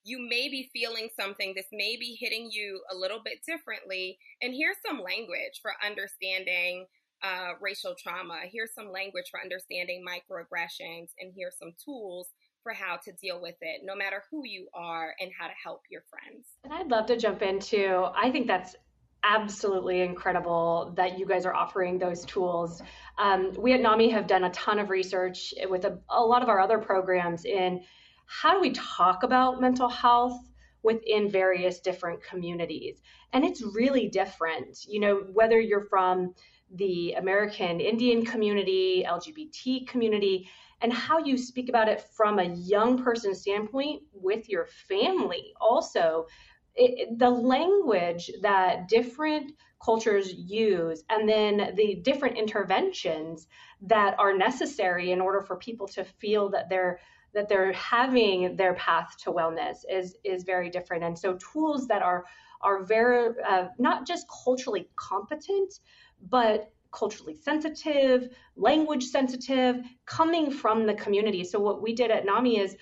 you 0.05 0.19
may 0.21 0.49
be 0.51 0.71
feeling 0.75 1.09
something, 1.19 1.55
this 1.57 1.67
may 1.73 1.97
be 1.97 2.17
hitting 2.21 2.51
you 2.53 2.83
a 2.93 2.95
little 2.95 3.21
bit 3.25 3.39
differently. 3.47 4.19
And 4.43 4.55
here's 4.55 4.77
some 4.87 5.03
language 5.03 5.61
for 5.63 5.73
understanding 5.85 6.87
uh, 7.23 7.53
racial 7.61 7.95
trauma. 8.01 8.41
Here's 8.51 8.75
some 8.75 8.91
language 8.91 9.27
for 9.31 9.41
understanding 9.41 10.05
microaggressions, 10.07 11.11
and 11.19 11.33
here's 11.35 11.59
some 11.59 11.73
tools 11.85 12.29
for 12.63 12.73
how 12.73 12.99
to 13.05 13.13
deal 13.13 13.41
with 13.41 13.57
it, 13.61 13.83
no 13.85 13.95
matter 13.95 14.25
who 14.31 14.43
you 14.45 14.69
are, 14.75 15.15
and 15.21 15.31
how 15.39 15.47
to 15.47 15.55
help 15.63 15.83
your 15.91 16.03
friends. 16.11 16.47
And 16.65 16.73
I'd 16.73 16.91
love 16.91 17.07
to 17.07 17.17
jump 17.17 17.43
into, 17.43 18.07
I 18.15 18.31
think 18.31 18.47
that's 18.47 18.75
absolutely 19.23 20.03
incredible 20.03 20.93
that 20.97 21.19
you 21.19 21.27
guys 21.27 21.47
are 21.47 21.55
offering 21.55 21.99
those 21.99 22.25
tools. 22.25 22.83
Um, 23.19 23.53
we 23.59 23.73
at 23.73 23.81
NAMI 23.81 24.11
have 24.11 24.27
done 24.27 24.45
a 24.45 24.51
ton 24.51 24.79
of 24.79 24.91
research 24.91 25.55
with 25.69 25.85
a, 25.85 25.99
a 26.11 26.21
lot 26.21 26.43
of 26.43 26.49
our 26.49 26.61
other 26.61 26.79
programs 26.79 27.45
in 27.45 27.83
how 28.27 28.55
do 28.55 28.61
we 28.61 28.71
talk 28.71 29.23
about 29.23 29.61
mental 29.61 29.89
health 29.89 30.39
within 30.83 31.31
various 31.31 31.81
different 31.81 32.23
communities. 32.23 33.01
And 33.33 33.45
it's 33.45 33.63
really 33.63 34.09
different, 34.09 34.79
you 34.87 35.01
know, 35.01 35.25
whether 35.33 35.61
you're 35.61 35.87
from 35.87 36.35
the 36.75 37.13
American 37.13 37.81
Indian 37.81 38.25
community, 38.25 39.05
LGBT 39.09 39.87
community, 39.87 40.49
and 40.81 40.93
how 40.93 41.19
you 41.19 41.39
speak 41.39 41.69
about 41.69 41.89
it 41.89 42.03
from 42.13 42.39
a 42.39 42.45
young 42.45 43.03
person 43.03 43.35
standpoint 43.35 44.03
with 44.13 44.49
your 44.49 44.67
family. 44.89 45.53
Also, 45.61 46.27
it, 46.75 47.19
the 47.19 47.31
language 47.31 48.31
that 48.43 48.89
different 48.89 49.53
cultures 49.83 50.33
use 50.33 51.03
and 51.11 51.29
then 51.29 51.75
the 51.75 51.97
different 52.03 52.37
interventions 52.37 53.47
that 53.81 54.19
are 54.19 54.37
necessary 54.37 55.13
in 55.13 55.21
order 55.21 55.41
for 55.41 55.57
people 55.57 55.87
to 55.87 56.05
feel 56.05 56.51
that 56.51 56.69
they're 56.69 56.99
that 57.35 57.49
they're 57.49 57.73
having 57.73 58.57
their 58.57 58.75
path 58.75 59.15
to 59.23 59.31
wellness 59.31 59.79
is 59.91 60.17
is 60.25 60.45
very 60.45 60.71
different 60.71 61.05
and 61.05 61.19
so 61.19 61.39
tools 61.53 61.87
that 61.87 62.03
are 62.03 62.25
are 62.63 62.85
very 62.85 63.35
uh, 63.49 63.69
not 63.79 64.07
just 64.07 64.27
culturally 64.45 64.89
competent 64.97 65.75
but 66.23 66.73
culturally 66.93 67.35
sensitive 67.35 68.29
language 68.57 69.05
sensitive 69.05 69.77
coming 70.07 70.51
from 70.51 70.87
the 70.87 70.95
community 70.95 71.45
so 71.45 71.59
what 71.59 71.83
we 71.83 71.95
did 71.95 72.11
at 72.11 72.25
NAMI 72.25 72.59
is 72.59 72.77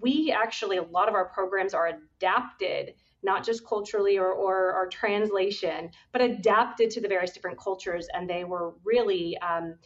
we 0.00 0.32
actually 0.32 0.78
a 0.78 0.82
lot 0.82 1.08
of 1.08 1.14
our 1.14 1.26
programs 1.26 1.74
are 1.74 1.88
adapted 1.88 2.94
not 3.22 3.44
just 3.44 3.66
culturally 3.66 4.18
or, 4.18 4.32
or, 4.32 4.74
or 4.74 4.88
translation, 4.88 5.90
but 6.12 6.22
adapted 6.22 6.90
to 6.90 7.00
the 7.00 7.08
various 7.08 7.32
different 7.32 7.58
cultures. 7.58 8.08
And 8.12 8.28
they 8.28 8.44
were 8.44 8.74
really, 8.84 9.36
um, 9.38 9.76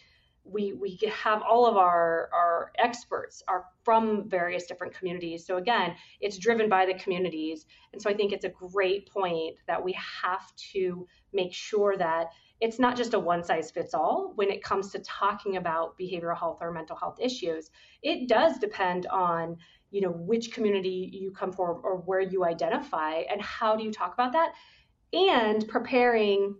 we, 0.44 0.74
we 0.74 0.98
have 1.10 1.42
all 1.42 1.66
of 1.66 1.76
our, 1.76 2.28
our 2.32 2.70
experts 2.78 3.42
are 3.48 3.64
from 3.82 4.28
various 4.28 4.66
different 4.66 4.94
communities. 4.94 5.46
So 5.46 5.56
again, 5.56 5.94
it's 6.20 6.38
driven 6.38 6.68
by 6.68 6.86
the 6.86 6.94
communities. 6.94 7.66
And 7.92 8.00
so 8.00 8.10
I 8.10 8.14
think 8.14 8.32
it's 8.32 8.44
a 8.44 8.50
great 8.50 9.08
point 9.10 9.56
that 9.66 9.82
we 9.82 9.96
have 10.22 10.54
to 10.72 11.06
make 11.32 11.52
sure 11.52 11.96
that 11.96 12.28
it's 12.60 12.78
not 12.78 12.96
just 12.96 13.14
a 13.14 13.18
one 13.18 13.42
size 13.42 13.70
fits 13.70 13.94
all 13.94 14.32
when 14.36 14.50
it 14.50 14.62
comes 14.62 14.90
to 14.92 14.98
talking 15.00 15.56
about 15.56 15.98
behavioral 15.98 16.38
health 16.38 16.58
or 16.60 16.72
mental 16.72 16.96
health 16.96 17.18
issues. 17.20 17.70
It 18.02 18.28
does 18.28 18.58
depend 18.58 19.06
on 19.06 19.56
you 19.90 20.00
know 20.00 20.10
which 20.10 20.52
community 20.52 21.10
you 21.12 21.30
come 21.30 21.52
from 21.52 21.80
or 21.84 21.98
where 22.04 22.20
you 22.20 22.44
identify 22.44 23.22
and 23.30 23.40
how 23.40 23.76
do 23.76 23.84
you 23.84 23.92
talk 23.92 24.12
about 24.14 24.32
that 24.32 24.52
and 25.12 25.66
preparing 25.68 26.56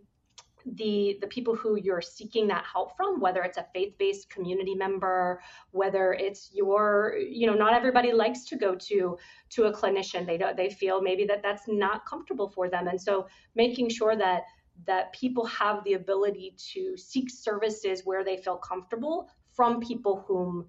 the 0.76 1.18
the 1.20 1.26
people 1.26 1.55
who 1.55 1.76
you're 1.76 2.01
seeking 2.01 2.47
that 2.47 2.64
help 2.64 2.97
from 2.97 3.20
whether 3.20 3.42
it's 3.42 3.59
a 3.59 3.66
faith-based 3.74 4.30
community 4.30 4.74
member 4.74 5.42
whether 5.72 6.14
it's 6.14 6.51
your 6.55 7.16
you 7.28 7.47
know 7.47 7.55
not 7.55 7.74
everybody 7.74 8.12
likes 8.12 8.45
to 8.45 8.57
go 8.57 8.74
to 8.74 9.18
to 9.51 9.64
a 9.64 9.72
clinician 9.72 10.24
they 10.24 10.38
don't 10.38 10.57
they 10.57 10.70
feel 10.70 11.03
maybe 11.03 11.26
that 11.26 11.42
that's 11.42 11.64
not 11.68 12.07
comfortable 12.07 12.49
for 12.49 12.70
them 12.70 12.88
and 12.88 13.01
so 13.01 13.26
making 13.55 13.88
sure 13.88 14.16
that 14.16 14.42
that 14.87 15.12
people 15.12 15.45
have 15.47 15.83
the 15.85 15.95
ability 15.95 16.55
to 16.72 16.97
seek 16.97 17.31
services 17.31 18.03
where 18.05 18.25
they 18.25 18.37
feel 18.37 18.57
comfortable 18.57 19.29
from 19.53 19.81
people 19.81 20.25
whom 20.27 20.66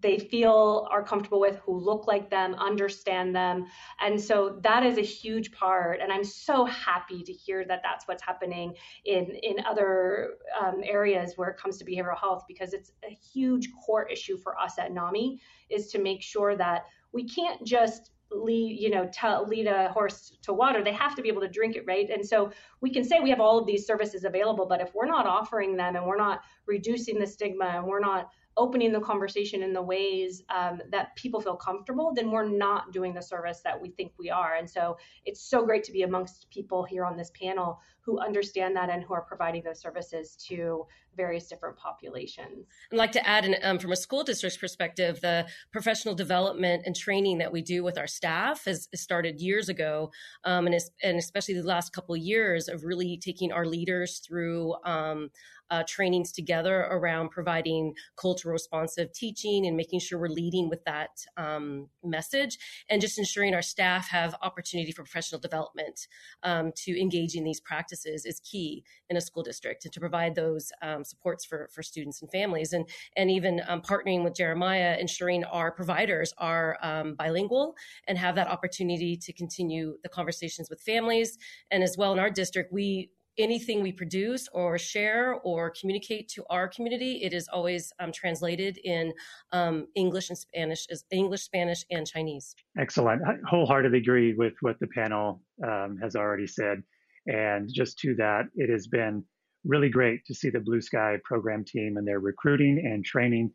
they 0.00 0.18
feel 0.18 0.88
are 0.90 1.02
comfortable 1.02 1.40
with, 1.40 1.56
who 1.56 1.78
look 1.78 2.06
like 2.06 2.30
them, 2.30 2.54
understand 2.54 3.36
them. 3.36 3.66
And 4.00 4.18
so 4.18 4.58
that 4.62 4.82
is 4.82 4.96
a 4.96 5.02
huge 5.02 5.52
part. 5.52 6.00
And 6.00 6.10
I'm 6.10 6.24
so 6.24 6.64
happy 6.64 7.22
to 7.22 7.32
hear 7.32 7.64
that 7.66 7.80
that's 7.82 8.08
what's 8.08 8.22
happening 8.22 8.74
in, 9.04 9.26
in 9.42 9.56
other 9.66 10.36
um, 10.58 10.80
areas 10.84 11.34
where 11.36 11.50
it 11.50 11.58
comes 11.58 11.76
to 11.78 11.84
behavioral 11.84 12.18
health, 12.18 12.44
because 12.48 12.72
it's 12.72 12.92
a 13.04 13.10
huge 13.10 13.68
core 13.84 14.08
issue 14.08 14.38
for 14.38 14.58
us 14.58 14.78
at 14.78 14.92
NAMI 14.92 15.38
is 15.68 15.88
to 15.88 15.98
make 15.98 16.22
sure 16.22 16.56
that 16.56 16.86
we 17.12 17.24
can't 17.24 17.62
just 17.66 18.12
lead 18.30 18.78
you 18.78 18.90
know 18.90 19.08
tell, 19.12 19.46
lead 19.46 19.66
a 19.66 19.90
horse 19.90 20.36
to 20.42 20.52
water 20.52 20.82
they 20.82 20.92
have 20.92 21.14
to 21.14 21.22
be 21.22 21.28
able 21.28 21.40
to 21.40 21.48
drink 21.48 21.76
it 21.76 21.84
right 21.86 22.10
and 22.10 22.26
so 22.26 22.50
we 22.80 22.90
can 22.90 23.04
say 23.04 23.20
we 23.20 23.30
have 23.30 23.40
all 23.40 23.58
of 23.58 23.66
these 23.66 23.86
services 23.86 24.24
available 24.24 24.66
but 24.66 24.80
if 24.80 24.94
we're 24.94 25.06
not 25.06 25.26
offering 25.26 25.76
them 25.76 25.96
and 25.96 26.06
we're 26.06 26.16
not 26.16 26.42
reducing 26.66 27.18
the 27.18 27.26
stigma 27.26 27.66
and 27.66 27.84
we're 27.84 28.00
not 28.00 28.30
opening 28.56 28.92
the 28.92 29.00
conversation 29.00 29.62
in 29.62 29.72
the 29.72 29.82
ways 29.82 30.42
um, 30.50 30.82
that 30.90 31.14
people 31.16 31.40
feel 31.40 31.56
comfortable, 31.56 32.12
then 32.14 32.30
we're 32.30 32.48
not 32.48 32.92
doing 32.92 33.14
the 33.14 33.22
service 33.22 33.60
that 33.64 33.80
we 33.80 33.90
think 33.90 34.12
we 34.18 34.28
are. 34.28 34.56
And 34.56 34.68
so 34.68 34.98
it's 35.24 35.40
so 35.40 35.64
great 35.64 35.84
to 35.84 35.92
be 35.92 36.02
amongst 36.02 36.50
people 36.50 36.84
here 36.84 37.04
on 37.04 37.16
this 37.16 37.30
panel 37.30 37.80
who 38.04 38.18
understand 38.18 38.76
that 38.76 38.90
and 38.90 39.02
who 39.02 39.14
are 39.14 39.22
providing 39.22 39.62
those 39.62 39.80
services 39.80 40.36
to 40.48 40.86
various 41.16 41.48
different 41.48 41.76
populations. 41.76 42.66
I'd 42.92 42.98
like 42.98 43.12
to 43.12 43.28
add, 43.28 43.46
um, 43.62 43.78
from 43.78 43.92
a 43.92 43.96
school 43.96 44.24
district's 44.24 44.58
perspective, 44.58 45.20
the 45.20 45.46
professional 45.72 46.14
development 46.14 46.82
and 46.86 46.94
training 46.94 47.38
that 47.38 47.52
we 47.52 47.62
do 47.62 47.82
with 47.82 47.98
our 47.98 48.06
staff 48.06 48.64
has, 48.64 48.88
started 48.94 49.40
years 49.40 49.68
ago, 49.68 50.10
um, 50.44 50.66
and, 50.66 50.78
and 51.02 51.18
especially 51.18 51.54
the 51.54 51.62
last 51.62 51.92
couple 51.92 52.14
of 52.14 52.20
years 52.20 52.68
of 52.68 52.84
really 52.84 53.18
taking 53.22 53.52
our 53.52 53.66
leaders 53.66 54.18
through. 54.18 54.74
Um, 54.84 55.30
uh, 55.70 55.84
trainings 55.86 56.32
together 56.32 56.80
around 56.90 57.30
providing 57.30 57.94
cultural 58.16 58.52
responsive 58.52 59.12
teaching 59.12 59.66
and 59.66 59.76
making 59.76 60.00
sure 60.00 60.18
we're 60.18 60.26
leading 60.26 60.68
with 60.68 60.84
that 60.84 61.10
um, 61.36 61.88
message 62.02 62.58
and 62.88 63.00
just 63.00 63.20
ensuring 63.20 63.54
our 63.54 63.62
staff 63.62 64.08
have 64.08 64.34
opportunity 64.42 64.90
for 64.90 65.04
professional 65.04 65.40
development 65.40 66.08
um, 66.42 66.72
to 66.74 67.00
engage 67.00 67.36
in 67.36 67.44
these 67.44 67.60
practices 67.60 67.89
is 67.92 68.40
key 68.40 68.84
in 69.08 69.16
a 69.16 69.20
school 69.20 69.42
district 69.42 69.84
and 69.84 69.92
to 69.92 70.00
provide 70.00 70.34
those 70.34 70.72
um, 70.82 71.04
supports 71.04 71.44
for, 71.44 71.68
for 71.72 71.82
students 71.82 72.22
and 72.22 72.30
families 72.30 72.72
and 72.72 72.88
and 73.16 73.30
even 73.30 73.60
um, 73.68 73.80
partnering 73.80 74.24
with 74.24 74.34
Jeremiah 74.34 74.96
ensuring 74.98 75.44
our 75.44 75.70
providers 75.70 76.32
are 76.38 76.78
um, 76.82 77.14
bilingual 77.14 77.74
and 78.06 78.16
have 78.18 78.34
that 78.36 78.48
opportunity 78.48 79.16
to 79.16 79.32
continue 79.32 79.96
the 80.02 80.08
conversations 80.08 80.70
with 80.70 80.80
families 80.80 81.38
and 81.70 81.82
as 81.82 81.96
well 81.96 82.12
in 82.12 82.18
our 82.18 82.30
district 82.30 82.72
we 82.72 83.10
anything 83.38 83.82
we 83.82 83.92
produce 83.92 84.48
or 84.52 84.78
share 84.78 85.34
or 85.42 85.70
communicate 85.70 86.28
to 86.28 86.44
our 86.50 86.68
community, 86.68 87.22
it 87.22 87.32
is 87.32 87.48
always 87.48 87.92
um, 87.98 88.12
translated 88.12 88.78
in 88.84 89.12
um, 89.52 89.86
English 89.94 90.30
and 90.30 90.38
Spanish, 90.38 90.86
as 90.90 91.04
English, 91.10 91.42
Spanish, 91.42 91.84
and 91.90 92.06
Chinese. 92.06 92.54
Excellent. 92.78 93.22
I 93.26 93.34
wholeheartedly 93.48 93.98
agree 93.98 94.34
with 94.34 94.54
what 94.60 94.78
the 94.80 94.86
panel 94.88 95.42
um, 95.66 95.98
has 96.02 96.16
already 96.16 96.46
said. 96.46 96.82
And 97.26 97.68
just 97.72 97.98
to 98.00 98.14
that, 98.16 98.44
it 98.54 98.70
has 98.70 98.86
been 98.86 99.24
really 99.64 99.90
great 99.90 100.24
to 100.26 100.34
see 100.34 100.50
the 100.50 100.60
Blue 100.60 100.80
Sky 100.80 101.16
program 101.24 101.64
team 101.64 101.96
and 101.96 102.06
their 102.06 102.20
recruiting 102.20 102.78
and 102.84 103.04
training 103.04 103.52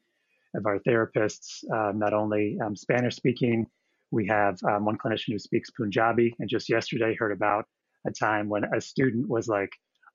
of 0.55 0.65
our 0.65 0.79
therapists, 0.79 1.63
um, 1.73 1.99
not 1.99 2.13
only 2.13 2.57
um, 2.63 2.75
Spanish 2.75 3.15
speaking. 3.15 3.65
We 4.11 4.27
have 4.27 4.57
um, 4.69 4.85
one 4.85 4.97
clinician 4.97 5.33
who 5.33 5.39
speaks 5.39 5.71
Punjabi, 5.71 6.35
and 6.39 6.47
just 6.47 6.69
yesterday 6.69 7.15
heard 7.15 7.31
about 7.31 7.65
a 8.07 8.11
time 8.11 8.47
when 8.49 8.63
a 8.63 8.79
student 8.79 9.27
was 9.27 9.47
like, 9.47 9.71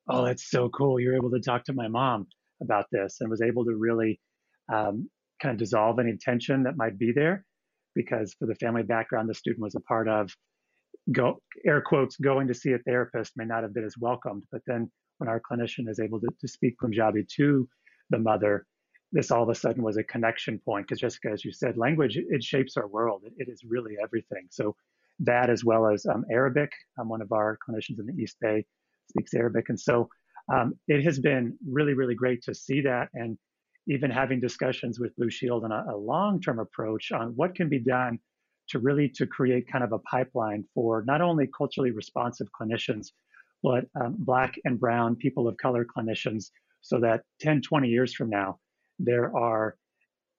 "Oh, 0.09 0.25
that's 0.25 0.49
so 0.49 0.69
cool! 0.71 1.01
You're 1.01 1.17
able 1.17 1.31
to 1.33 1.41
talk 1.41 1.65
to 1.65 1.73
my 1.73 1.89
mom 1.89 2.27
about 2.63 2.87
this," 2.93 3.19
and 3.21 3.29
was 3.29 3.43
able 3.43 3.65
to 3.65 3.75
really 3.75 4.21
um, 4.73 5.11
kind 5.43 5.53
of 5.53 5.59
dissolve 5.59 5.99
any 5.99 6.17
tension 6.17 6.63
that 6.63 6.77
might 6.77 6.99
be 6.99 7.13
there, 7.13 7.45
because 7.95 8.35
for 8.39 8.47
the 8.47 8.55
family 8.55 8.85
background 8.85 9.29
the 9.29 9.35
student 9.35 9.63
was 9.63 9.75
a 9.75 9.81
part 9.81 10.09
of, 10.09 10.35
go 11.13 11.41
air 11.65 11.81
quotes 11.81 12.17
going 12.17 12.49
to 12.49 12.55
see 12.55 12.73
a 12.73 12.79
therapist 12.79 13.37
may 13.37 13.45
not 13.45 13.63
have 13.63 13.75
been 13.75 13.85
as 13.85 13.99
welcomed, 13.99 14.45
but 14.53 14.63
then 14.67 14.91
when 15.19 15.29
our 15.29 15.41
clinician 15.41 15.89
is 15.89 16.01
able 16.01 16.21
to, 16.21 16.29
to 16.41 16.49
speak 16.49 16.79
Punjabi 16.79 17.25
to 17.37 17.69
the 18.11 18.19
mother, 18.19 18.67
this 19.13 19.31
all 19.31 19.43
of 19.43 19.49
a 19.49 19.55
sudden 19.55 19.83
was 19.83 19.97
a 19.97 20.05
connection 20.05 20.59
point 20.59 20.87
because 20.87 21.01
Jessica, 21.01 21.31
as 21.31 21.45
you 21.45 21.53
said, 21.53 21.77
language 21.77 22.17
it 22.17 22.43
shapes 22.43 22.77
our 22.77 22.87
world. 22.87 23.23
It, 23.25 23.33
it 23.37 23.49
is 23.51 23.65
really 23.65 23.97
everything. 24.03 24.47
So 24.51 24.77
that 25.21 25.51
as 25.51 25.65
well 25.65 25.87
as 25.87 26.07
um, 26.07 26.25
Arabic. 26.31 26.73
Um, 26.99 27.09
one 27.09 27.23
of 27.23 27.33
our 27.33 27.59
clinicians 27.69 27.99
in 27.99 28.07
the 28.07 28.23
East 28.23 28.37
Bay 28.41 28.65
speaks 29.09 29.35
Arabic. 29.35 29.69
And 29.69 29.79
so 29.79 30.09
um, 30.53 30.75
it 30.89 31.05
has 31.05 31.19
been 31.19 31.57
really, 31.69 31.95
really 31.95 32.15
great 32.15 32.43
to 32.45 32.55
see 32.55 32.81
that 32.83 33.09
and 33.15 33.37
even 33.87 34.11
having 34.11 34.41
discussions 34.41 34.99
with 35.01 35.15
Blue 35.17 35.31
Shield 35.31 35.65
on 35.65 35.73
a, 35.73 35.85
a 35.93 35.97
long-term 35.97 36.59
approach 36.59 37.13
on 37.13 37.33
what 37.37 37.55
can 37.55 37.69
be 37.69 37.79
done 37.79 38.19
to 38.71 38.79
really 38.79 39.09
to 39.09 39.27
create 39.27 39.71
kind 39.71 39.85
of 39.85 39.93
a 39.93 39.99
pipeline 40.01 40.65
for 40.75 41.05
not 41.07 41.21
only 41.21 41.49
culturally 41.57 41.91
responsive 41.91 42.49
clinicians, 42.59 43.09
but 43.63 43.85
um, 44.01 44.17
black 44.19 44.55
and 44.65 44.81
brown 44.81 45.17
people 45.17 45.47
of 45.47 45.57
color 45.59 45.85
clinicians 45.85 46.51
so 46.81 46.99
that 47.01 47.23
10, 47.41 47.63
20 47.63 47.89
years 47.89 48.15
from 48.15 48.31
now, 48.31 48.59
there 48.99 49.37
are 49.37 49.77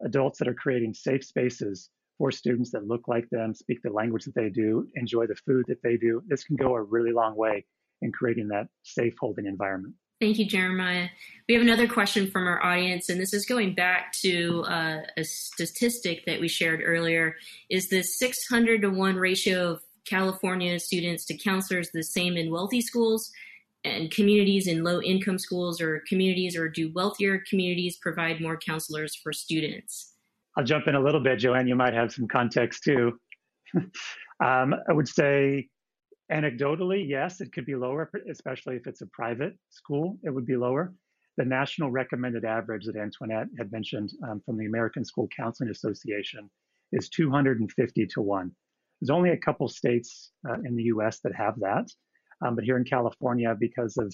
adults 0.03 0.39
that 0.39 0.47
are 0.47 0.53
creating 0.53 0.93
safe 0.93 1.23
spaces 1.23 1.89
for 2.17 2.31
students 2.31 2.71
that 2.71 2.87
look 2.87 3.07
like 3.07 3.29
them, 3.29 3.53
speak 3.53 3.79
the 3.83 3.89
language 3.89 4.25
that 4.25 4.35
they 4.35 4.49
do, 4.49 4.87
enjoy 4.95 5.27
the 5.27 5.35
food 5.35 5.65
that 5.67 5.81
they 5.83 5.97
do. 5.97 6.21
This 6.27 6.43
can 6.43 6.55
go 6.55 6.75
a 6.75 6.81
really 6.81 7.11
long 7.11 7.35
way 7.35 7.65
in 8.01 8.11
creating 8.11 8.47
that 8.49 8.67
safe 8.83 9.13
holding 9.19 9.45
environment. 9.45 9.93
Thank 10.21 10.37
you, 10.37 10.45
Jeremiah. 10.45 11.09
We 11.49 11.55
have 11.55 11.63
another 11.63 11.87
question 11.87 12.29
from 12.29 12.45
our 12.45 12.63
audience, 12.63 13.09
and 13.09 13.19
this 13.19 13.33
is 13.33 13.43
going 13.43 13.73
back 13.73 14.13
to 14.21 14.63
uh, 14.67 14.99
a 15.17 15.23
statistic 15.23 16.27
that 16.27 16.39
we 16.39 16.47
shared 16.47 16.83
earlier. 16.85 17.37
Is 17.71 17.89
the 17.89 18.03
600 18.03 18.83
to 18.83 18.91
1 18.91 19.15
ratio 19.15 19.71
of 19.71 19.81
California 20.05 20.79
students 20.79 21.25
to 21.25 21.37
counselors 21.37 21.89
the 21.89 22.03
same 22.03 22.37
in 22.37 22.51
wealthy 22.51 22.81
schools 22.81 23.31
and 23.83 24.11
communities 24.11 24.67
in 24.67 24.83
low 24.83 25.01
income 25.01 25.39
schools 25.39 25.81
or 25.81 26.03
communities, 26.07 26.55
or 26.55 26.69
do 26.69 26.93
wealthier 26.93 27.43
communities 27.49 27.97
provide 27.97 28.39
more 28.39 28.57
counselors 28.57 29.15
for 29.15 29.33
students? 29.33 30.13
I'll 30.55 30.63
jump 30.63 30.85
in 30.87 30.93
a 30.93 31.01
little 31.01 31.23
bit, 31.23 31.39
Joanne. 31.39 31.67
You 31.67 31.75
might 31.75 31.95
have 31.95 32.13
some 32.13 32.27
context 32.27 32.83
too. 32.83 33.19
um, 33.75 34.75
I 34.87 34.93
would 34.93 35.07
say 35.07 35.69
Anecdotally, 36.31 37.07
yes, 37.07 37.41
it 37.41 37.51
could 37.51 37.65
be 37.65 37.75
lower, 37.75 38.09
especially 38.29 38.77
if 38.77 38.87
it's 38.87 39.01
a 39.01 39.07
private 39.07 39.53
school, 39.69 40.17
it 40.23 40.29
would 40.29 40.45
be 40.45 40.55
lower. 40.55 40.93
The 41.37 41.43
national 41.45 41.91
recommended 41.91 42.45
average 42.45 42.85
that 42.85 42.95
Antoinette 42.95 43.47
had 43.57 43.71
mentioned 43.71 44.11
um, 44.27 44.41
from 44.45 44.57
the 44.57 44.65
American 44.65 45.03
School 45.03 45.27
Counseling 45.35 45.69
Association 45.69 46.49
is 46.93 47.09
250 47.09 48.05
to 48.05 48.21
1. 48.21 48.51
There's 49.01 49.09
only 49.09 49.31
a 49.31 49.37
couple 49.37 49.67
states 49.67 50.31
uh, 50.47 50.57
in 50.63 50.75
the 50.75 50.83
US 50.83 51.19
that 51.23 51.35
have 51.35 51.59
that. 51.59 51.87
Um, 52.45 52.55
but 52.55 52.63
here 52.63 52.77
in 52.77 52.85
California, 52.85 53.55
because 53.59 53.97
of 53.97 54.13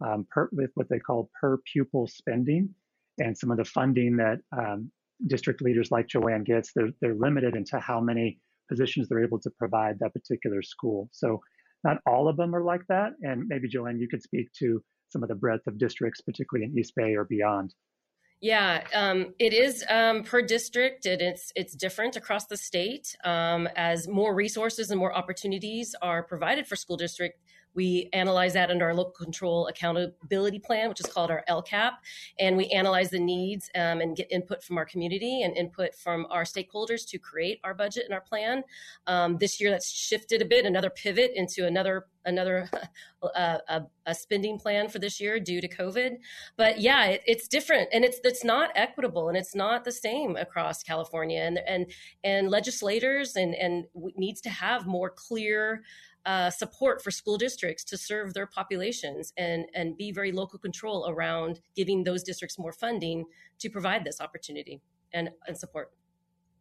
um, 0.00 0.26
per, 0.30 0.48
what 0.74 0.88
they 0.88 0.98
call 0.98 1.30
per 1.40 1.58
pupil 1.72 2.06
spending 2.06 2.72
and 3.18 3.36
some 3.36 3.50
of 3.50 3.56
the 3.56 3.64
funding 3.64 4.16
that 4.16 4.38
um, 4.56 4.90
district 5.26 5.60
leaders 5.60 5.90
like 5.90 6.06
Joanne 6.06 6.44
gets, 6.44 6.72
they're, 6.72 6.92
they're 7.00 7.14
limited 7.14 7.56
into 7.56 7.80
how 7.80 8.00
many 8.00 8.38
positions 8.68 9.08
they're 9.08 9.24
able 9.24 9.40
to 9.40 9.50
provide 9.50 9.98
that 10.00 10.12
particular 10.12 10.62
school. 10.62 11.08
So 11.12 11.40
not 11.84 11.98
all 12.06 12.28
of 12.28 12.36
them 12.36 12.54
are 12.54 12.62
like 12.62 12.86
that. 12.88 13.12
And 13.22 13.44
maybe 13.46 13.68
Joanne, 13.68 13.98
you 13.98 14.08
could 14.08 14.22
speak 14.22 14.52
to 14.58 14.82
some 15.10 15.22
of 15.22 15.28
the 15.28 15.34
breadth 15.34 15.66
of 15.66 15.78
districts, 15.78 16.20
particularly 16.20 16.70
in 16.70 16.78
East 16.78 16.92
Bay 16.96 17.14
or 17.14 17.24
beyond. 17.24 17.74
Yeah, 18.40 18.84
um, 18.94 19.34
it 19.40 19.52
is 19.52 19.84
um, 19.88 20.22
per 20.22 20.42
district. 20.42 21.06
and 21.06 21.20
it's 21.20 21.52
it's 21.56 21.74
different 21.74 22.14
across 22.14 22.46
the 22.46 22.56
state. 22.56 23.16
Um, 23.24 23.68
as 23.74 24.06
more 24.06 24.34
resources 24.34 24.90
and 24.90 24.98
more 24.98 25.12
opportunities 25.12 25.94
are 26.02 26.22
provided 26.22 26.66
for 26.66 26.76
school 26.76 26.96
district, 26.96 27.40
we 27.78 28.08
analyze 28.12 28.54
that 28.54 28.72
under 28.72 28.86
our 28.86 28.92
local 28.92 29.12
control 29.12 29.68
accountability 29.68 30.58
plan, 30.58 30.88
which 30.88 30.98
is 30.98 31.06
called 31.06 31.30
our 31.30 31.44
LCAP, 31.48 31.92
and 32.40 32.56
we 32.56 32.66
analyze 32.70 33.08
the 33.08 33.20
needs 33.20 33.70
um, 33.76 34.00
and 34.00 34.16
get 34.16 34.26
input 34.32 34.64
from 34.64 34.78
our 34.78 34.84
community 34.84 35.42
and 35.42 35.56
input 35.56 35.94
from 35.94 36.26
our 36.28 36.42
stakeholders 36.42 37.08
to 37.08 37.20
create 37.20 37.60
our 37.62 37.74
budget 37.74 38.02
and 38.04 38.12
our 38.12 38.20
plan. 38.20 38.64
Um, 39.06 39.38
this 39.38 39.60
year, 39.60 39.70
that's 39.70 39.88
shifted 39.88 40.42
a 40.42 40.44
bit, 40.44 40.66
another 40.66 40.90
pivot 40.90 41.30
into 41.36 41.68
another 41.68 42.06
another 42.24 42.68
uh, 43.22 43.58
a, 43.68 43.82
a, 44.06 44.14
spending 44.14 44.58
plan 44.58 44.88
for 44.88 44.98
this 44.98 45.20
year 45.20 45.38
due 45.38 45.60
to 45.60 45.68
COVID. 45.68 46.16
But 46.56 46.80
yeah, 46.80 47.06
it, 47.06 47.22
it's 47.26 47.46
different 47.46 47.88
and 47.92 48.04
it's 48.04 48.18
it's 48.24 48.44
not 48.44 48.70
equitable 48.74 49.28
and 49.28 49.36
it's 49.36 49.54
not 49.54 49.84
the 49.84 49.92
same 49.92 50.36
across 50.36 50.82
California 50.82 51.40
and 51.40 51.58
and 51.66 51.86
and 52.24 52.50
legislators 52.50 53.36
and 53.36 53.54
and 53.54 53.84
needs 54.16 54.40
to 54.42 54.50
have 54.50 54.86
more 54.86 55.10
clear 55.10 55.82
uh, 56.28 56.50
support 56.50 57.02
for 57.02 57.10
school 57.10 57.38
districts 57.38 57.82
to 57.82 57.96
serve 57.96 58.34
their 58.34 58.46
populations 58.46 59.32
and, 59.38 59.64
and 59.74 59.96
be 59.96 60.12
very 60.12 60.30
local 60.30 60.58
control 60.58 61.08
around 61.08 61.60
giving 61.74 62.04
those 62.04 62.22
districts 62.22 62.58
more 62.58 62.70
funding 62.70 63.24
to 63.58 63.70
provide 63.70 64.04
this 64.04 64.20
opportunity 64.20 64.82
and, 65.14 65.30
and 65.46 65.56
support. 65.56 65.90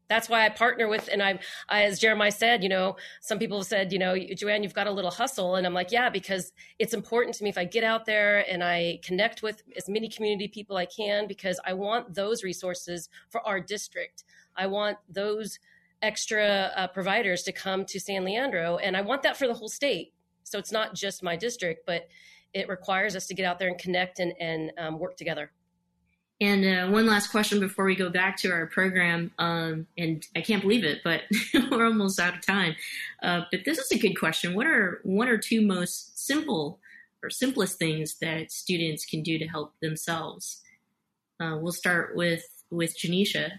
That's 0.08 0.30
why 0.30 0.46
I 0.46 0.50
partner 0.50 0.88
with, 0.88 1.10
and 1.12 1.22
I, 1.22 1.40
I, 1.68 1.84
as 1.84 2.00
Jeremiah 2.00 2.32
said, 2.32 2.64
you 2.64 2.70
know, 2.70 2.96
some 3.20 3.40
people 3.40 3.58
have 3.58 3.68
said, 3.68 3.92
you 3.92 4.00
know, 4.00 4.18
Joanne, 4.18 4.64
you've 4.64 4.74
got 4.74 4.88
a 4.88 4.92
little 4.92 5.12
hustle. 5.12 5.56
And 5.56 5.68
I'm 5.68 5.74
like, 5.74 5.92
yeah, 5.92 6.10
because 6.10 6.54
it's 6.80 6.94
important 6.94 7.36
to 7.36 7.44
me 7.44 7.50
if 7.50 7.58
I 7.58 7.66
get 7.66 7.84
out 7.84 8.06
there 8.06 8.50
and 8.50 8.64
I 8.64 9.02
connect 9.04 9.44
with 9.44 9.64
as 9.76 9.90
many 9.90 10.08
community 10.08 10.48
people 10.48 10.78
I 10.78 10.86
can, 10.86 11.28
because 11.28 11.60
I 11.66 11.74
want 11.74 12.16
those 12.16 12.42
resources 12.42 13.10
for 13.28 13.46
our 13.46 13.60
district. 13.60 14.24
I 14.56 14.68
want 14.68 14.98
those 15.10 15.60
extra 16.02 16.72
uh, 16.76 16.88
providers 16.88 17.44
to 17.44 17.52
come 17.52 17.86
to 17.86 18.00
San 18.00 18.24
Leandro. 18.24 18.78
And 18.78 18.96
I 18.96 19.02
want 19.02 19.24
that 19.24 19.38
for 19.38 19.48
the 19.48 19.54
whole 19.54 19.70
state. 19.70 20.14
So 20.44 20.58
it's 20.60 20.72
not 20.72 20.94
just 20.94 21.24
my 21.24 21.36
district, 21.36 21.86
but 21.86 22.08
it 22.54 22.70
requires 22.70 23.16
us 23.16 23.28
to 23.28 23.34
get 23.34 23.46
out 23.46 23.60
there 23.60 23.68
and 23.68 23.78
connect 23.78 24.20
and, 24.20 24.34
and 24.40 24.72
um, 24.78 25.00
work 25.00 25.18
together. 25.18 25.52
And 26.40 26.66
uh, 26.66 26.92
one 26.92 27.08
last 27.08 27.32
question 27.32 27.60
before 27.60 27.86
we 27.86 27.96
go 27.96 28.10
back 28.10 28.38
to 28.38 28.52
our 28.52 28.68
program. 28.68 29.32
Um, 29.40 29.88
and 29.98 30.26
I 30.36 30.42
can't 30.42 30.62
believe 30.62 30.84
it, 30.84 31.00
but 31.04 31.22
we're 31.72 31.86
almost 31.86 32.20
out 32.20 32.36
of 32.36 32.46
time. 32.46 32.76
Uh, 33.24 33.42
but 33.52 33.62
this 33.66 33.80
is 33.80 33.92
a 33.92 33.98
good 33.98 34.14
question. 34.14 34.54
What 34.54 34.68
are 34.68 35.02
one 35.04 35.30
or 35.30 35.38
two 35.38 35.62
most 35.62 36.24
simple 36.24 36.80
or 37.24 37.32
simplest 37.32 37.80
things 37.80 38.18
that 38.22 38.52
students 38.52 39.04
can 39.04 39.24
do 39.24 39.40
to 39.40 39.48
help 39.48 39.74
themselves? 39.82 40.62
Uh, 41.40 41.58
we'll 41.60 41.72
start 41.72 42.16
with 42.16 42.44
with 42.70 42.98
Janisha. 42.98 43.52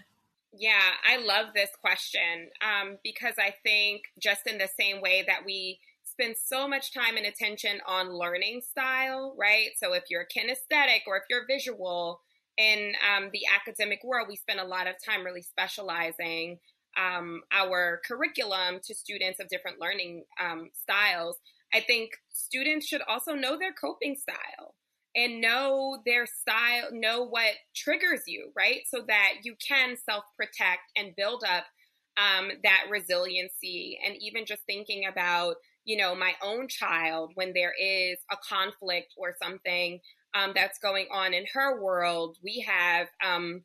Yeah, 0.59 0.91
I 1.09 1.23
love 1.23 1.53
this 1.55 1.69
question 1.81 2.49
um, 2.61 2.97
because 3.01 3.35
I 3.39 3.53
think 3.63 4.01
just 4.21 4.45
in 4.45 4.57
the 4.57 4.67
same 4.77 4.99
way 4.99 5.23
that 5.25 5.45
we 5.45 5.79
spend 6.03 6.35
so 6.37 6.67
much 6.67 6.93
time 6.93 7.15
and 7.15 7.25
attention 7.25 7.79
on 7.87 8.11
learning 8.13 8.61
style, 8.69 9.37
right? 9.39 9.69
So 9.81 9.93
if 9.93 10.03
you're 10.09 10.25
kinesthetic 10.25 11.07
or 11.07 11.15
if 11.15 11.23
you're 11.29 11.47
visual 11.47 12.19
in 12.57 12.91
um, 13.09 13.29
the 13.31 13.43
academic 13.55 14.01
world, 14.03 14.27
we 14.29 14.35
spend 14.35 14.59
a 14.59 14.65
lot 14.65 14.87
of 14.87 14.95
time 15.03 15.23
really 15.23 15.41
specializing 15.41 16.59
um, 16.97 17.39
our 17.53 18.01
curriculum 18.05 18.81
to 18.83 18.93
students 18.93 19.39
of 19.39 19.47
different 19.47 19.79
learning 19.79 20.25
um, 20.43 20.71
styles. 20.73 21.37
I 21.73 21.79
think 21.79 22.11
students 22.33 22.85
should 22.85 23.01
also 23.07 23.33
know 23.33 23.57
their 23.57 23.71
coping 23.71 24.17
style 24.17 24.75
and 25.15 25.41
know 25.41 25.99
their 26.05 26.25
style, 26.25 26.89
know 26.91 27.23
what 27.25 27.53
triggers 27.75 28.21
you, 28.27 28.51
right? 28.55 28.81
So 28.87 29.03
that 29.07 29.33
you 29.43 29.55
can 29.65 29.95
self 30.09 30.23
protect 30.37 30.81
and 30.95 31.15
build 31.15 31.43
up 31.49 31.65
um, 32.17 32.51
that 32.63 32.85
resiliency. 32.89 33.97
And 34.05 34.15
even 34.19 34.45
just 34.45 34.63
thinking 34.65 35.05
about, 35.05 35.55
you 35.85 35.97
know, 35.97 36.15
my 36.15 36.33
own 36.43 36.67
child 36.67 37.31
when 37.35 37.53
there 37.53 37.73
is 37.79 38.17
a 38.31 38.37
conflict 38.47 39.13
or 39.17 39.35
something 39.41 39.99
um, 40.35 40.51
that's 40.53 40.79
going 40.79 41.07
on 41.11 41.33
in 41.33 41.45
her 41.53 41.81
world, 41.81 42.37
we 42.43 42.65
have 42.67 43.07
um, 43.25 43.63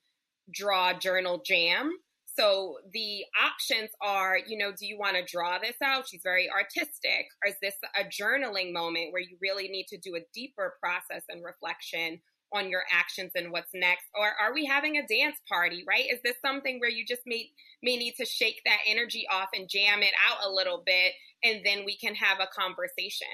Draw 0.53 0.95
Journal 0.95 1.43
Jam 1.45 1.93
so 2.39 2.79
the 2.93 3.25
options 3.43 3.91
are, 4.03 4.39
you 4.47 4.59
know, 4.59 4.73
do 4.73 4.87
you 4.87 4.99
want 4.99 5.17
to 5.17 5.25
draw 5.25 5.59
this 5.59 5.77
out? 5.83 6.09
She's 6.09 6.23
very 6.23 6.51
artistic. 6.51 7.29
Or 7.43 7.51
is 7.51 7.57
this 7.63 7.75
a 7.95 8.05
journaling 8.05 8.73
moment 8.73 9.13
where 9.13 9.23
you 9.23 9.37
really 9.41 9.69
need 9.69 9.87
to 9.89 9.99
do 9.99 10.17
a 10.17 10.27
deeper 10.35 10.75
process 10.83 11.23
and 11.29 11.45
reflection 11.45 12.21
on 12.53 12.71
your 12.71 12.83
actions 12.93 13.33
and 13.35 13.53
what's 13.53 13.71
next? 13.73 14.05
Or 14.15 14.27
are 14.41 14.53
we 14.53 14.65
having 14.65 14.97
a 14.97 15.07
dance 15.07 15.37
party, 15.49 15.85
right? 15.87 16.07
Is 16.11 16.21
this 16.25 16.37
something 16.45 16.81
where 16.81 16.91
you 16.91 17.05
just 17.07 17.23
may, 17.27 17.51
may 17.83 17.97
need 17.97 18.15
to 18.19 18.25
shake 18.25 18.61
that 18.65 18.79
energy 18.87 19.27
off 19.31 19.49
and 19.55 19.69
jam 19.69 20.03
it 20.03 20.13
out 20.29 20.49
a 20.49 20.53
little 20.53 20.83
bit 20.85 21.13
and 21.43 21.61
then 21.65 21.85
we 21.85 21.97
can 21.97 22.15
have 22.17 22.39
a 22.41 22.49
conversation? 22.59 23.27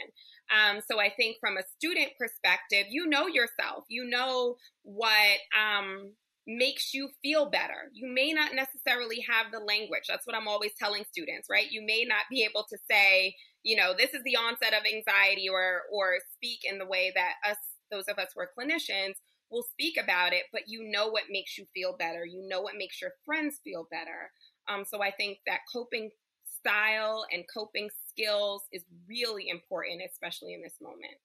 Um, 0.51 0.81
so 0.91 1.01
I 1.01 1.11
think 1.11 1.37
from 1.41 1.57
a 1.57 1.63
student 1.79 2.11
perspective, 2.19 2.87
you 2.91 3.07
know 3.07 3.29
yourself, 3.29 3.85
you 3.89 4.05
know 4.05 4.57
what, 4.83 5.39
um, 5.57 6.13
makes 6.59 6.93
you 6.95 7.11
feel 7.23 7.49
better. 7.51 7.91
You 7.93 8.13
may 8.13 8.33
not 8.33 8.55
necessarily 8.55 9.25
have 9.29 9.53
the 9.53 9.61
language. 9.61 10.05
That's 10.09 10.27
what 10.27 10.37
I'm 10.37 10.49
always 10.49 10.73
telling 10.79 11.05
students, 11.11 11.49
right? 11.51 11.71
You 11.71 11.85
may 11.85 12.05
not 12.07 12.25
be 12.31 12.43
able 12.43 12.67
to 12.71 12.79
say, 12.91 13.37
you 13.63 13.77
know, 13.77 13.93
this 13.97 14.15
is 14.15 14.23
the 14.25 14.37
onset 14.37 14.73
of 14.73 14.87
anxiety 14.87 15.49
or 15.49 15.83
or 15.93 16.17
speak 16.35 16.61
in 16.65 16.79
the 16.79 16.87
way 16.87 17.13
that 17.15 17.35
us 17.49 17.59
those 17.91 18.09
of 18.09 18.19
us 18.19 18.29
who 18.35 18.41
are 18.41 18.51
clinicians 18.57 19.15
will 19.51 19.65
speak 19.73 19.97
about 20.01 20.33
it, 20.33 20.45
but 20.53 20.63
you 20.69 20.89
know 20.89 21.09
what 21.09 21.25
makes 21.31 21.59
you 21.59 21.67
feel 21.75 21.97
better. 21.99 22.25
You 22.25 22.47
know 22.49 22.61
what 22.61 22.77
makes 22.77 23.01
your 23.01 23.11
friends 23.27 23.61
feel 23.65 23.89
better. 23.91 24.31
Um, 24.69 24.85
so 24.89 25.03
I 25.03 25.11
think 25.11 25.39
that 25.47 25.61
coping 25.73 26.11
style 26.61 27.27
and 27.33 27.45
coping 27.53 27.89
skills 28.09 28.63
is 28.73 28.85
really 29.09 29.49
important, 29.49 30.03
especially 30.09 30.55
in 30.55 30.63
this 30.63 30.77
moment. 30.81 31.19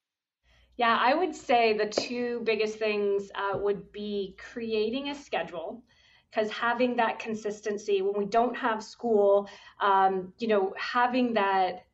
Yeah, 0.77 0.97
I 0.99 1.13
would 1.13 1.35
say 1.35 1.73
the 1.73 1.85
two 1.85 2.41
biggest 2.43 2.77
things 2.77 3.31
uh, 3.33 3.57
would 3.57 3.91
be 3.91 4.35
creating 4.37 5.09
a 5.09 5.15
schedule 5.15 5.83
because 6.29 6.51
having 6.51 6.97
that 6.97 7.19
consistency 7.19 8.01
when 8.01 8.17
we 8.17 8.25
don't 8.25 8.55
have 8.57 8.83
school, 8.83 9.47
um, 9.79 10.33
you 10.37 10.47
know, 10.49 10.73
having 10.77 11.33
that 11.35 11.85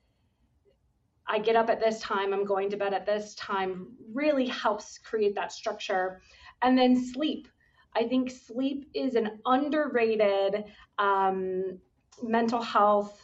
I 1.27 1.39
get 1.39 1.55
up 1.55 1.69
at 1.69 1.79
this 1.79 1.99
time, 2.01 2.33
I'm 2.33 2.45
going 2.45 2.69
to 2.71 2.77
bed 2.77 2.93
at 2.93 3.05
this 3.05 3.35
time 3.35 3.95
really 4.13 4.47
helps 4.47 4.97
create 4.97 5.35
that 5.35 5.51
structure. 5.51 6.21
And 6.61 6.77
then 6.77 6.95
sleep. 6.95 7.47
I 7.95 8.03
think 8.07 8.29
sleep 8.31 8.89
is 8.93 9.15
an 9.15 9.39
underrated 9.45 10.65
um, 10.97 11.79
mental 12.21 12.61
health 12.61 13.21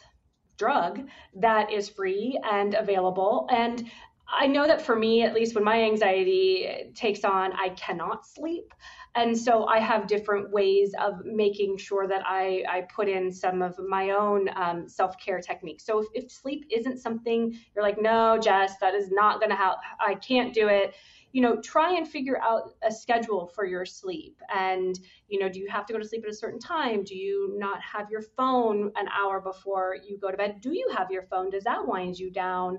drug 0.56 1.08
that 1.36 1.70
is 1.72 1.88
free 1.88 2.38
and 2.50 2.74
available. 2.74 3.46
And 3.50 3.84
I 4.30 4.46
know 4.46 4.66
that 4.66 4.82
for 4.82 4.94
me, 4.94 5.22
at 5.22 5.34
least 5.34 5.54
when 5.54 5.64
my 5.64 5.82
anxiety 5.82 6.92
takes 6.94 7.24
on, 7.24 7.52
I 7.54 7.70
cannot 7.70 8.26
sleep. 8.26 8.74
and 9.14 9.36
so 9.36 9.64
I 9.66 9.80
have 9.80 10.06
different 10.06 10.50
ways 10.50 10.94
of 11.00 11.24
making 11.24 11.78
sure 11.78 12.06
that 12.06 12.22
I, 12.26 12.62
I 12.68 12.82
put 12.94 13.08
in 13.08 13.32
some 13.32 13.62
of 13.62 13.78
my 13.78 14.10
own 14.10 14.48
um, 14.54 14.86
self 14.86 15.18
care 15.18 15.40
techniques. 15.40 15.84
So 15.84 16.00
if, 16.00 16.06
if 16.14 16.30
sleep 16.30 16.66
isn't 16.70 16.98
something 16.98 17.58
you're 17.74 17.82
like, 17.82 18.00
no, 18.00 18.38
Jess, 18.38 18.78
that 18.80 18.94
is 18.94 19.10
not 19.10 19.40
going 19.40 19.50
to 19.50 19.56
help, 19.56 19.78
I 19.98 20.14
can't 20.14 20.52
do 20.54 20.68
it 20.68 20.94
you 21.32 21.42
know 21.42 21.60
try 21.60 21.94
and 21.94 22.08
figure 22.08 22.40
out 22.42 22.74
a 22.82 22.90
schedule 22.90 23.46
for 23.54 23.64
your 23.64 23.84
sleep. 23.84 24.40
And 24.54 24.98
you 25.28 25.38
know 25.38 25.48
do 25.48 25.58
you 25.58 25.68
have 25.68 25.86
to 25.86 25.92
go 25.92 25.98
to 25.98 26.08
sleep 26.08 26.24
at 26.24 26.30
a 26.30 26.34
certain 26.34 26.58
time? 26.58 27.04
Do 27.04 27.14
you 27.14 27.54
not 27.58 27.80
have 27.82 28.10
your 28.10 28.22
phone 28.22 28.92
an 28.96 29.08
hour 29.08 29.40
before 29.40 29.96
you 30.06 30.18
go 30.18 30.30
to 30.30 30.36
bed? 30.36 30.60
Do 30.60 30.72
you 30.72 30.88
have 30.96 31.10
your 31.10 31.24
phone? 31.24 31.50
Does 31.50 31.64
that 31.64 31.86
wind 31.86 32.18
you 32.18 32.30
down 32.30 32.78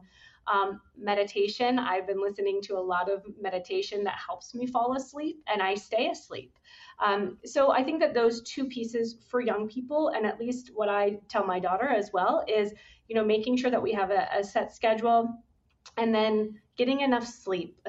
um, 0.52 0.82
meditation. 0.98 1.80
I've 1.80 2.08
been 2.08 2.22
listening 2.22 2.62
to 2.64 2.78
a 2.78 2.80
lot 2.80 3.10
of 3.10 3.24
meditation 3.40 4.04
that 4.06 4.18
helps 4.26 4.56
me 4.56 4.66
fall 4.66 4.96
asleep 4.96 5.42
and 5.52 5.62
i 5.62 5.76
stay 5.76 6.10
asleep. 6.10 6.58
Um, 7.04 7.38
so 7.46 7.72
i 7.72 7.84
think 7.84 8.00
that 8.02 8.14
those 8.14 8.42
two 8.42 8.66
pieces 8.66 9.18
for 9.30 9.40
young 9.40 9.68
people 9.68 10.10
and 10.10 10.26
at 10.26 10.40
least 10.40 10.72
what 10.74 10.90
i 10.90 11.18
tell 11.30 11.46
my 11.46 11.60
daughter 11.60 11.88
as 11.88 12.12
well 12.12 12.44
is 12.48 12.74
you 13.08 13.16
know 13.16 13.24
making 13.24 13.56
sure 13.58 13.72
that 13.72 13.82
we 13.82 13.94
have 13.94 14.12
a, 14.12 14.28
a 14.38 14.44
set 14.44 14.74
schedule 14.74 15.30
and 15.98 16.14
then 16.14 16.60
getting 16.78 17.02
enough 17.02 17.26
sleep. 17.26 17.80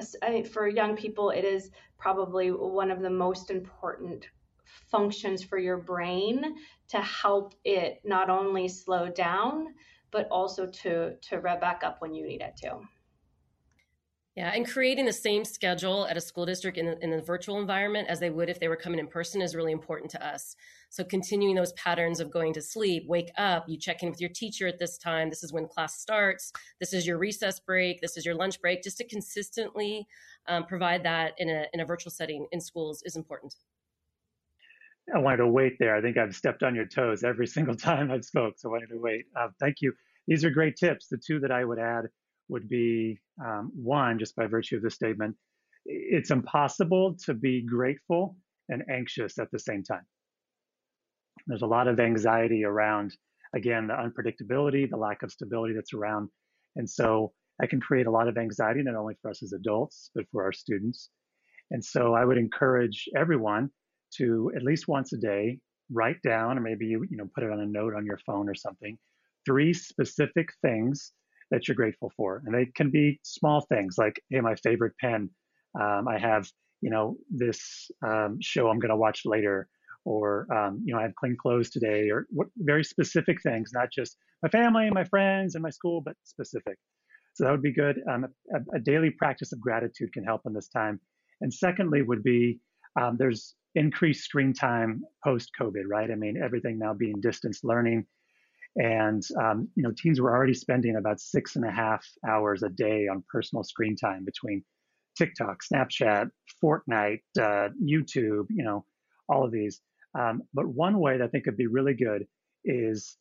For 0.51 0.67
young 0.67 0.95
people 0.95 1.29
it 1.29 1.45
is 1.45 1.71
probably 1.97 2.49
one 2.49 2.91
of 2.91 3.01
the 3.01 3.09
most 3.09 3.49
important 3.49 4.27
functions 4.89 5.43
for 5.43 5.57
your 5.57 5.77
brain 5.77 6.55
to 6.89 6.97
help 7.01 7.53
it 7.63 8.01
not 8.03 8.29
only 8.29 8.67
slow 8.67 9.07
down 9.09 9.73
but 10.11 10.27
also 10.29 10.65
to 10.67 11.15
to 11.21 11.37
rev 11.37 11.59
back 11.59 11.83
up 11.83 12.01
when 12.01 12.13
you 12.13 12.25
need 12.25 12.41
it 12.41 12.55
to 12.57 12.79
yeah, 14.37 14.53
and 14.55 14.65
creating 14.65 15.05
the 15.05 15.11
same 15.11 15.43
schedule 15.43 16.07
at 16.07 16.15
a 16.15 16.21
school 16.21 16.45
district 16.45 16.77
in, 16.77 16.87
in 17.01 17.11
the 17.11 17.21
virtual 17.21 17.59
environment 17.59 18.07
as 18.07 18.21
they 18.21 18.29
would 18.29 18.49
if 18.49 18.61
they 18.61 18.69
were 18.69 18.77
coming 18.77 18.97
in 18.97 19.07
person 19.07 19.41
is 19.41 19.55
really 19.55 19.73
important 19.73 20.09
to 20.11 20.25
us. 20.25 20.55
So 20.89 21.03
continuing 21.03 21.53
those 21.53 21.73
patterns 21.73 22.21
of 22.21 22.31
going 22.31 22.53
to 22.53 22.61
sleep, 22.61 23.03
wake 23.07 23.29
up, 23.37 23.65
you 23.67 23.77
check 23.77 24.03
in 24.03 24.09
with 24.09 24.21
your 24.21 24.29
teacher 24.29 24.67
at 24.67 24.79
this 24.79 24.97
time. 24.97 25.29
This 25.29 25.43
is 25.43 25.51
when 25.51 25.67
class 25.67 25.99
starts. 25.99 26.53
This 26.79 26.93
is 26.93 27.05
your 27.05 27.17
recess 27.17 27.59
break. 27.59 27.99
This 27.99 28.15
is 28.15 28.25
your 28.25 28.35
lunch 28.35 28.61
break. 28.61 28.83
Just 28.83 28.97
to 28.99 29.07
consistently 29.07 30.07
um, 30.47 30.65
provide 30.65 31.03
that 31.03 31.33
in 31.37 31.49
a 31.49 31.65
in 31.73 31.81
a 31.81 31.85
virtual 31.85 32.11
setting 32.11 32.47
in 32.53 32.61
schools 32.61 33.03
is 33.05 33.17
important. 33.17 33.53
I 35.13 35.19
wanted 35.19 35.37
to 35.37 35.47
wait 35.47 35.77
there. 35.79 35.95
I 35.95 36.01
think 36.01 36.17
I've 36.17 36.35
stepped 36.35 36.63
on 36.63 36.75
your 36.75 36.85
toes 36.85 37.23
every 37.23 37.47
single 37.57 37.75
time 37.75 38.11
I've 38.11 38.25
spoke, 38.25 38.55
so 38.57 38.69
I 38.69 38.73
wanted 38.73 38.89
to 38.89 38.99
wait. 38.99 39.25
Uh, 39.39 39.49
thank 39.59 39.77
you. 39.81 39.93
These 40.27 40.45
are 40.45 40.49
great 40.49 40.75
tips. 40.75 41.07
The 41.07 41.17
two 41.17 41.39
that 41.39 41.51
I 41.51 41.65
would 41.65 41.79
add 41.79 42.05
would 42.49 42.69
be 42.69 43.19
um, 43.43 43.71
one, 43.75 44.19
just 44.19 44.35
by 44.35 44.45
virtue 44.45 44.77
of 44.77 44.83
the 44.83 44.91
statement, 44.91 45.35
it's 45.85 46.31
impossible 46.31 47.15
to 47.25 47.33
be 47.33 47.65
grateful 47.65 48.37
and 48.69 48.83
anxious 48.89 49.39
at 49.39 49.49
the 49.51 49.59
same 49.59 49.83
time. 49.83 50.05
There's 51.47 51.63
a 51.63 51.67
lot 51.67 51.87
of 51.87 51.99
anxiety 51.99 52.63
around, 52.63 53.15
again, 53.55 53.87
the 53.87 53.93
unpredictability, 53.93 54.89
the 54.89 54.97
lack 54.97 55.23
of 55.23 55.31
stability 55.31 55.73
that's 55.73 55.93
around. 55.93 56.29
And 56.75 56.87
so 56.89 57.33
that 57.59 57.69
can 57.69 57.81
create 57.81 58.05
a 58.05 58.11
lot 58.11 58.27
of 58.27 58.37
anxiety, 58.37 58.83
not 58.83 58.95
only 58.95 59.15
for 59.21 59.31
us 59.31 59.41
as 59.41 59.53
adults, 59.53 60.11
but 60.13 60.25
for 60.31 60.43
our 60.43 60.53
students. 60.53 61.09
And 61.71 61.83
so 61.83 62.13
I 62.13 62.25
would 62.25 62.37
encourage 62.37 63.09
everyone 63.15 63.71
to 64.17 64.51
at 64.55 64.63
least 64.63 64.87
once 64.87 65.13
a 65.13 65.17
day 65.17 65.59
write 65.91 66.21
down, 66.23 66.57
or 66.57 66.61
maybe 66.61 66.85
you, 66.85 67.05
you 67.09 67.17
know, 67.17 67.29
put 67.35 67.43
it 67.43 67.51
on 67.51 67.59
a 67.59 67.65
note 67.65 67.93
on 67.95 68.05
your 68.05 68.19
phone 68.25 68.47
or 68.47 68.55
something, 68.55 68.97
three 69.45 69.73
specific 69.73 70.49
things 70.61 71.11
that 71.51 71.67
you're 71.67 71.75
grateful 71.75 72.11
for. 72.15 72.41
And 72.45 72.55
they 72.55 72.65
can 72.75 72.89
be 72.89 73.19
small 73.23 73.61
things 73.61 73.95
like, 73.97 74.21
hey, 74.29 74.39
my 74.39 74.55
favorite 74.55 74.93
pen. 74.99 75.29
Um, 75.79 76.07
I 76.07 76.17
have, 76.17 76.47
you 76.81 76.89
know, 76.89 77.17
this 77.29 77.91
um, 78.05 78.37
show 78.41 78.69
I'm 78.69 78.79
going 78.79 78.89
to 78.89 78.95
watch 78.95 79.21
later, 79.25 79.67
or 80.05 80.47
um, 80.53 80.81
you 80.83 80.93
know, 80.93 80.99
I 80.99 81.03
have 81.03 81.15
clean 81.15 81.37
clothes 81.39 81.69
today, 81.69 82.09
or 82.09 82.25
what, 82.29 82.47
very 82.57 82.83
specific 82.83 83.41
things, 83.41 83.71
not 83.73 83.89
just 83.91 84.17
my 84.41 84.49
family, 84.49 84.85
and 84.85 84.93
my 84.93 85.03
friends, 85.03 85.55
and 85.55 85.61
my 85.61 85.69
school, 85.69 86.01
but 86.01 86.15
specific. 86.23 86.77
So 87.33 87.43
that 87.43 87.51
would 87.51 87.61
be 87.61 87.73
good. 87.73 88.01
Um, 88.11 88.25
a, 88.53 88.75
a, 88.75 88.79
daily 88.79 89.11
practice 89.11 89.53
of 89.53 89.61
gratitude 89.61 90.11
can 90.11 90.23
help 90.23 90.41
in 90.45 90.53
this 90.53 90.67
time. 90.67 90.99
And 91.41 91.53
secondly, 91.53 92.01
would 92.01 92.23
be 92.23 92.59
um, 92.99 93.15
there's 93.17 93.55
increased 93.75 94.23
screen 94.23 94.53
time 94.53 95.03
post 95.23 95.51
COVID, 95.59 95.83
right? 95.87 96.11
I 96.11 96.15
mean, 96.15 96.41
everything 96.43 96.77
now 96.77 96.93
being 96.93 97.21
distance 97.21 97.61
learning. 97.63 98.05
And 98.77 99.23
um, 99.41 99.67
you 99.75 99.83
know, 99.83 99.91
teens 99.97 100.21
were 100.21 100.35
already 100.35 100.53
spending 100.53 100.95
about 100.95 101.19
six 101.19 101.55
and 101.55 101.65
a 101.65 101.71
half 101.71 102.05
hours 102.27 102.63
a 102.63 102.69
day 102.69 103.07
on 103.07 103.23
personal 103.31 103.63
screen 103.63 103.95
time 103.95 104.23
between 104.23 104.63
TikTok, 105.17 105.59
Snapchat, 105.61 106.29
Fortnite, 106.63 107.21
uh, 107.37 107.69
YouTube, 107.83 108.45
you 108.49 108.63
know, 108.63 108.85
all 109.27 109.43
of 109.43 109.51
these. 109.51 109.81
Um, 110.17 110.43
but 110.53 110.67
one 110.67 110.99
way 110.99 111.17
that 111.17 111.25
I 111.25 111.27
think 111.27 111.45
could 111.45 111.57
be 111.57 111.67
really 111.67 111.93
good 111.93 112.27
is 112.65 113.17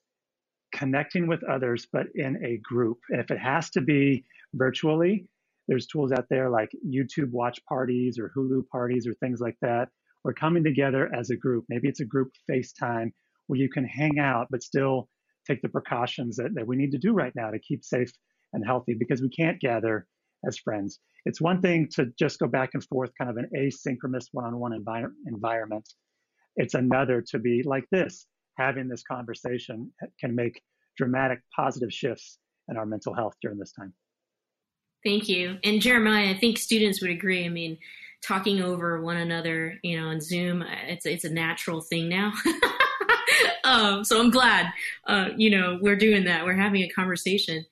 connecting 0.72 1.26
with 1.26 1.42
others, 1.44 1.86
but 1.92 2.06
in 2.14 2.44
a 2.44 2.58
group. 2.58 2.98
And 3.10 3.20
if 3.20 3.30
it 3.30 3.38
has 3.38 3.70
to 3.70 3.80
be 3.80 4.24
virtually, 4.54 5.26
there's 5.68 5.86
tools 5.86 6.12
out 6.12 6.26
there 6.30 6.50
like 6.50 6.70
YouTube 6.86 7.30
watch 7.30 7.64
parties 7.64 8.18
or 8.18 8.32
Hulu 8.36 8.68
parties 8.68 9.06
or 9.06 9.14
things 9.14 9.40
like 9.40 9.56
that. 9.62 9.88
Or 10.24 10.34
coming 10.34 10.64
together 10.64 11.10
as 11.18 11.30
a 11.30 11.36
group. 11.36 11.64
Maybe 11.68 11.88
it's 11.88 12.00
a 12.00 12.04
group 12.04 12.28
FaceTime 12.50 13.12
where 13.46 13.58
you 13.58 13.70
can 13.70 13.84
hang 13.84 14.18
out, 14.18 14.48
but 14.50 14.62
still 14.62 15.08
take 15.46 15.62
the 15.62 15.68
precautions 15.68 16.36
that, 16.36 16.54
that 16.54 16.66
we 16.66 16.76
need 16.76 16.92
to 16.92 16.98
do 16.98 17.12
right 17.12 17.32
now 17.34 17.50
to 17.50 17.58
keep 17.58 17.84
safe 17.84 18.10
and 18.52 18.64
healthy 18.64 18.94
because 18.98 19.22
we 19.22 19.30
can't 19.30 19.60
gather 19.60 20.06
as 20.46 20.58
friends. 20.58 20.98
It's 21.24 21.40
one 21.40 21.60
thing 21.60 21.88
to 21.94 22.06
just 22.18 22.38
go 22.38 22.46
back 22.46 22.70
and 22.74 22.84
forth, 22.84 23.10
kind 23.18 23.30
of 23.30 23.36
an 23.36 23.50
asynchronous 23.56 24.26
one 24.32 24.44
on 24.44 24.58
one 24.58 24.72
environment. 24.72 25.88
It's 26.56 26.74
another 26.74 27.22
to 27.30 27.38
be 27.38 27.62
like 27.64 27.84
this, 27.90 28.26
having 28.58 28.88
this 28.88 29.02
conversation 29.02 29.92
can 30.18 30.34
make 30.34 30.60
dramatic 30.96 31.40
positive 31.54 31.92
shifts 31.92 32.38
in 32.68 32.76
our 32.76 32.86
mental 32.86 33.14
health 33.14 33.34
during 33.42 33.58
this 33.58 33.72
time. 33.72 33.92
Thank 35.04 35.28
you. 35.28 35.58
And 35.64 35.80
Jeremiah, 35.80 36.30
I 36.30 36.38
think 36.38 36.58
students 36.58 37.00
would 37.00 37.10
agree. 37.10 37.44
I 37.44 37.48
mean, 37.48 37.78
talking 38.22 38.60
over 38.62 39.00
one 39.00 39.16
another, 39.16 39.78
you 39.82 39.98
know, 39.98 40.08
on 40.08 40.20
Zoom, 40.20 40.62
it's 40.62 41.06
it's 41.06 41.24
a 41.24 41.30
natural 41.30 41.80
thing 41.80 42.08
now. 42.08 42.32
um, 43.64 44.04
so 44.04 44.20
I'm 44.20 44.30
glad, 44.30 44.66
uh, 45.06 45.28
you 45.36 45.50
know, 45.50 45.78
we're 45.80 45.96
doing 45.96 46.24
that. 46.24 46.44
We're 46.44 46.54
having 46.54 46.82
a 46.82 46.88
conversation, 46.90 47.64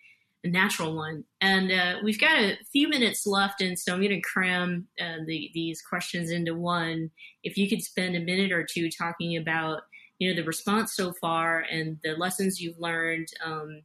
a 0.44 0.49
natural 0.49 0.94
one. 0.94 1.24
And 1.40 1.70
uh, 1.70 1.96
we've 2.03 2.20
got 2.20 2.38
a 2.38 2.57
few 2.72 2.88
minutes 2.88 3.26
left, 3.26 3.61
and 3.61 3.78
so 3.78 3.92
I'm 3.92 4.01
going 4.01 4.11
to 4.11 4.20
cram 4.20 4.88
uh, 5.01 5.24
the, 5.26 5.51
these 5.55 5.82
questions 5.82 6.30
into 6.30 6.55
one. 6.55 7.11
If 7.42 7.57
you 7.57 7.68
could 7.68 7.82
spend 7.82 8.16
a 8.16 8.20
minute 8.20 8.53
or 8.53 8.64
two 8.64 8.90
talking 8.90 9.36
about, 9.36 9.82
you 10.18 10.30
know, 10.30 10.40
the 10.40 10.46
response 10.46 10.94
so 10.94 11.12
far 11.12 11.64
and 11.70 11.99
the 12.03 12.14
lessons 12.14 12.61
you've 12.61 12.78
learned, 12.78 13.28
um, 13.44 13.82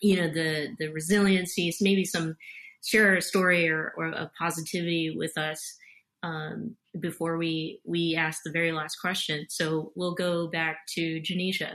you 0.00 0.16
know, 0.16 0.28
the 0.28 0.74
the 0.78 0.88
resiliencies, 0.88 1.76
maybe 1.80 2.04
some 2.04 2.36
share 2.84 3.16
a 3.16 3.22
story 3.22 3.68
or, 3.68 3.92
or 3.96 4.06
a 4.06 4.30
positivity 4.38 5.14
with 5.16 5.36
us 5.38 5.76
um, 6.22 6.76
before 7.00 7.36
we 7.36 7.80
we 7.84 8.14
ask 8.16 8.42
the 8.44 8.52
very 8.52 8.72
last 8.72 8.96
question. 8.96 9.46
So 9.48 9.92
we'll 9.96 10.14
go 10.14 10.48
back 10.48 10.78
to 10.94 11.20
Janisha. 11.20 11.74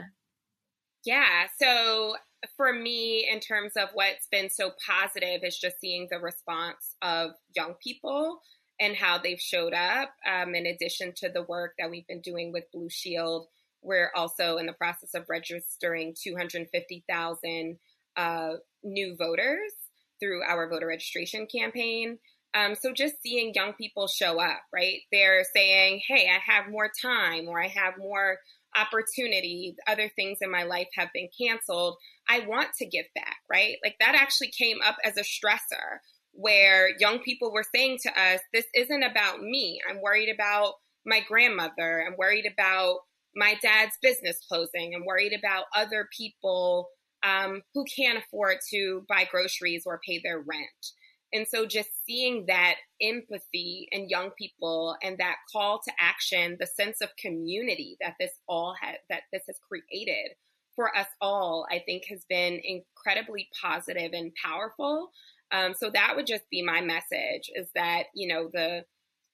Yeah. 1.04 1.46
So 1.60 2.16
for 2.56 2.72
me, 2.72 3.28
in 3.30 3.40
terms 3.40 3.72
of 3.76 3.88
what's 3.94 4.28
been 4.30 4.48
so 4.50 4.72
positive, 4.86 5.40
is 5.42 5.58
just 5.58 5.80
seeing 5.80 6.08
the 6.10 6.18
response 6.18 6.94
of 7.02 7.32
young 7.54 7.74
people 7.82 8.40
and 8.80 8.94
how 8.94 9.18
they've 9.18 9.40
showed 9.40 9.74
up. 9.74 10.10
Um, 10.26 10.54
in 10.54 10.66
addition 10.66 11.12
to 11.16 11.28
the 11.28 11.42
work 11.42 11.74
that 11.78 11.90
we've 11.90 12.06
been 12.06 12.20
doing 12.20 12.52
with 12.52 12.70
Blue 12.72 12.88
Shield, 12.88 13.48
we're 13.82 14.12
also 14.14 14.58
in 14.58 14.66
the 14.66 14.72
process 14.72 15.14
of 15.14 15.24
registering 15.28 16.14
250,000 16.20 17.78
uh, 18.16 18.50
new 18.84 19.16
voters 19.16 19.72
through 20.20 20.42
our 20.42 20.68
voter 20.68 20.86
registration 20.86 21.46
campaign. 21.46 22.18
Um, 22.54 22.74
so 22.74 22.92
just 22.92 23.22
seeing 23.22 23.52
young 23.54 23.74
people 23.74 24.06
show 24.08 24.40
up, 24.40 24.60
right? 24.72 25.00
They're 25.12 25.44
saying, 25.54 26.00
hey, 26.08 26.28
I 26.28 26.52
have 26.52 26.70
more 26.70 26.90
time 27.00 27.46
or 27.46 27.62
I 27.62 27.68
have 27.68 27.94
more 27.98 28.38
opportunity. 28.76 29.76
Other 29.86 30.10
things 30.16 30.38
in 30.40 30.50
my 30.50 30.62
life 30.62 30.88
have 30.94 31.08
been 31.12 31.28
canceled. 31.38 31.96
I 32.28 32.40
want 32.40 32.68
to 32.78 32.86
give 32.86 33.06
back, 33.14 33.36
right? 33.50 33.76
Like 33.84 33.96
that 34.00 34.14
actually 34.14 34.50
came 34.56 34.78
up 34.84 34.96
as 35.04 35.16
a 35.16 35.22
stressor 35.22 35.98
where 36.32 36.90
young 36.98 37.18
people 37.18 37.52
were 37.52 37.64
saying 37.74 37.98
to 38.02 38.10
us, 38.10 38.40
this 38.52 38.66
isn't 38.74 39.02
about 39.02 39.42
me. 39.42 39.80
I'm 39.88 40.00
worried 40.00 40.32
about 40.32 40.74
my 41.04 41.20
grandmother. 41.26 42.04
I'm 42.06 42.16
worried 42.16 42.46
about 42.50 43.00
my 43.34 43.54
dad's 43.62 43.96
business 44.00 44.38
closing. 44.48 44.94
I'm 44.94 45.04
worried 45.04 45.32
about 45.36 45.64
other 45.74 46.08
people 46.16 46.88
um, 47.22 47.62
who 47.74 47.84
can't 47.84 48.18
afford 48.18 48.58
to 48.70 49.04
buy 49.08 49.26
groceries 49.30 49.84
or 49.86 50.00
pay 50.06 50.20
their 50.22 50.38
rent. 50.38 50.92
And 51.32 51.46
so 51.46 51.66
just 51.66 51.90
seeing 52.06 52.46
that 52.46 52.76
empathy 53.02 53.88
in 53.92 54.08
young 54.08 54.30
people 54.38 54.96
and 55.02 55.18
that 55.18 55.36
call 55.52 55.80
to 55.84 55.92
action, 55.98 56.56
the 56.58 56.66
sense 56.66 57.00
of 57.02 57.10
community 57.16 57.96
that 58.00 58.14
this 58.18 58.32
all 58.48 58.74
had, 58.80 58.96
that 59.10 59.22
this 59.32 59.42
has 59.46 59.58
created 59.68 60.30
for 60.74 60.96
us 60.96 61.08
all, 61.20 61.66
I 61.70 61.82
think 61.84 62.04
has 62.08 62.24
been 62.28 62.60
incredibly 62.64 63.48
positive 63.60 64.12
and 64.14 64.32
powerful. 64.42 65.10
Um, 65.50 65.74
so 65.74 65.90
that 65.90 66.14
would 66.16 66.26
just 66.26 66.48
be 66.50 66.62
my 66.62 66.80
message 66.80 67.50
is 67.54 67.68
that, 67.74 68.04
you 68.14 68.28
know, 68.28 68.48
the, 68.52 68.84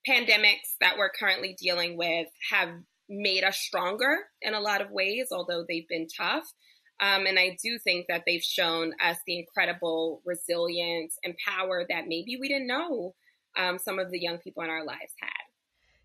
pandemics 0.09 0.76
that 0.80 0.97
we're 0.99 1.11
currently 1.11 1.57
dealing 1.61 1.97
with 1.97 2.28
have 2.51 2.68
made 3.09 3.45
us 3.45 3.59
stronger 3.59 4.18
in 4.43 4.55
a 4.55 4.61
lot 4.61 4.80
of 4.80 4.91
ways, 4.91 5.28
although 5.32 5.64
they've 5.66 5.89
been 5.89 6.07
tough. 6.16 6.45
Um, 7.01 7.27
and 7.27 7.39
I 7.39 7.57
do 7.63 7.79
think 7.79 8.07
that 8.09 8.23
they've 8.27 8.43
shown 8.43 8.93
us 9.05 9.17
the 9.27 9.39
incredible 9.39 10.23
resilience 10.25 11.17
and 11.25 11.35
power 11.47 11.85
that 11.89 12.05
maybe 12.07 12.37
we 12.41 12.49
didn't 12.49 12.69
know 12.69 13.15
um, 13.57 13.79
some 13.79 13.99
of 13.99 14.11
the 14.11 14.21
young 14.21 14.39
people 14.39 14.63
in 14.63 14.71
our 14.71 14.85
lives 14.85 15.13
had. 15.21 15.31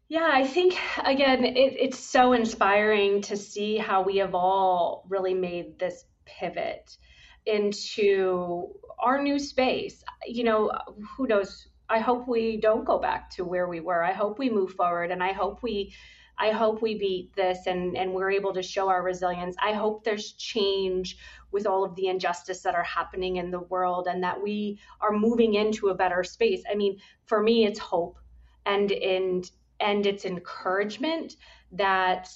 Yeah, 0.10 0.30
I 0.32 0.46
think 0.48 0.76
again, 1.04 1.46
it, 1.46 1.56
it's 1.56 2.00
so 2.00 2.34
inspiring 2.34 3.22
to 3.24 3.38
see 3.38 3.78
how 3.78 4.02
we 4.02 4.18
have 4.18 4.34
all 4.34 5.06
really 5.08 5.36
made 5.36 5.78
this 5.78 6.04
pivot 6.26 6.98
into 7.46 8.74
our 9.00 9.22
new 9.22 9.38
space. 9.38 10.04
You 10.26 10.44
know, 10.44 10.72
who 11.16 11.28
knows? 11.28 11.68
I 11.90 12.00
hope 12.00 12.28
we 12.28 12.58
don't 12.58 12.86
go 12.86 13.00
back 13.00 13.30
to 13.32 13.46
where 13.46 13.68
we 13.68 13.80
were. 13.80 14.04
I 14.04 14.14
hope 14.14 14.40
we 14.40 14.50
move 14.50 14.74
forward, 14.74 15.12
and 15.12 15.24
I 15.24 15.32
hope 15.32 15.62
we 15.62 15.94
I 16.40 16.52
hope 16.52 16.82
we 16.82 16.98
beat 16.98 17.36
this 17.36 17.68
and, 17.68 17.98
and 17.98 18.14
we're 18.14 18.32
able 18.32 18.54
to 18.54 18.64
show 18.64 18.88
our 18.90 19.04
resilience. 19.04 19.56
I 19.62 19.74
hope 19.74 20.04
there's 20.04 20.32
change 20.34 21.18
with 21.52 21.68
all 21.68 21.84
of 21.84 21.96
the 21.96 22.08
injustice 22.08 22.62
that 22.62 22.76
are 22.76 22.84
happening 22.84 23.38
in 23.38 23.52
the 23.52 23.60
world 23.60 24.08
and 24.08 24.24
that 24.24 24.42
we 24.42 24.80
are 25.02 25.12
moving 25.12 25.56
into 25.56 25.90
a 25.90 25.96
better 25.96 26.24
space. 26.24 26.64
I 26.72 26.76
mean, 26.76 26.98
for 27.26 27.42
me, 27.42 27.66
it's 27.66 27.80
hope 27.80 28.18
and 28.66 28.92
and 28.92 29.50
and 29.80 30.06
it's 30.06 30.26
encouragement 30.26 31.36
that 31.72 32.30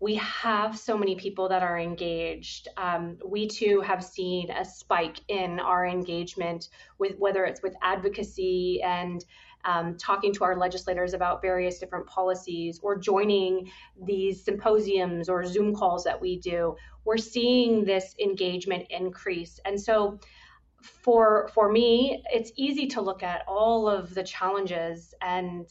we 0.00 0.14
have 0.14 0.78
so 0.78 0.96
many 0.96 1.16
people 1.16 1.48
that 1.48 1.62
are 1.62 1.78
engaged. 1.78 2.68
Um, 2.76 3.18
we 3.26 3.48
too 3.48 3.80
have 3.80 4.04
seen 4.04 4.50
a 4.50 4.64
spike 4.64 5.20
in 5.28 5.58
our 5.58 5.86
engagement 5.86 6.68
with 6.98 7.18
whether 7.18 7.44
it's 7.44 7.62
with 7.62 7.74
advocacy 7.82 8.80
and 8.82 9.24
um, 9.68 9.98
talking 9.98 10.32
to 10.32 10.44
our 10.44 10.56
legislators 10.56 11.12
about 11.12 11.42
various 11.42 11.78
different 11.78 12.06
policies 12.06 12.80
or 12.82 12.96
joining 12.96 13.70
these 14.02 14.42
symposiums 14.42 15.28
or 15.28 15.44
Zoom 15.44 15.74
calls 15.74 16.04
that 16.04 16.18
we 16.18 16.38
do, 16.38 16.74
we're 17.04 17.18
seeing 17.18 17.84
this 17.84 18.14
engagement 18.18 18.86
increase. 18.88 19.60
And 19.66 19.78
so 19.78 20.18
for 20.80 21.50
for 21.52 21.70
me, 21.70 22.22
it's 22.32 22.50
easy 22.56 22.86
to 22.86 23.02
look 23.02 23.22
at 23.22 23.42
all 23.46 23.88
of 23.88 24.14
the 24.14 24.22
challenges 24.22 25.12
and 25.20 25.66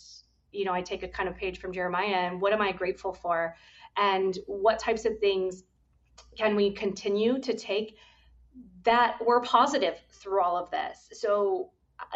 you 0.52 0.64
know, 0.64 0.74
I 0.74 0.82
take 0.82 1.04
a 1.04 1.08
kind 1.08 1.28
of 1.28 1.36
page 1.36 1.60
from 1.60 1.74
Jeremiah 1.74 2.30
and 2.30 2.40
what 2.40 2.54
am 2.54 2.62
I 2.62 2.72
grateful 2.72 3.14
for? 3.14 3.56
And 3.98 4.38
what 4.46 4.78
types 4.80 5.06
of 5.06 5.20
things 5.20 5.64
can 6.38 6.56
we 6.56 6.72
continue 6.72 7.40
to 7.40 7.54
take 7.54 7.98
that 8.84 9.18
were 9.26 9.42
positive 9.42 9.96
through 10.10 10.42
all 10.42 10.56
of 10.56 10.70
this? 10.70 11.10
So 11.14 11.72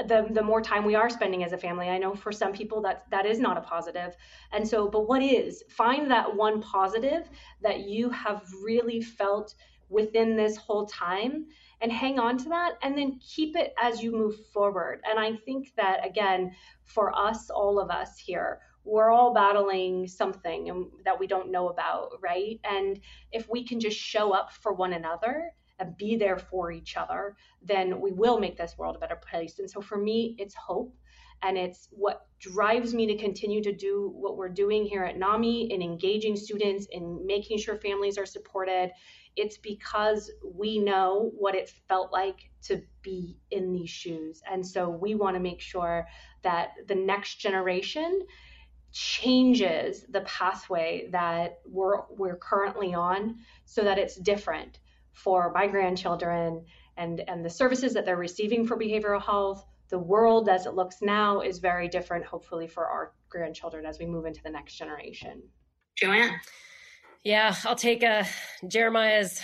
the 0.07 0.27
the 0.31 0.43
more 0.43 0.61
time 0.61 0.85
we 0.85 0.95
are 0.95 1.09
spending 1.09 1.43
as 1.43 1.53
a 1.53 1.57
family. 1.57 1.89
I 1.89 1.97
know 1.97 2.15
for 2.15 2.31
some 2.31 2.53
people 2.53 2.81
that 2.81 3.05
that 3.11 3.25
is 3.25 3.39
not 3.39 3.57
a 3.57 3.61
positive. 3.61 4.15
And 4.51 4.67
so 4.67 4.87
but 4.87 5.07
what 5.07 5.21
is? 5.21 5.63
Find 5.69 6.09
that 6.11 6.35
one 6.35 6.61
positive 6.61 7.29
that 7.61 7.81
you 7.81 8.09
have 8.09 8.43
really 8.63 9.01
felt 9.01 9.55
within 9.89 10.37
this 10.37 10.55
whole 10.55 10.85
time 10.85 11.47
and 11.81 11.91
hang 11.91 12.19
on 12.19 12.37
to 12.37 12.49
that 12.49 12.73
and 12.81 12.97
then 12.97 13.19
keep 13.19 13.57
it 13.57 13.73
as 13.81 14.01
you 14.01 14.11
move 14.11 14.35
forward. 14.53 15.01
And 15.09 15.19
i 15.19 15.35
think 15.35 15.73
that 15.75 16.05
again 16.05 16.55
for 16.85 17.17
us 17.17 17.49
all 17.49 17.79
of 17.79 17.89
us 17.89 18.17
here 18.17 18.61
we're 18.83 19.11
all 19.11 19.33
battling 19.33 20.07
something 20.07 20.89
that 21.05 21.19
we 21.19 21.27
don't 21.27 21.51
know 21.51 21.69
about 21.69 22.11
right? 22.21 22.59
And 22.63 22.99
if 23.31 23.47
we 23.49 23.63
can 23.63 23.79
just 23.79 23.97
show 23.97 24.31
up 24.31 24.51
for 24.51 24.73
one 24.73 24.93
another 24.93 25.51
and 25.81 25.97
be 25.97 26.15
there 26.15 26.37
for 26.37 26.71
each 26.71 26.95
other, 26.95 27.35
then 27.61 27.99
we 27.99 28.11
will 28.11 28.39
make 28.39 28.57
this 28.57 28.77
world 28.77 28.95
a 28.95 28.99
better 28.99 29.15
place. 29.15 29.59
And 29.59 29.69
so 29.69 29.81
for 29.81 29.97
me, 29.97 30.35
it's 30.37 30.53
hope. 30.53 30.95
And 31.43 31.57
it's 31.57 31.87
what 31.91 32.27
drives 32.39 32.93
me 32.93 33.07
to 33.07 33.17
continue 33.17 33.63
to 33.63 33.73
do 33.73 34.11
what 34.13 34.37
we're 34.37 34.49
doing 34.49 34.85
here 34.85 35.03
at 35.03 35.17
NAMI 35.17 35.71
in 35.71 35.81
engaging 35.81 36.35
students 36.35 36.85
in 36.91 37.25
making 37.25 37.57
sure 37.57 37.77
families 37.77 38.19
are 38.19 38.27
supported. 38.27 38.91
It's 39.35 39.57
because 39.57 40.29
we 40.45 40.77
know 40.77 41.31
what 41.35 41.55
it 41.55 41.73
felt 41.87 42.11
like 42.11 42.51
to 42.63 42.83
be 43.01 43.39
in 43.49 43.73
these 43.73 43.89
shoes. 43.89 44.43
And 44.51 44.65
so 44.65 44.87
we 44.87 45.15
want 45.15 45.35
to 45.35 45.39
make 45.39 45.61
sure 45.61 46.07
that 46.43 46.73
the 46.87 46.95
next 46.95 47.37
generation 47.37 48.21
changes 48.91 50.05
the 50.09 50.21
pathway 50.21 51.07
that 51.11 51.59
we're 51.65 52.01
we're 52.09 52.35
currently 52.35 52.93
on 52.93 53.37
so 53.65 53.83
that 53.83 53.97
it's 53.97 54.17
different 54.17 54.79
for 55.13 55.51
my 55.53 55.67
grandchildren 55.67 56.65
and, 56.97 57.21
and 57.27 57.43
the 57.43 57.49
services 57.49 57.93
that 57.93 58.05
they're 58.05 58.17
receiving 58.17 58.65
for 58.65 58.77
behavioral 58.77 59.21
health. 59.21 59.65
The 59.89 59.99
world 59.99 60.47
as 60.49 60.65
it 60.65 60.73
looks 60.73 61.01
now 61.01 61.41
is 61.41 61.59
very 61.59 61.87
different, 61.87 62.25
hopefully, 62.25 62.67
for 62.67 62.87
our 62.87 63.13
grandchildren 63.29 63.85
as 63.85 63.99
we 63.99 64.05
move 64.05 64.25
into 64.25 64.41
the 64.43 64.49
next 64.49 64.75
generation. 64.75 65.41
Joanne. 65.95 66.39
Yeah, 67.23 67.53
I'll 67.65 67.75
take 67.75 68.03
uh, 68.03 68.23
Jeremiah's 68.67 69.41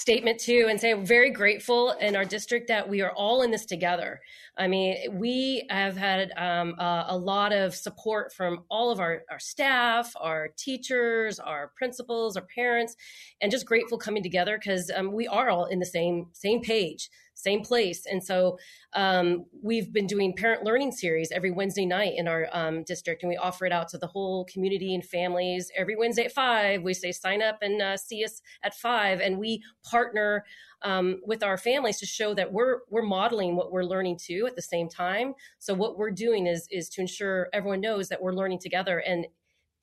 statement 0.00 0.40
too 0.40 0.66
and 0.70 0.80
say 0.80 0.94
we're 0.94 1.04
very 1.04 1.30
grateful 1.30 1.90
in 2.00 2.16
our 2.16 2.24
district 2.24 2.68
that 2.68 2.88
we 2.88 3.02
are 3.02 3.12
all 3.12 3.42
in 3.42 3.50
this 3.50 3.66
together. 3.66 4.18
I 4.56 4.66
mean, 4.66 4.96
we 5.12 5.66
have 5.68 5.94
had 5.94 6.32
um, 6.38 6.74
a, 6.78 7.04
a, 7.08 7.18
lot 7.18 7.52
of 7.52 7.74
support 7.74 8.32
from 8.32 8.64
all 8.70 8.90
of 8.90 8.98
our, 8.98 9.24
our 9.30 9.38
staff, 9.38 10.12
our 10.18 10.48
teachers, 10.56 11.38
our 11.38 11.70
principals, 11.76 12.36
our 12.38 12.46
parents, 12.54 12.96
and 13.42 13.52
just 13.52 13.66
grateful 13.66 13.98
coming 13.98 14.22
together 14.22 14.58
because 14.58 14.90
um, 14.94 15.12
we 15.12 15.28
are 15.28 15.50
all 15.50 15.66
in 15.66 15.78
the 15.78 15.86
same 15.86 16.28
same 16.32 16.62
page 16.62 17.10
same 17.40 17.62
place. 17.62 18.06
And 18.06 18.22
so 18.22 18.58
um, 18.92 19.46
we've 19.62 19.92
been 19.92 20.06
doing 20.06 20.34
parent 20.34 20.64
learning 20.64 20.92
series 20.92 21.30
every 21.32 21.50
Wednesday 21.50 21.86
night 21.86 22.14
in 22.16 22.28
our 22.28 22.48
um, 22.52 22.84
district, 22.84 23.22
and 23.22 23.30
we 23.30 23.36
offer 23.36 23.66
it 23.66 23.72
out 23.72 23.88
to 23.88 23.98
the 23.98 24.06
whole 24.06 24.44
community 24.46 24.94
and 24.94 25.04
families 25.04 25.70
every 25.76 25.96
Wednesday 25.96 26.24
at 26.24 26.32
five. 26.32 26.82
We 26.82 26.94
say 26.94 27.12
sign 27.12 27.42
up 27.42 27.58
and 27.62 27.80
uh, 27.80 27.96
see 27.96 28.24
us 28.24 28.42
at 28.62 28.74
five, 28.74 29.20
and 29.20 29.38
we 29.38 29.62
partner 29.82 30.44
um, 30.82 31.20
with 31.24 31.42
our 31.42 31.58
families 31.58 31.98
to 31.98 32.06
show 32.06 32.34
that 32.34 32.52
we're 32.52 32.78
we're 32.88 33.02
modeling 33.02 33.56
what 33.56 33.70
we're 33.72 33.84
learning 33.84 34.18
too 34.20 34.46
at 34.46 34.56
the 34.56 34.62
same 34.62 34.88
time. 34.88 35.34
So 35.58 35.74
what 35.74 35.98
we're 35.98 36.10
doing 36.10 36.46
is 36.46 36.66
is 36.70 36.88
to 36.90 37.00
ensure 37.00 37.48
everyone 37.52 37.80
knows 37.80 38.08
that 38.08 38.22
we're 38.22 38.32
learning 38.32 38.60
together 38.60 38.98
and 38.98 39.26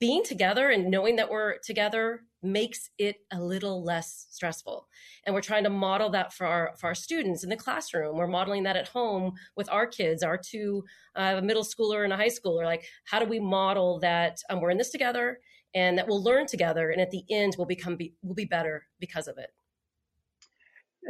being 0.00 0.22
together 0.24 0.70
and 0.70 0.90
knowing 0.90 1.16
that 1.16 1.30
we're 1.30 1.58
together 1.58 2.22
makes 2.42 2.90
it 2.98 3.16
a 3.32 3.40
little 3.40 3.82
less 3.82 4.26
stressful. 4.30 4.86
And 5.26 5.34
we're 5.34 5.40
trying 5.40 5.64
to 5.64 5.70
model 5.70 6.10
that 6.10 6.32
for 6.32 6.46
our 6.46 6.74
for 6.78 6.88
our 6.88 6.94
students 6.94 7.42
in 7.42 7.50
the 7.50 7.56
classroom. 7.56 8.16
We're 8.16 8.26
modeling 8.26 8.62
that 8.64 8.76
at 8.76 8.88
home 8.88 9.34
with 9.56 9.70
our 9.70 9.86
kids 9.86 10.22
our 10.22 10.38
two 10.38 10.84
uh, 11.16 11.34
a 11.38 11.42
middle 11.42 11.64
schooler 11.64 12.04
and 12.04 12.12
a 12.12 12.16
high 12.16 12.28
schooler. 12.28 12.64
Like 12.64 12.86
how 13.04 13.18
do 13.18 13.26
we 13.26 13.40
model 13.40 13.98
that 14.00 14.38
um, 14.50 14.60
we're 14.60 14.70
in 14.70 14.78
this 14.78 14.90
together 14.90 15.40
and 15.74 15.98
that 15.98 16.06
we'll 16.06 16.22
learn 16.22 16.46
together 16.46 16.90
and 16.90 17.00
at 17.00 17.10
the 17.10 17.24
end 17.30 17.54
we'll 17.58 17.66
become 17.66 17.96
be, 17.96 18.14
we'll 18.22 18.34
be 18.34 18.44
better 18.44 18.86
because 19.00 19.28
of 19.28 19.38
it? 19.38 19.50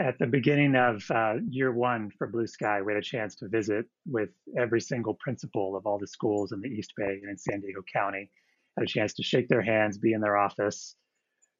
At 0.00 0.18
the 0.18 0.26
beginning 0.26 0.76
of 0.76 1.02
uh, 1.10 1.34
year 1.48 1.72
one 1.72 2.10
for 2.16 2.28
Blue 2.28 2.46
Sky, 2.46 2.80
we 2.80 2.92
had 2.92 3.02
a 3.02 3.04
chance 3.04 3.34
to 3.36 3.48
visit 3.48 3.86
with 4.06 4.28
every 4.56 4.80
single 4.80 5.14
principal 5.14 5.76
of 5.76 5.86
all 5.86 5.98
the 5.98 6.06
schools 6.06 6.52
in 6.52 6.60
the 6.60 6.68
East 6.68 6.92
Bay 6.96 7.18
and 7.20 7.30
in 7.30 7.36
San 7.36 7.60
Diego 7.60 7.82
County. 7.92 8.30
Had 8.76 8.84
a 8.84 8.86
chance 8.86 9.12
to 9.14 9.24
shake 9.24 9.48
their 9.48 9.62
hands, 9.62 9.98
be 9.98 10.12
in 10.12 10.20
their 10.20 10.36
office, 10.36 10.94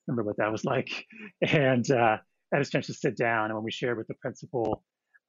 remember 0.09 0.24
what 0.24 0.38
that 0.38 0.50
was 0.50 0.64
like. 0.64 0.88
And 1.42 1.88
uh, 1.90 2.16
I 2.52 2.56
had 2.56 2.62
a 2.62 2.64
chance 2.64 2.86
to 2.86 2.94
sit 2.94 3.16
down, 3.16 3.46
and 3.46 3.54
when 3.54 3.64
we 3.64 3.70
shared 3.70 3.98
with 3.98 4.09
the 4.09 4.14
principal, 4.14 4.82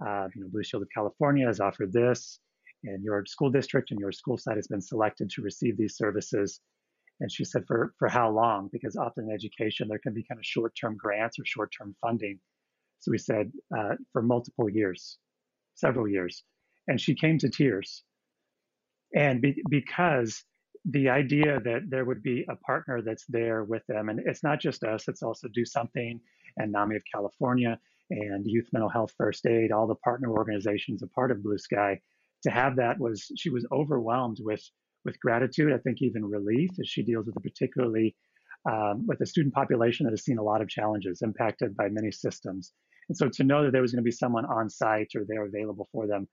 uh, 0.06 0.28
you 0.34 0.42
know, 0.42 0.48
Blue 0.50 0.64
Shield 0.64 0.84
of 0.84 0.90
California 0.96 1.46
has 1.46 1.60
offered 1.60 1.92
this, 1.92 2.40
and 2.84 3.04
your 3.04 3.26
school 3.26 3.52
district 3.52 3.92
and 3.92 4.00
your 4.00 4.12
school 4.12 4.38
site 4.38 4.56
has 4.56 4.68
been 4.68 4.82
selected 4.82 5.30
to 5.32 5.42
receive 5.42 5.78
these 5.78 5.98
services. 5.98 6.62
And 7.20 7.30
she 7.30 7.44
said, 7.44 7.64
for 7.68 7.94
for 8.00 8.08
how 8.08 8.32
long? 8.32 8.70
Because 8.72 8.96
often 8.96 9.26
in 9.26 9.36
education 9.36 9.90
there 9.90 10.00
can 10.00 10.14
be 10.14 10.24
kind 10.24 10.40
of 10.40 10.46
short-term 10.46 10.96
grants 10.98 11.38
or 11.38 11.46
short-term 11.46 11.96
funding. 12.02 12.40
So 13.00 13.12
we 13.12 13.18
said 13.18 13.52
uh, 13.78 13.96
for 14.14 14.22
multiple 14.22 14.70
years, 14.70 15.18
several 15.76 16.08
years, 16.08 16.44
and 16.88 17.00
she 17.00 17.16
came 17.16 17.38
to 17.40 17.50
tears. 17.50 18.04
And 19.16 19.42
be, 19.42 19.62
because 19.70 20.44
the 20.86 21.10
idea 21.10 21.60
that 21.60 21.90
there 21.90 22.06
would 22.06 22.24
be 22.24 22.46
a 22.50 22.56
partner 22.56 23.02
that's 23.02 23.26
there 23.28 23.64
with 23.64 23.86
them, 23.88 24.10
and 24.10 24.20
it's 24.26 24.44
not 24.44 24.60
just 24.60 24.84
us, 24.84 25.08
it's 25.08 25.24
also 25.24 25.48
Do 25.50 25.66
Something 25.66 26.20
and 26.58 26.72
NAMI 26.72 26.96
of 26.96 27.04
California 27.14 27.80
and 28.10 28.46
Youth 28.46 28.68
Mental 28.72 28.90
Health 28.90 29.14
First 29.18 29.46
Aid, 29.46 29.72
all 29.72 29.88
the 29.88 29.96
partner 29.96 30.32
organizations 30.32 31.04
a 31.04 31.08
part 31.08 31.32
of 31.32 31.44
Blue 31.44 31.58
Sky. 31.58 32.00
To 32.44 32.50
have 32.50 32.78
that 32.78 33.00
was 33.00 33.30
she 33.38 33.50
was 33.50 33.68
overwhelmed 33.72 34.38
with 34.40 34.64
with 35.06 35.20
gratitude, 35.20 35.74
I 35.74 35.78
think 35.78 36.02
even 36.02 36.26
relief, 36.26 36.72
as 36.80 36.88
she 36.90 37.04
deals 37.04 37.26
with 37.26 37.38
a 37.38 37.42
particularly 37.42 38.16
um, 38.70 39.06
with 39.08 39.22
a 39.22 39.26
student 39.26 39.54
population 39.54 40.06
that 40.06 40.12
has 40.12 40.24
seen 40.24 40.38
a 40.38 40.44
lot 40.44 40.62
of 40.62 40.70
challenges 40.70 41.22
impacted 41.22 41.76
by 41.76 41.90
many 41.90 42.12
systems. 42.12 42.74
And 43.08 43.18
so 43.18 43.30
to 43.30 43.44
know 43.44 43.64
that 43.64 43.72
there 43.72 43.82
was 43.82 43.92
going 43.92 44.04
to 44.04 44.08
be 44.08 44.12
someone 44.12 44.46
on 44.46 44.70
site 44.70 45.12
or 45.16 45.26
there 45.28 45.46
available 45.46 45.90
for 45.92 46.08
them 46.08 46.28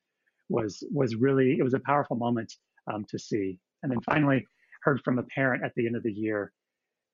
was 0.48 0.82
was 0.92 1.16
really 1.16 1.56
it 1.58 1.62
was 1.62 1.74
a 1.74 1.80
powerful 1.80 2.16
moment 2.16 2.52
um, 2.92 3.04
to 3.08 3.18
see. 3.18 3.58
And 3.86 3.92
then 3.92 4.00
finally, 4.00 4.44
heard 4.82 5.00
from 5.04 5.20
a 5.20 5.22
parent 5.22 5.62
at 5.64 5.70
the 5.76 5.86
end 5.86 5.94
of 5.94 6.02
the 6.02 6.12
year 6.12 6.52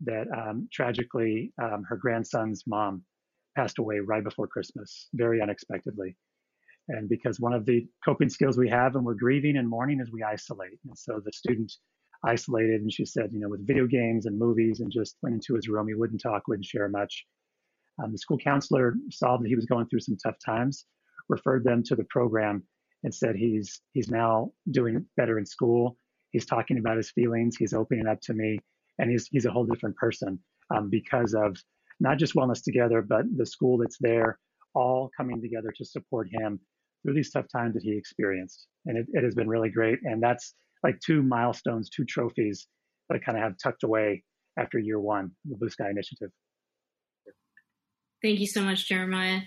that 0.04 0.26
um, 0.34 0.70
tragically 0.72 1.52
um, 1.62 1.84
her 1.86 1.98
grandson's 1.98 2.62
mom 2.66 3.02
passed 3.54 3.78
away 3.78 3.98
right 3.98 4.24
before 4.24 4.46
Christmas, 4.46 5.08
very 5.12 5.42
unexpectedly. 5.42 6.16
And 6.88 7.10
because 7.10 7.38
one 7.38 7.52
of 7.52 7.66
the 7.66 7.86
coping 8.02 8.30
skills 8.30 8.56
we 8.56 8.70
have 8.70 8.94
when 8.94 9.04
we're 9.04 9.12
grieving 9.12 9.58
and 9.58 9.68
mourning 9.68 10.00
is 10.00 10.10
we 10.10 10.22
isolate. 10.22 10.78
And 10.86 10.96
so 10.96 11.20
the 11.22 11.30
student 11.30 11.70
isolated 12.24 12.80
and 12.80 12.90
she 12.90 13.04
said, 13.04 13.28
you 13.34 13.40
know, 13.40 13.50
with 13.50 13.66
video 13.66 13.86
games 13.86 14.24
and 14.24 14.38
movies 14.38 14.80
and 14.80 14.90
just 14.90 15.18
went 15.22 15.34
into 15.34 15.54
his 15.54 15.68
room. 15.68 15.88
He 15.88 15.94
wouldn't 15.94 16.22
talk, 16.22 16.48
wouldn't 16.48 16.64
share 16.64 16.88
much. 16.88 17.26
Um, 18.02 18.12
the 18.12 18.18
school 18.18 18.38
counselor 18.38 18.94
saw 19.10 19.36
that 19.36 19.46
he 19.46 19.56
was 19.56 19.66
going 19.66 19.88
through 19.88 20.00
some 20.00 20.16
tough 20.16 20.36
times, 20.42 20.86
referred 21.28 21.64
them 21.64 21.82
to 21.82 21.96
the 21.96 22.04
program 22.04 22.62
and 23.04 23.14
said 23.14 23.36
he's 23.36 23.82
he's 23.92 24.08
now 24.08 24.52
doing 24.70 25.04
better 25.18 25.38
in 25.38 25.44
school. 25.44 25.98
He's 26.32 26.46
talking 26.46 26.78
about 26.78 26.96
his 26.96 27.10
feelings. 27.10 27.56
He's 27.56 27.74
opening 27.74 28.06
up 28.06 28.20
to 28.22 28.34
me, 28.34 28.58
and 28.98 29.10
he's 29.10 29.28
he's 29.28 29.46
a 29.46 29.50
whole 29.50 29.64
different 29.64 29.96
person 29.96 30.38
um, 30.74 30.90
because 30.90 31.34
of 31.34 31.56
not 32.00 32.18
just 32.18 32.34
Wellness 32.34 32.62
Together, 32.62 33.02
but 33.02 33.24
the 33.36 33.46
school 33.46 33.78
that's 33.78 33.98
there, 34.00 34.38
all 34.74 35.10
coming 35.16 35.40
together 35.40 35.72
to 35.76 35.84
support 35.84 36.28
him 36.30 36.58
through 37.02 37.14
these 37.14 37.30
tough 37.30 37.46
times 37.54 37.74
that 37.74 37.82
he 37.82 37.96
experienced. 37.96 38.66
And 38.86 38.98
it, 38.98 39.06
it 39.12 39.24
has 39.24 39.34
been 39.34 39.48
really 39.48 39.70
great. 39.70 39.98
And 40.02 40.22
that's 40.22 40.54
like 40.82 40.98
two 41.00 41.22
milestones, 41.22 41.88
two 41.90 42.04
trophies 42.04 42.66
that 43.08 43.16
I 43.16 43.18
kind 43.18 43.38
of 43.38 43.44
have 43.44 43.54
tucked 43.62 43.84
away 43.84 44.24
after 44.58 44.78
year 44.78 45.00
one, 45.00 45.30
the 45.44 45.56
Blue 45.56 45.68
Sky 45.68 45.90
Initiative. 45.90 46.30
Thank 48.22 48.38
you 48.38 48.46
so 48.46 48.62
much, 48.62 48.88
Jeremiah. 48.88 49.40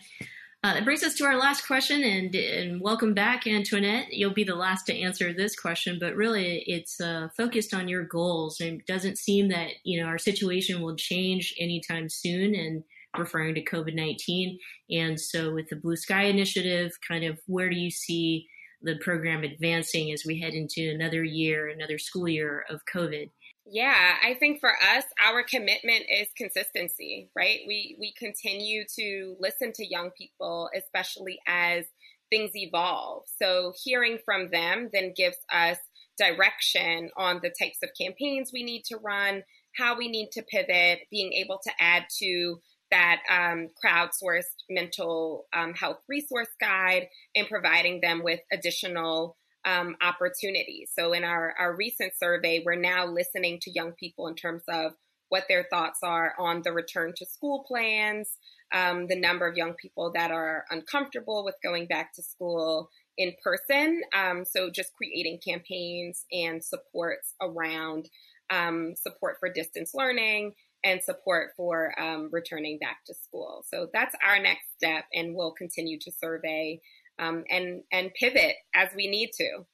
Uh, 0.66 0.74
that 0.74 0.84
brings 0.84 1.04
us 1.04 1.14
to 1.14 1.24
our 1.24 1.38
last 1.38 1.68
question, 1.68 2.04
and, 2.04 2.34
and, 2.34 2.82
welcome 2.82 3.14
back, 3.14 3.46
Antoinette. 3.46 4.12
You'll 4.12 4.34
be 4.34 4.44
the 4.44 4.56
last 4.56 4.88
to 4.88 5.00
answer 5.00 5.32
this 5.32 5.56
question, 5.56 6.00
but 6.00 6.16
really, 6.16 6.64
it's 6.66 7.00
uh, 7.00 7.28
focused 7.38 7.72
on 7.72 7.88
your 7.88 8.04
goals. 8.04 8.60
And 8.60 8.80
it 8.80 8.88
doesn't 8.88 9.20
seem 9.20 9.50
that 9.50 9.74
you 9.84 10.02
know 10.02 10.08
our 10.08 10.18
situation 10.18 10.82
will 10.82 10.96
change 10.96 11.54
anytime 11.60 12.10
soon. 12.10 12.56
And 12.56 12.84
referring 13.16 13.54
to 13.54 13.64
COVID 13.64 13.94
nineteen, 13.94 14.58
and 14.90 15.22
so 15.22 15.54
with 15.54 15.70
the 15.70 15.76
Blue 15.76 15.96
Sky 15.96 16.24
Initiative, 16.24 16.94
kind 17.08 17.26
of 17.26 17.40
where 17.46 17.70
do 17.70 17.76
you 17.76 17.92
see 17.92 18.48
the 18.82 18.96
program 18.96 19.44
advancing 19.44 20.12
as 20.14 20.24
we 20.26 20.40
head 20.40 20.56
into 20.56 20.90
another 20.90 21.24
year, 21.24 21.68
another 21.68 22.00
school 22.00 22.28
year 22.28 22.66
of 22.72 22.82
COVID? 22.92 23.30
Yeah, 23.66 24.16
I 24.24 24.36
think 24.36 24.60
for 24.60 24.70
us, 24.70 25.06
our 25.26 25.42
commitment 25.44 26.06
is 26.10 26.28
consistency, 26.38 27.30
right? 27.36 27.60
We 27.68 27.96
we 28.00 28.14
continue 28.14 28.84
to 29.00 29.36
listen 29.40 29.72
to 29.74 29.86
young 29.86 30.12
people, 30.16 30.70
especially 30.76 31.40
as 31.48 31.86
things 32.30 32.52
evolve. 32.56 33.24
So 33.42 33.74
hearing 33.84 34.20
from 34.24 34.50
them 34.52 34.90
then 34.94 35.14
gives 35.16 35.38
us 35.52 35.78
direction 36.18 37.10
on 37.18 37.40
the 37.42 37.50
types 37.50 37.80
of 37.84 37.90
campaigns 38.00 38.52
we 38.54 38.64
need 38.64 38.84
to 38.86 38.98
run, 38.98 39.44
how 39.78 39.98
we 39.98 40.10
need 40.10 40.30
to 40.34 40.44
pivot, 40.44 41.00
being 41.10 41.34
able 41.34 41.60
to 41.64 41.72
add 41.80 42.06
to 42.20 42.62
that 42.92 43.22
um, 43.30 43.70
crowdsourced 43.84 44.64
mental 44.70 45.46
um, 45.54 45.74
health 45.74 45.98
resource 46.08 46.48
guide 46.62 47.08
and 47.36 47.48
providing 47.48 48.00
them 48.02 48.22
with 48.24 48.40
additional 48.54 49.38
um, 49.66 49.96
opportunities. 50.02 50.92
So, 50.98 51.14
in 51.14 51.24
our, 51.24 51.54
our 51.60 51.76
recent 51.76 52.14
survey, 52.18 52.64
we're 52.66 52.76
now 52.76 53.06
listening 53.06 53.60
to 53.64 53.72
young 53.72 53.94
people 53.94 54.28
in 54.28 54.36
terms 54.36 54.64
of 54.70 54.94
what 55.30 55.46
their 55.50 55.66
thoughts 55.72 56.00
are 56.04 56.34
on 56.40 56.62
the 56.64 56.72
return 56.72 57.12
to 57.18 57.26
school 57.26 57.66
plans, 57.68 58.38
um, 58.74 59.08
the 59.08 59.20
number 59.20 59.48
of 59.48 59.58
young 59.58 59.74
people 59.74 60.12
that 60.14 60.32
are 60.32 60.66
uncomfortable 60.70 61.44
with 61.44 61.56
going 61.64 61.88
back 61.88 62.14
to 62.14 62.22
school 62.22 62.90
in 63.18 63.34
person. 63.44 64.02
Um, 64.16 64.46
so, 64.46 64.70
just 64.70 64.94
creating 64.94 65.40
campaigns 65.46 66.26
and 66.32 66.64
supports 66.64 67.34
around 67.42 68.10
um, 68.52 68.94
support 68.96 69.38
for 69.40 69.52
distance 69.52 69.92
learning 69.96 70.54
and 70.84 71.02
support 71.02 71.50
for 71.58 72.00
um, 72.00 72.30
returning 72.32 72.78
back 72.80 72.98
to 73.08 73.16
school. 73.16 73.66
So, 73.68 73.88
that's 73.92 74.16
our 74.24 74.40
next 74.40 74.66
step, 74.78 75.06
and 75.12 75.36
we'll 75.36 75.54
continue 75.54 75.98
to 76.02 76.12
survey 76.12 76.82
um, 77.20 77.44
and 77.50 77.82
and 77.92 78.14
pivot 78.14 78.56
as 78.74 78.90
we 78.96 79.08
need 79.08 79.32
to. 79.34 79.66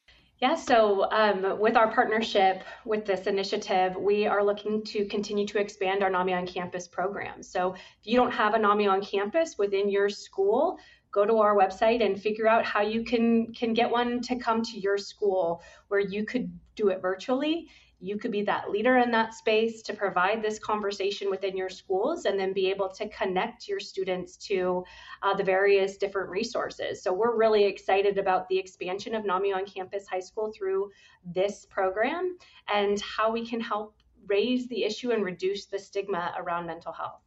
Yeah, 0.41 0.55
so 0.55 1.07
um, 1.11 1.59
with 1.59 1.77
our 1.77 1.93
partnership 1.93 2.63
with 2.83 3.05
this 3.05 3.27
initiative, 3.27 3.95
we 3.95 4.25
are 4.25 4.43
looking 4.43 4.83
to 4.85 5.05
continue 5.05 5.45
to 5.45 5.59
expand 5.59 6.01
our 6.01 6.09
NAMI 6.09 6.33
on 6.33 6.47
campus 6.47 6.87
program. 6.87 7.43
So 7.43 7.73
if 7.73 8.05
you 8.05 8.15
don't 8.15 8.31
have 8.31 8.55
a 8.55 8.59
NAMI 8.59 8.87
on 8.87 9.05
campus 9.05 9.59
within 9.59 9.87
your 9.87 10.09
school, 10.09 10.79
go 11.11 11.25
to 11.25 11.37
our 11.37 11.55
website 11.55 12.03
and 12.03 12.19
figure 12.19 12.47
out 12.47 12.65
how 12.65 12.81
you 12.81 13.03
can 13.03 13.53
can 13.53 13.75
get 13.75 13.91
one 13.91 14.21
to 14.21 14.35
come 14.37 14.63
to 14.63 14.79
your 14.79 14.97
school 14.97 15.61
where 15.89 15.99
you 15.99 16.25
could 16.25 16.51
do 16.75 16.89
it 16.89 17.01
virtually 17.01 17.67
you 18.01 18.17
could 18.17 18.31
be 18.31 18.41
that 18.41 18.71
leader 18.71 18.97
in 18.97 19.11
that 19.11 19.33
space 19.33 19.83
to 19.83 19.93
provide 19.93 20.41
this 20.41 20.57
conversation 20.57 21.29
within 21.29 21.55
your 21.55 21.69
schools 21.69 22.25
and 22.25 22.39
then 22.39 22.51
be 22.51 22.69
able 22.69 22.89
to 22.89 23.07
connect 23.09 23.67
your 23.67 23.79
students 23.79 24.35
to 24.37 24.83
uh, 25.21 25.35
the 25.35 25.43
various 25.43 25.97
different 25.97 26.29
resources. 26.29 27.01
So 27.03 27.13
we're 27.13 27.37
really 27.37 27.63
excited 27.63 28.17
about 28.17 28.49
the 28.49 28.57
expansion 28.57 29.13
of 29.13 29.23
NAMI 29.23 29.53
on 29.53 29.65
Campus 29.65 30.07
High 30.07 30.19
School 30.19 30.51
through 30.51 30.89
this 31.23 31.65
program 31.69 32.37
and 32.73 32.99
how 33.01 33.31
we 33.31 33.45
can 33.45 33.61
help 33.61 33.95
raise 34.25 34.67
the 34.67 34.83
issue 34.83 35.11
and 35.11 35.23
reduce 35.23 35.67
the 35.67 35.77
stigma 35.77 36.33
around 36.37 36.65
mental 36.65 36.91
health. 36.91 37.21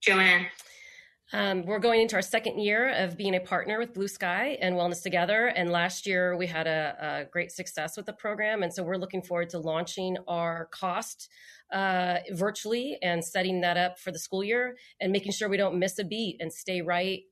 Joanne. 0.00 0.46
Um, 1.32 1.64
we're 1.64 1.78
going 1.78 2.00
into 2.00 2.16
our 2.16 2.22
second 2.22 2.58
year 2.58 2.90
of 2.90 3.16
being 3.16 3.36
a 3.36 3.40
partner 3.40 3.78
with 3.78 3.94
Blue 3.94 4.08
Sky 4.08 4.58
and 4.60 4.74
Wellness 4.74 5.02
Together. 5.02 5.46
And 5.46 5.70
last 5.70 6.04
year 6.04 6.36
we 6.36 6.48
had 6.48 6.66
a, 6.66 6.96
a 7.00 7.24
great 7.30 7.52
success 7.52 7.96
with 7.96 8.06
the 8.06 8.12
program. 8.12 8.64
And 8.64 8.74
so 8.74 8.82
we're 8.82 8.96
looking 8.96 9.22
forward 9.22 9.48
to 9.50 9.58
launching 9.60 10.16
our 10.26 10.68
COST 10.72 11.28
uh, 11.72 12.18
virtually 12.32 12.98
and 13.00 13.24
setting 13.24 13.60
that 13.60 13.76
up 13.76 13.98
for 13.98 14.10
the 14.10 14.18
school 14.18 14.42
year 14.42 14.76
and 15.00 15.12
making 15.12 15.30
sure 15.30 15.48
we 15.48 15.56
don't 15.56 15.78
miss 15.78 16.00
a 16.00 16.04
beat 16.04 16.36
and 16.40 16.52
stay 16.52 16.82
right 16.82 17.22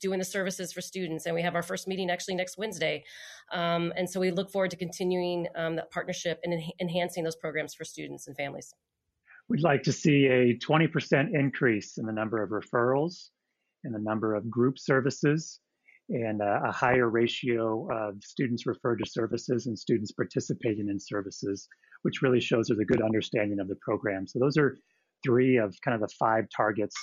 doing 0.00 0.18
the 0.18 0.24
services 0.24 0.72
for 0.72 0.80
students. 0.80 1.26
And 1.26 1.34
we 1.34 1.42
have 1.42 1.54
our 1.54 1.62
first 1.62 1.86
meeting 1.86 2.08
actually 2.08 2.36
next 2.36 2.56
Wednesday. 2.56 3.04
Um, 3.52 3.92
and 3.96 4.08
so 4.08 4.20
we 4.20 4.30
look 4.30 4.50
forward 4.50 4.70
to 4.70 4.76
continuing 4.76 5.48
um, 5.54 5.76
that 5.76 5.90
partnership 5.90 6.40
and 6.44 6.54
en- 6.54 6.70
enhancing 6.80 7.24
those 7.24 7.36
programs 7.36 7.74
for 7.74 7.84
students 7.84 8.26
and 8.26 8.36
families. 8.36 8.72
We'd 9.48 9.62
like 9.62 9.82
to 9.84 9.92
see 9.92 10.26
a 10.26 10.58
20% 10.58 11.30
increase 11.32 11.96
in 11.96 12.04
the 12.04 12.12
number 12.12 12.42
of 12.42 12.50
referrals 12.50 13.28
and 13.82 13.94
the 13.94 13.98
number 13.98 14.34
of 14.34 14.50
group 14.50 14.78
services 14.78 15.60
and 16.10 16.42
a, 16.42 16.62
a 16.68 16.72
higher 16.72 17.08
ratio 17.08 17.88
of 17.90 18.22
students 18.22 18.66
referred 18.66 18.98
to 18.98 19.10
services 19.10 19.66
and 19.66 19.78
students 19.78 20.12
participating 20.12 20.88
in 20.88 20.98
services, 21.00 21.66
which 22.02 22.20
really 22.20 22.40
shows 22.40 22.68
there's 22.68 22.80
a 22.80 22.84
good 22.84 23.02
understanding 23.02 23.58
of 23.58 23.68
the 23.68 23.76
program. 23.80 24.26
So 24.26 24.38
those 24.38 24.58
are 24.58 24.76
three 25.24 25.56
of 25.56 25.74
kind 25.82 25.94
of 25.94 26.00
the 26.00 26.14
five 26.18 26.44
targets 26.54 26.94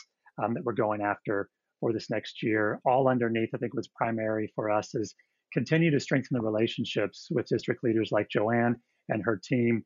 um, 0.44 0.54
that 0.54 0.64
we're 0.64 0.74
going 0.74 1.02
after 1.02 1.50
for 1.80 1.94
this 1.94 2.10
next 2.10 2.44
year. 2.44 2.80
All 2.86 3.08
underneath, 3.08 3.50
I 3.56 3.58
think 3.58 3.74
what's 3.74 3.90
primary 3.96 4.52
for 4.56 4.70
us 4.70 4.94
is 4.94 5.16
continue 5.52 5.92
to 5.92 6.00
strengthen 6.00 6.36
the 6.36 6.44
relationships 6.44 7.28
with 7.32 7.48
district 7.48 7.84
leaders 7.84 8.10
like 8.12 8.30
Joanne 8.30 8.76
and 9.10 9.24
her 9.24 9.40
team 9.44 9.84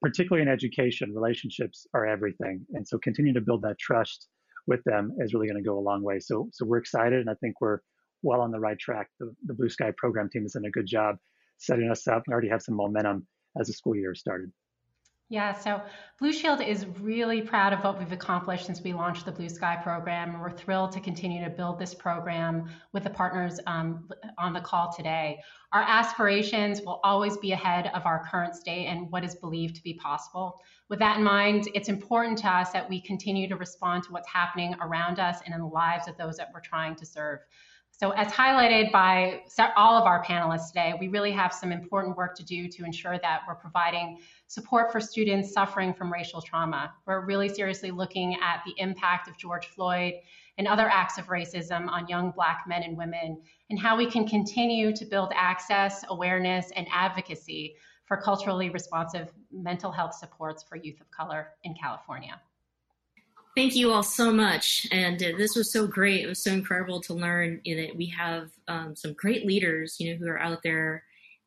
particularly 0.00 0.42
in 0.42 0.52
education, 0.52 1.12
relationships 1.14 1.86
are 1.94 2.06
everything. 2.06 2.64
And 2.74 2.86
so 2.86 2.98
continuing 2.98 3.34
to 3.34 3.40
build 3.40 3.62
that 3.62 3.78
trust 3.78 4.28
with 4.66 4.82
them 4.84 5.12
is 5.18 5.34
really 5.34 5.46
going 5.46 5.62
to 5.62 5.68
go 5.68 5.78
a 5.78 5.80
long 5.80 6.02
way. 6.02 6.20
So, 6.20 6.48
so 6.52 6.64
we're 6.64 6.78
excited, 6.78 7.20
and 7.20 7.30
I 7.30 7.34
think 7.34 7.60
we're 7.60 7.80
well 8.22 8.40
on 8.40 8.50
the 8.50 8.60
right 8.60 8.78
track. 8.78 9.08
The, 9.18 9.34
the 9.46 9.54
Blue 9.54 9.68
Sky 9.68 9.92
program 9.96 10.28
team 10.30 10.42
has 10.42 10.52
done 10.52 10.64
a 10.64 10.70
good 10.70 10.86
job 10.86 11.16
setting 11.58 11.90
us 11.90 12.06
up. 12.08 12.22
We 12.26 12.32
already 12.32 12.48
have 12.48 12.62
some 12.62 12.76
momentum 12.76 13.26
as 13.60 13.66
the 13.66 13.72
school 13.72 13.96
year 13.96 14.14
started. 14.14 14.52
Yeah, 15.32 15.54
so 15.54 15.80
Blue 16.18 16.30
Shield 16.30 16.60
is 16.60 16.84
really 17.00 17.40
proud 17.40 17.72
of 17.72 17.82
what 17.82 17.98
we've 17.98 18.12
accomplished 18.12 18.66
since 18.66 18.82
we 18.82 18.92
launched 18.92 19.24
the 19.24 19.32
Blue 19.32 19.48
Sky 19.48 19.76
program. 19.82 20.34
And 20.34 20.42
we're 20.42 20.50
thrilled 20.50 20.92
to 20.92 21.00
continue 21.00 21.42
to 21.42 21.48
build 21.48 21.78
this 21.78 21.94
program 21.94 22.68
with 22.92 23.04
the 23.04 23.08
partners 23.08 23.58
um, 23.66 24.10
on 24.36 24.52
the 24.52 24.60
call 24.60 24.92
today. 24.92 25.40
Our 25.72 25.80
aspirations 25.80 26.82
will 26.82 27.00
always 27.02 27.38
be 27.38 27.52
ahead 27.52 27.90
of 27.94 28.04
our 28.04 28.28
current 28.30 28.54
state 28.54 28.84
and 28.84 29.10
what 29.10 29.24
is 29.24 29.34
believed 29.36 29.74
to 29.76 29.82
be 29.82 29.94
possible. 29.94 30.60
With 30.90 30.98
that 30.98 31.16
in 31.16 31.24
mind, 31.24 31.66
it's 31.74 31.88
important 31.88 32.36
to 32.40 32.48
us 32.48 32.72
that 32.72 32.90
we 32.90 33.00
continue 33.00 33.48
to 33.48 33.56
respond 33.56 34.02
to 34.02 34.12
what's 34.12 34.28
happening 34.28 34.74
around 34.82 35.18
us 35.18 35.38
and 35.46 35.54
in 35.54 35.62
the 35.62 35.66
lives 35.66 36.08
of 36.08 36.18
those 36.18 36.36
that 36.36 36.50
we're 36.52 36.60
trying 36.60 36.94
to 36.96 37.06
serve. 37.06 37.38
So, 38.02 38.10
as 38.10 38.32
highlighted 38.32 38.90
by 38.90 39.42
all 39.76 39.96
of 39.96 40.06
our 40.06 40.24
panelists 40.24 40.66
today, 40.66 40.92
we 40.98 41.06
really 41.06 41.30
have 41.30 41.52
some 41.52 41.70
important 41.70 42.16
work 42.16 42.34
to 42.34 42.44
do 42.44 42.66
to 42.66 42.84
ensure 42.84 43.16
that 43.16 43.42
we're 43.46 43.54
providing 43.54 44.18
support 44.48 44.90
for 44.90 44.98
students 44.98 45.52
suffering 45.52 45.94
from 45.94 46.12
racial 46.12 46.42
trauma. 46.42 46.92
We're 47.06 47.24
really 47.24 47.48
seriously 47.48 47.92
looking 47.92 48.34
at 48.42 48.60
the 48.66 48.74
impact 48.78 49.28
of 49.28 49.38
George 49.38 49.68
Floyd 49.68 50.14
and 50.58 50.66
other 50.66 50.88
acts 50.88 51.16
of 51.16 51.26
racism 51.26 51.88
on 51.88 52.08
young 52.08 52.32
Black 52.32 52.64
men 52.66 52.82
and 52.82 52.98
women, 52.98 53.40
and 53.70 53.78
how 53.78 53.96
we 53.96 54.10
can 54.10 54.26
continue 54.26 54.92
to 54.96 55.04
build 55.04 55.30
access, 55.36 56.04
awareness, 56.08 56.72
and 56.74 56.88
advocacy 56.92 57.76
for 58.06 58.16
culturally 58.16 58.68
responsive 58.68 59.30
mental 59.52 59.92
health 59.92 60.16
supports 60.16 60.64
for 60.64 60.74
youth 60.74 61.00
of 61.00 61.08
color 61.12 61.50
in 61.62 61.72
California. 61.80 62.40
Thank 63.54 63.76
you 63.76 63.92
all 63.92 64.02
so 64.02 64.32
much. 64.32 64.86
And 64.90 65.22
uh, 65.22 65.32
this 65.36 65.54
was 65.54 65.70
so 65.70 65.86
great. 65.86 66.24
It 66.24 66.26
was 66.26 66.42
so 66.42 66.52
incredible 66.52 67.02
to 67.02 67.14
learn 67.14 67.60
you 67.64 67.76
know, 67.76 67.82
that 67.82 67.96
we 67.96 68.06
have 68.06 68.50
um, 68.66 68.96
some 68.96 69.12
great 69.12 69.46
leaders, 69.46 69.96
you 70.00 70.10
know, 70.10 70.16
who 70.16 70.26
are 70.26 70.40
out 70.40 70.62
there 70.62 71.04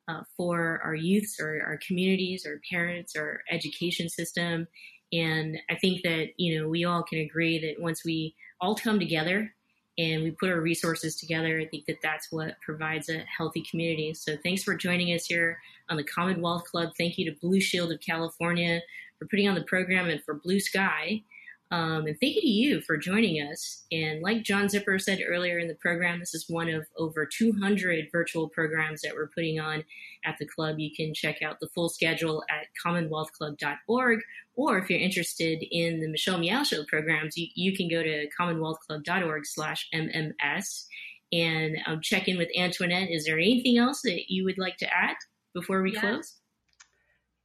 uh, 0.07 0.21
for 0.37 0.81
our 0.83 0.93
youths 0.93 1.39
or 1.39 1.63
our 1.65 1.79
communities, 1.85 2.45
or 2.45 2.61
parents, 2.69 3.15
or 3.15 3.41
education 3.49 4.07
system. 4.07 4.67
And 5.11 5.57
I 5.69 5.75
think 5.75 6.03
that, 6.03 6.29
you 6.37 6.59
know, 6.59 6.69
we 6.69 6.85
all 6.85 7.01
can 7.01 7.19
agree 7.19 7.59
that 7.59 7.81
once 7.81 8.05
we 8.05 8.35
all 8.61 8.75
come 8.75 8.99
together 8.99 9.51
and 9.97 10.23
we 10.23 10.31
put 10.31 10.49
our 10.49 10.59
resources 10.59 11.15
together. 11.15 11.59
I 11.59 11.65
think 11.65 11.85
that 11.85 12.01
that's 12.03 12.31
what 12.31 12.59
provides 12.61 13.09
a 13.09 13.23
healthy 13.37 13.63
community. 13.69 14.13
So 14.13 14.35
thanks 14.43 14.63
for 14.63 14.75
joining 14.75 15.13
us 15.13 15.25
here 15.25 15.57
on 15.89 15.97
the 15.97 16.03
Commonwealth 16.03 16.65
Club. 16.65 16.89
Thank 16.97 17.17
you 17.17 17.31
to 17.31 17.39
Blue 17.39 17.61
Shield 17.61 17.91
of 17.91 18.01
California 18.01 18.81
for 19.17 19.27
putting 19.27 19.47
on 19.47 19.55
the 19.55 19.63
program 19.63 20.09
and 20.09 20.21
for 20.23 20.35
Blue 20.35 20.59
Sky. 20.59 21.23
Um, 21.71 22.05
and 22.05 22.15
thank 22.21 22.35
you 22.35 22.41
to 22.41 22.47
you 22.47 22.81
for 22.81 22.95
joining 22.95 23.37
us. 23.37 23.85
And 23.91 24.21
like 24.21 24.43
John 24.43 24.67
Zipperer 24.67 25.01
said 25.01 25.19
earlier 25.27 25.57
in 25.57 25.67
the 25.67 25.75
program, 25.75 26.19
this 26.19 26.35
is 26.35 26.45
one 26.47 26.69
of 26.69 26.85
over 26.97 27.25
200 27.25 28.09
virtual 28.11 28.47
programs 28.47 29.01
that 29.01 29.13
we're 29.15 29.29
putting 29.29 29.59
on 29.59 29.83
at 30.23 30.37
the 30.37 30.45
club. 30.45 30.79
You 30.79 30.91
can 30.95 31.13
check 31.13 31.41
out 31.41 31.59
the 31.59 31.69
full 31.73 31.89
schedule 31.89 32.43
at 32.49 32.67
commonwealthclub.org, 32.85 34.19
or 34.55 34.77
if 34.77 34.89
you're 34.89 34.99
interested 34.99 35.63
in 35.71 36.01
the 36.01 36.07
Michelle 36.07 36.37
Meow 36.37 36.63
Show 36.63 36.83
programs, 36.85 37.35
you, 37.35 37.47
you 37.55 37.75
can 37.75 37.89
go 37.89 38.03
to 38.03 38.27
commonwealthclub.org 38.39 39.45
slash 39.45 39.89
MMS 39.93 40.85
and 41.33 41.77
um, 41.87 41.99
check 42.01 42.27
in 42.27 42.37
with 42.37 42.49
Antoinette. 42.55 43.09
Is 43.09 43.25
there 43.25 43.39
anything 43.39 43.77
else 43.77 44.01
that 44.03 44.31
you 44.31 44.43
would 44.43 44.59
like 44.59 44.77
to 44.77 44.93
add 44.93 45.15
before 45.53 45.81
we 45.81 45.93
yes. 45.93 46.01
close? 46.01 46.35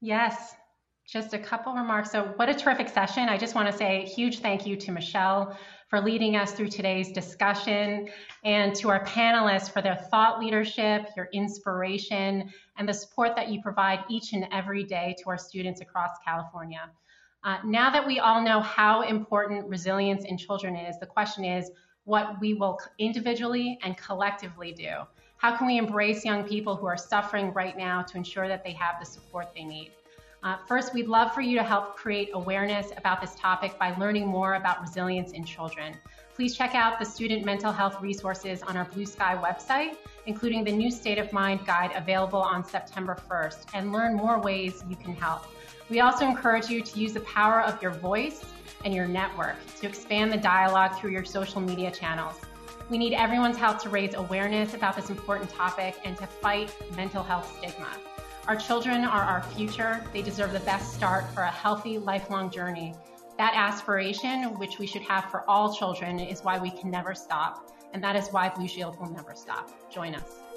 Yes. 0.02 0.54
Just 1.10 1.34
a 1.34 1.38
couple 1.40 1.72
remarks. 1.72 2.12
So, 2.12 2.32
what 2.36 2.48
a 2.48 2.54
terrific 2.54 2.88
session. 2.88 3.28
I 3.28 3.36
just 3.36 3.56
want 3.56 3.68
to 3.68 3.76
say 3.76 4.04
a 4.04 4.06
huge 4.06 4.38
thank 4.38 4.64
you 4.64 4.76
to 4.76 4.92
Michelle 4.92 5.58
for 5.88 6.00
leading 6.00 6.36
us 6.36 6.52
through 6.52 6.68
today's 6.68 7.10
discussion 7.10 8.08
and 8.44 8.76
to 8.76 8.90
our 8.90 9.04
panelists 9.04 9.72
for 9.72 9.82
their 9.82 9.96
thought 9.96 10.38
leadership, 10.38 11.08
your 11.16 11.28
inspiration, 11.32 12.48
and 12.78 12.88
the 12.88 12.94
support 12.94 13.34
that 13.34 13.48
you 13.48 13.60
provide 13.60 14.04
each 14.08 14.34
and 14.34 14.46
every 14.52 14.84
day 14.84 15.16
to 15.18 15.30
our 15.30 15.36
students 15.36 15.80
across 15.80 16.10
California. 16.24 16.88
Uh, 17.42 17.56
now 17.64 17.90
that 17.90 18.06
we 18.06 18.20
all 18.20 18.40
know 18.40 18.60
how 18.60 19.02
important 19.02 19.68
resilience 19.68 20.24
in 20.24 20.38
children 20.38 20.76
is, 20.76 20.96
the 21.00 21.06
question 21.06 21.44
is 21.44 21.72
what 22.04 22.40
we 22.40 22.54
will 22.54 22.78
individually 23.00 23.80
and 23.82 23.96
collectively 23.96 24.70
do. 24.70 24.92
How 25.38 25.56
can 25.56 25.66
we 25.66 25.76
embrace 25.76 26.24
young 26.24 26.44
people 26.44 26.76
who 26.76 26.86
are 26.86 26.96
suffering 26.96 27.52
right 27.52 27.76
now 27.76 28.00
to 28.02 28.16
ensure 28.16 28.46
that 28.46 28.62
they 28.62 28.72
have 28.74 29.00
the 29.00 29.06
support 29.06 29.48
they 29.56 29.64
need? 29.64 29.90
Uh, 30.42 30.56
first, 30.66 30.94
we'd 30.94 31.06
love 31.06 31.34
for 31.34 31.42
you 31.42 31.54
to 31.54 31.62
help 31.62 31.96
create 31.96 32.30
awareness 32.32 32.92
about 32.96 33.20
this 33.20 33.34
topic 33.34 33.78
by 33.78 33.94
learning 33.96 34.26
more 34.26 34.54
about 34.54 34.80
resilience 34.80 35.32
in 35.32 35.44
children. 35.44 35.94
Please 36.34 36.56
check 36.56 36.74
out 36.74 36.98
the 36.98 37.04
student 37.04 37.44
mental 37.44 37.70
health 37.70 38.00
resources 38.00 38.62
on 38.62 38.74
our 38.74 38.86
Blue 38.86 39.04
Sky 39.04 39.36
website, 39.36 39.96
including 40.24 40.64
the 40.64 40.72
new 40.72 40.90
State 40.90 41.18
of 41.18 41.30
Mind 41.34 41.66
guide 41.66 41.92
available 41.94 42.40
on 42.40 42.64
September 42.64 43.18
1st, 43.28 43.66
and 43.74 43.92
learn 43.92 44.14
more 44.14 44.40
ways 44.40 44.82
you 44.88 44.96
can 44.96 45.14
help. 45.14 45.46
We 45.90 46.00
also 46.00 46.24
encourage 46.24 46.70
you 46.70 46.80
to 46.80 46.98
use 46.98 47.12
the 47.12 47.20
power 47.20 47.60
of 47.60 47.82
your 47.82 47.90
voice 47.90 48.42
and 48.86 48.94
your 48.94 49.06
network 49.06 49.56
to 49.80 49.86
expand 49.86 50.32
the 50.32 50.38
dialogue 50.38 50.98
through 50.98 51.10
your 51.10 51.26
social 51.26 51.60
media 51.60 51.90
channels. 51.90 52.40
We 52.88 52.96
need 52.96 53.12
everyone's 53.12 53.58
help 53.58 53.78
to 53.82 53.90
raise 53.90 54.14
awareness 54.14 54.72
about 54.72 54.96
this 54.96 55.10
important 55.10 55.50
topic 55.50 55.96
and 56.04 56.16
to 56.16 56.26
fight 56.26 56.74
mental 56.96 57.22
health 57.22 57.54
stigma. 57.58 57.88
Our 58.50 58.56
children 58.56 59.04
are 59.04 59.22
our 59.22 59.44
future. 59.44 60.04
They 60.12 60.22
deserve 60.22 60.52
the 60.52 60.58
best 60.58 60.92
start 60.92 61.30
for 61.30 61.42
a 61.42 61.50
healthy, 61.52 61.98
lifelong 61.98 62.50
journey. 62.50 62.96
That 63.38 63.52
aspiration, 63.54 64.58
which 64.58 64.80
we 64.80 64.88
should 64.88 65.02
have 65.02 65.26
for 65.26 65.48
all 65.48 65.72
children, 65.72 66.18
is 66.18 66.42
why 66.42 66.58
we 66.58 66.72
can 66.72 66.90
never 66.90 67.14
stop. 67.14 67.70
And 67.92 68.02
that 68.02 68.16
is 68.16 68.26
why 68.30 68.48
Blue 68.48 68.66
Shield 68.66 68.98
will 68.98 69.08
never 69.08 69.36
stop. 69.36 69.70
Join 69.88 70.16
us. 70.16 70.49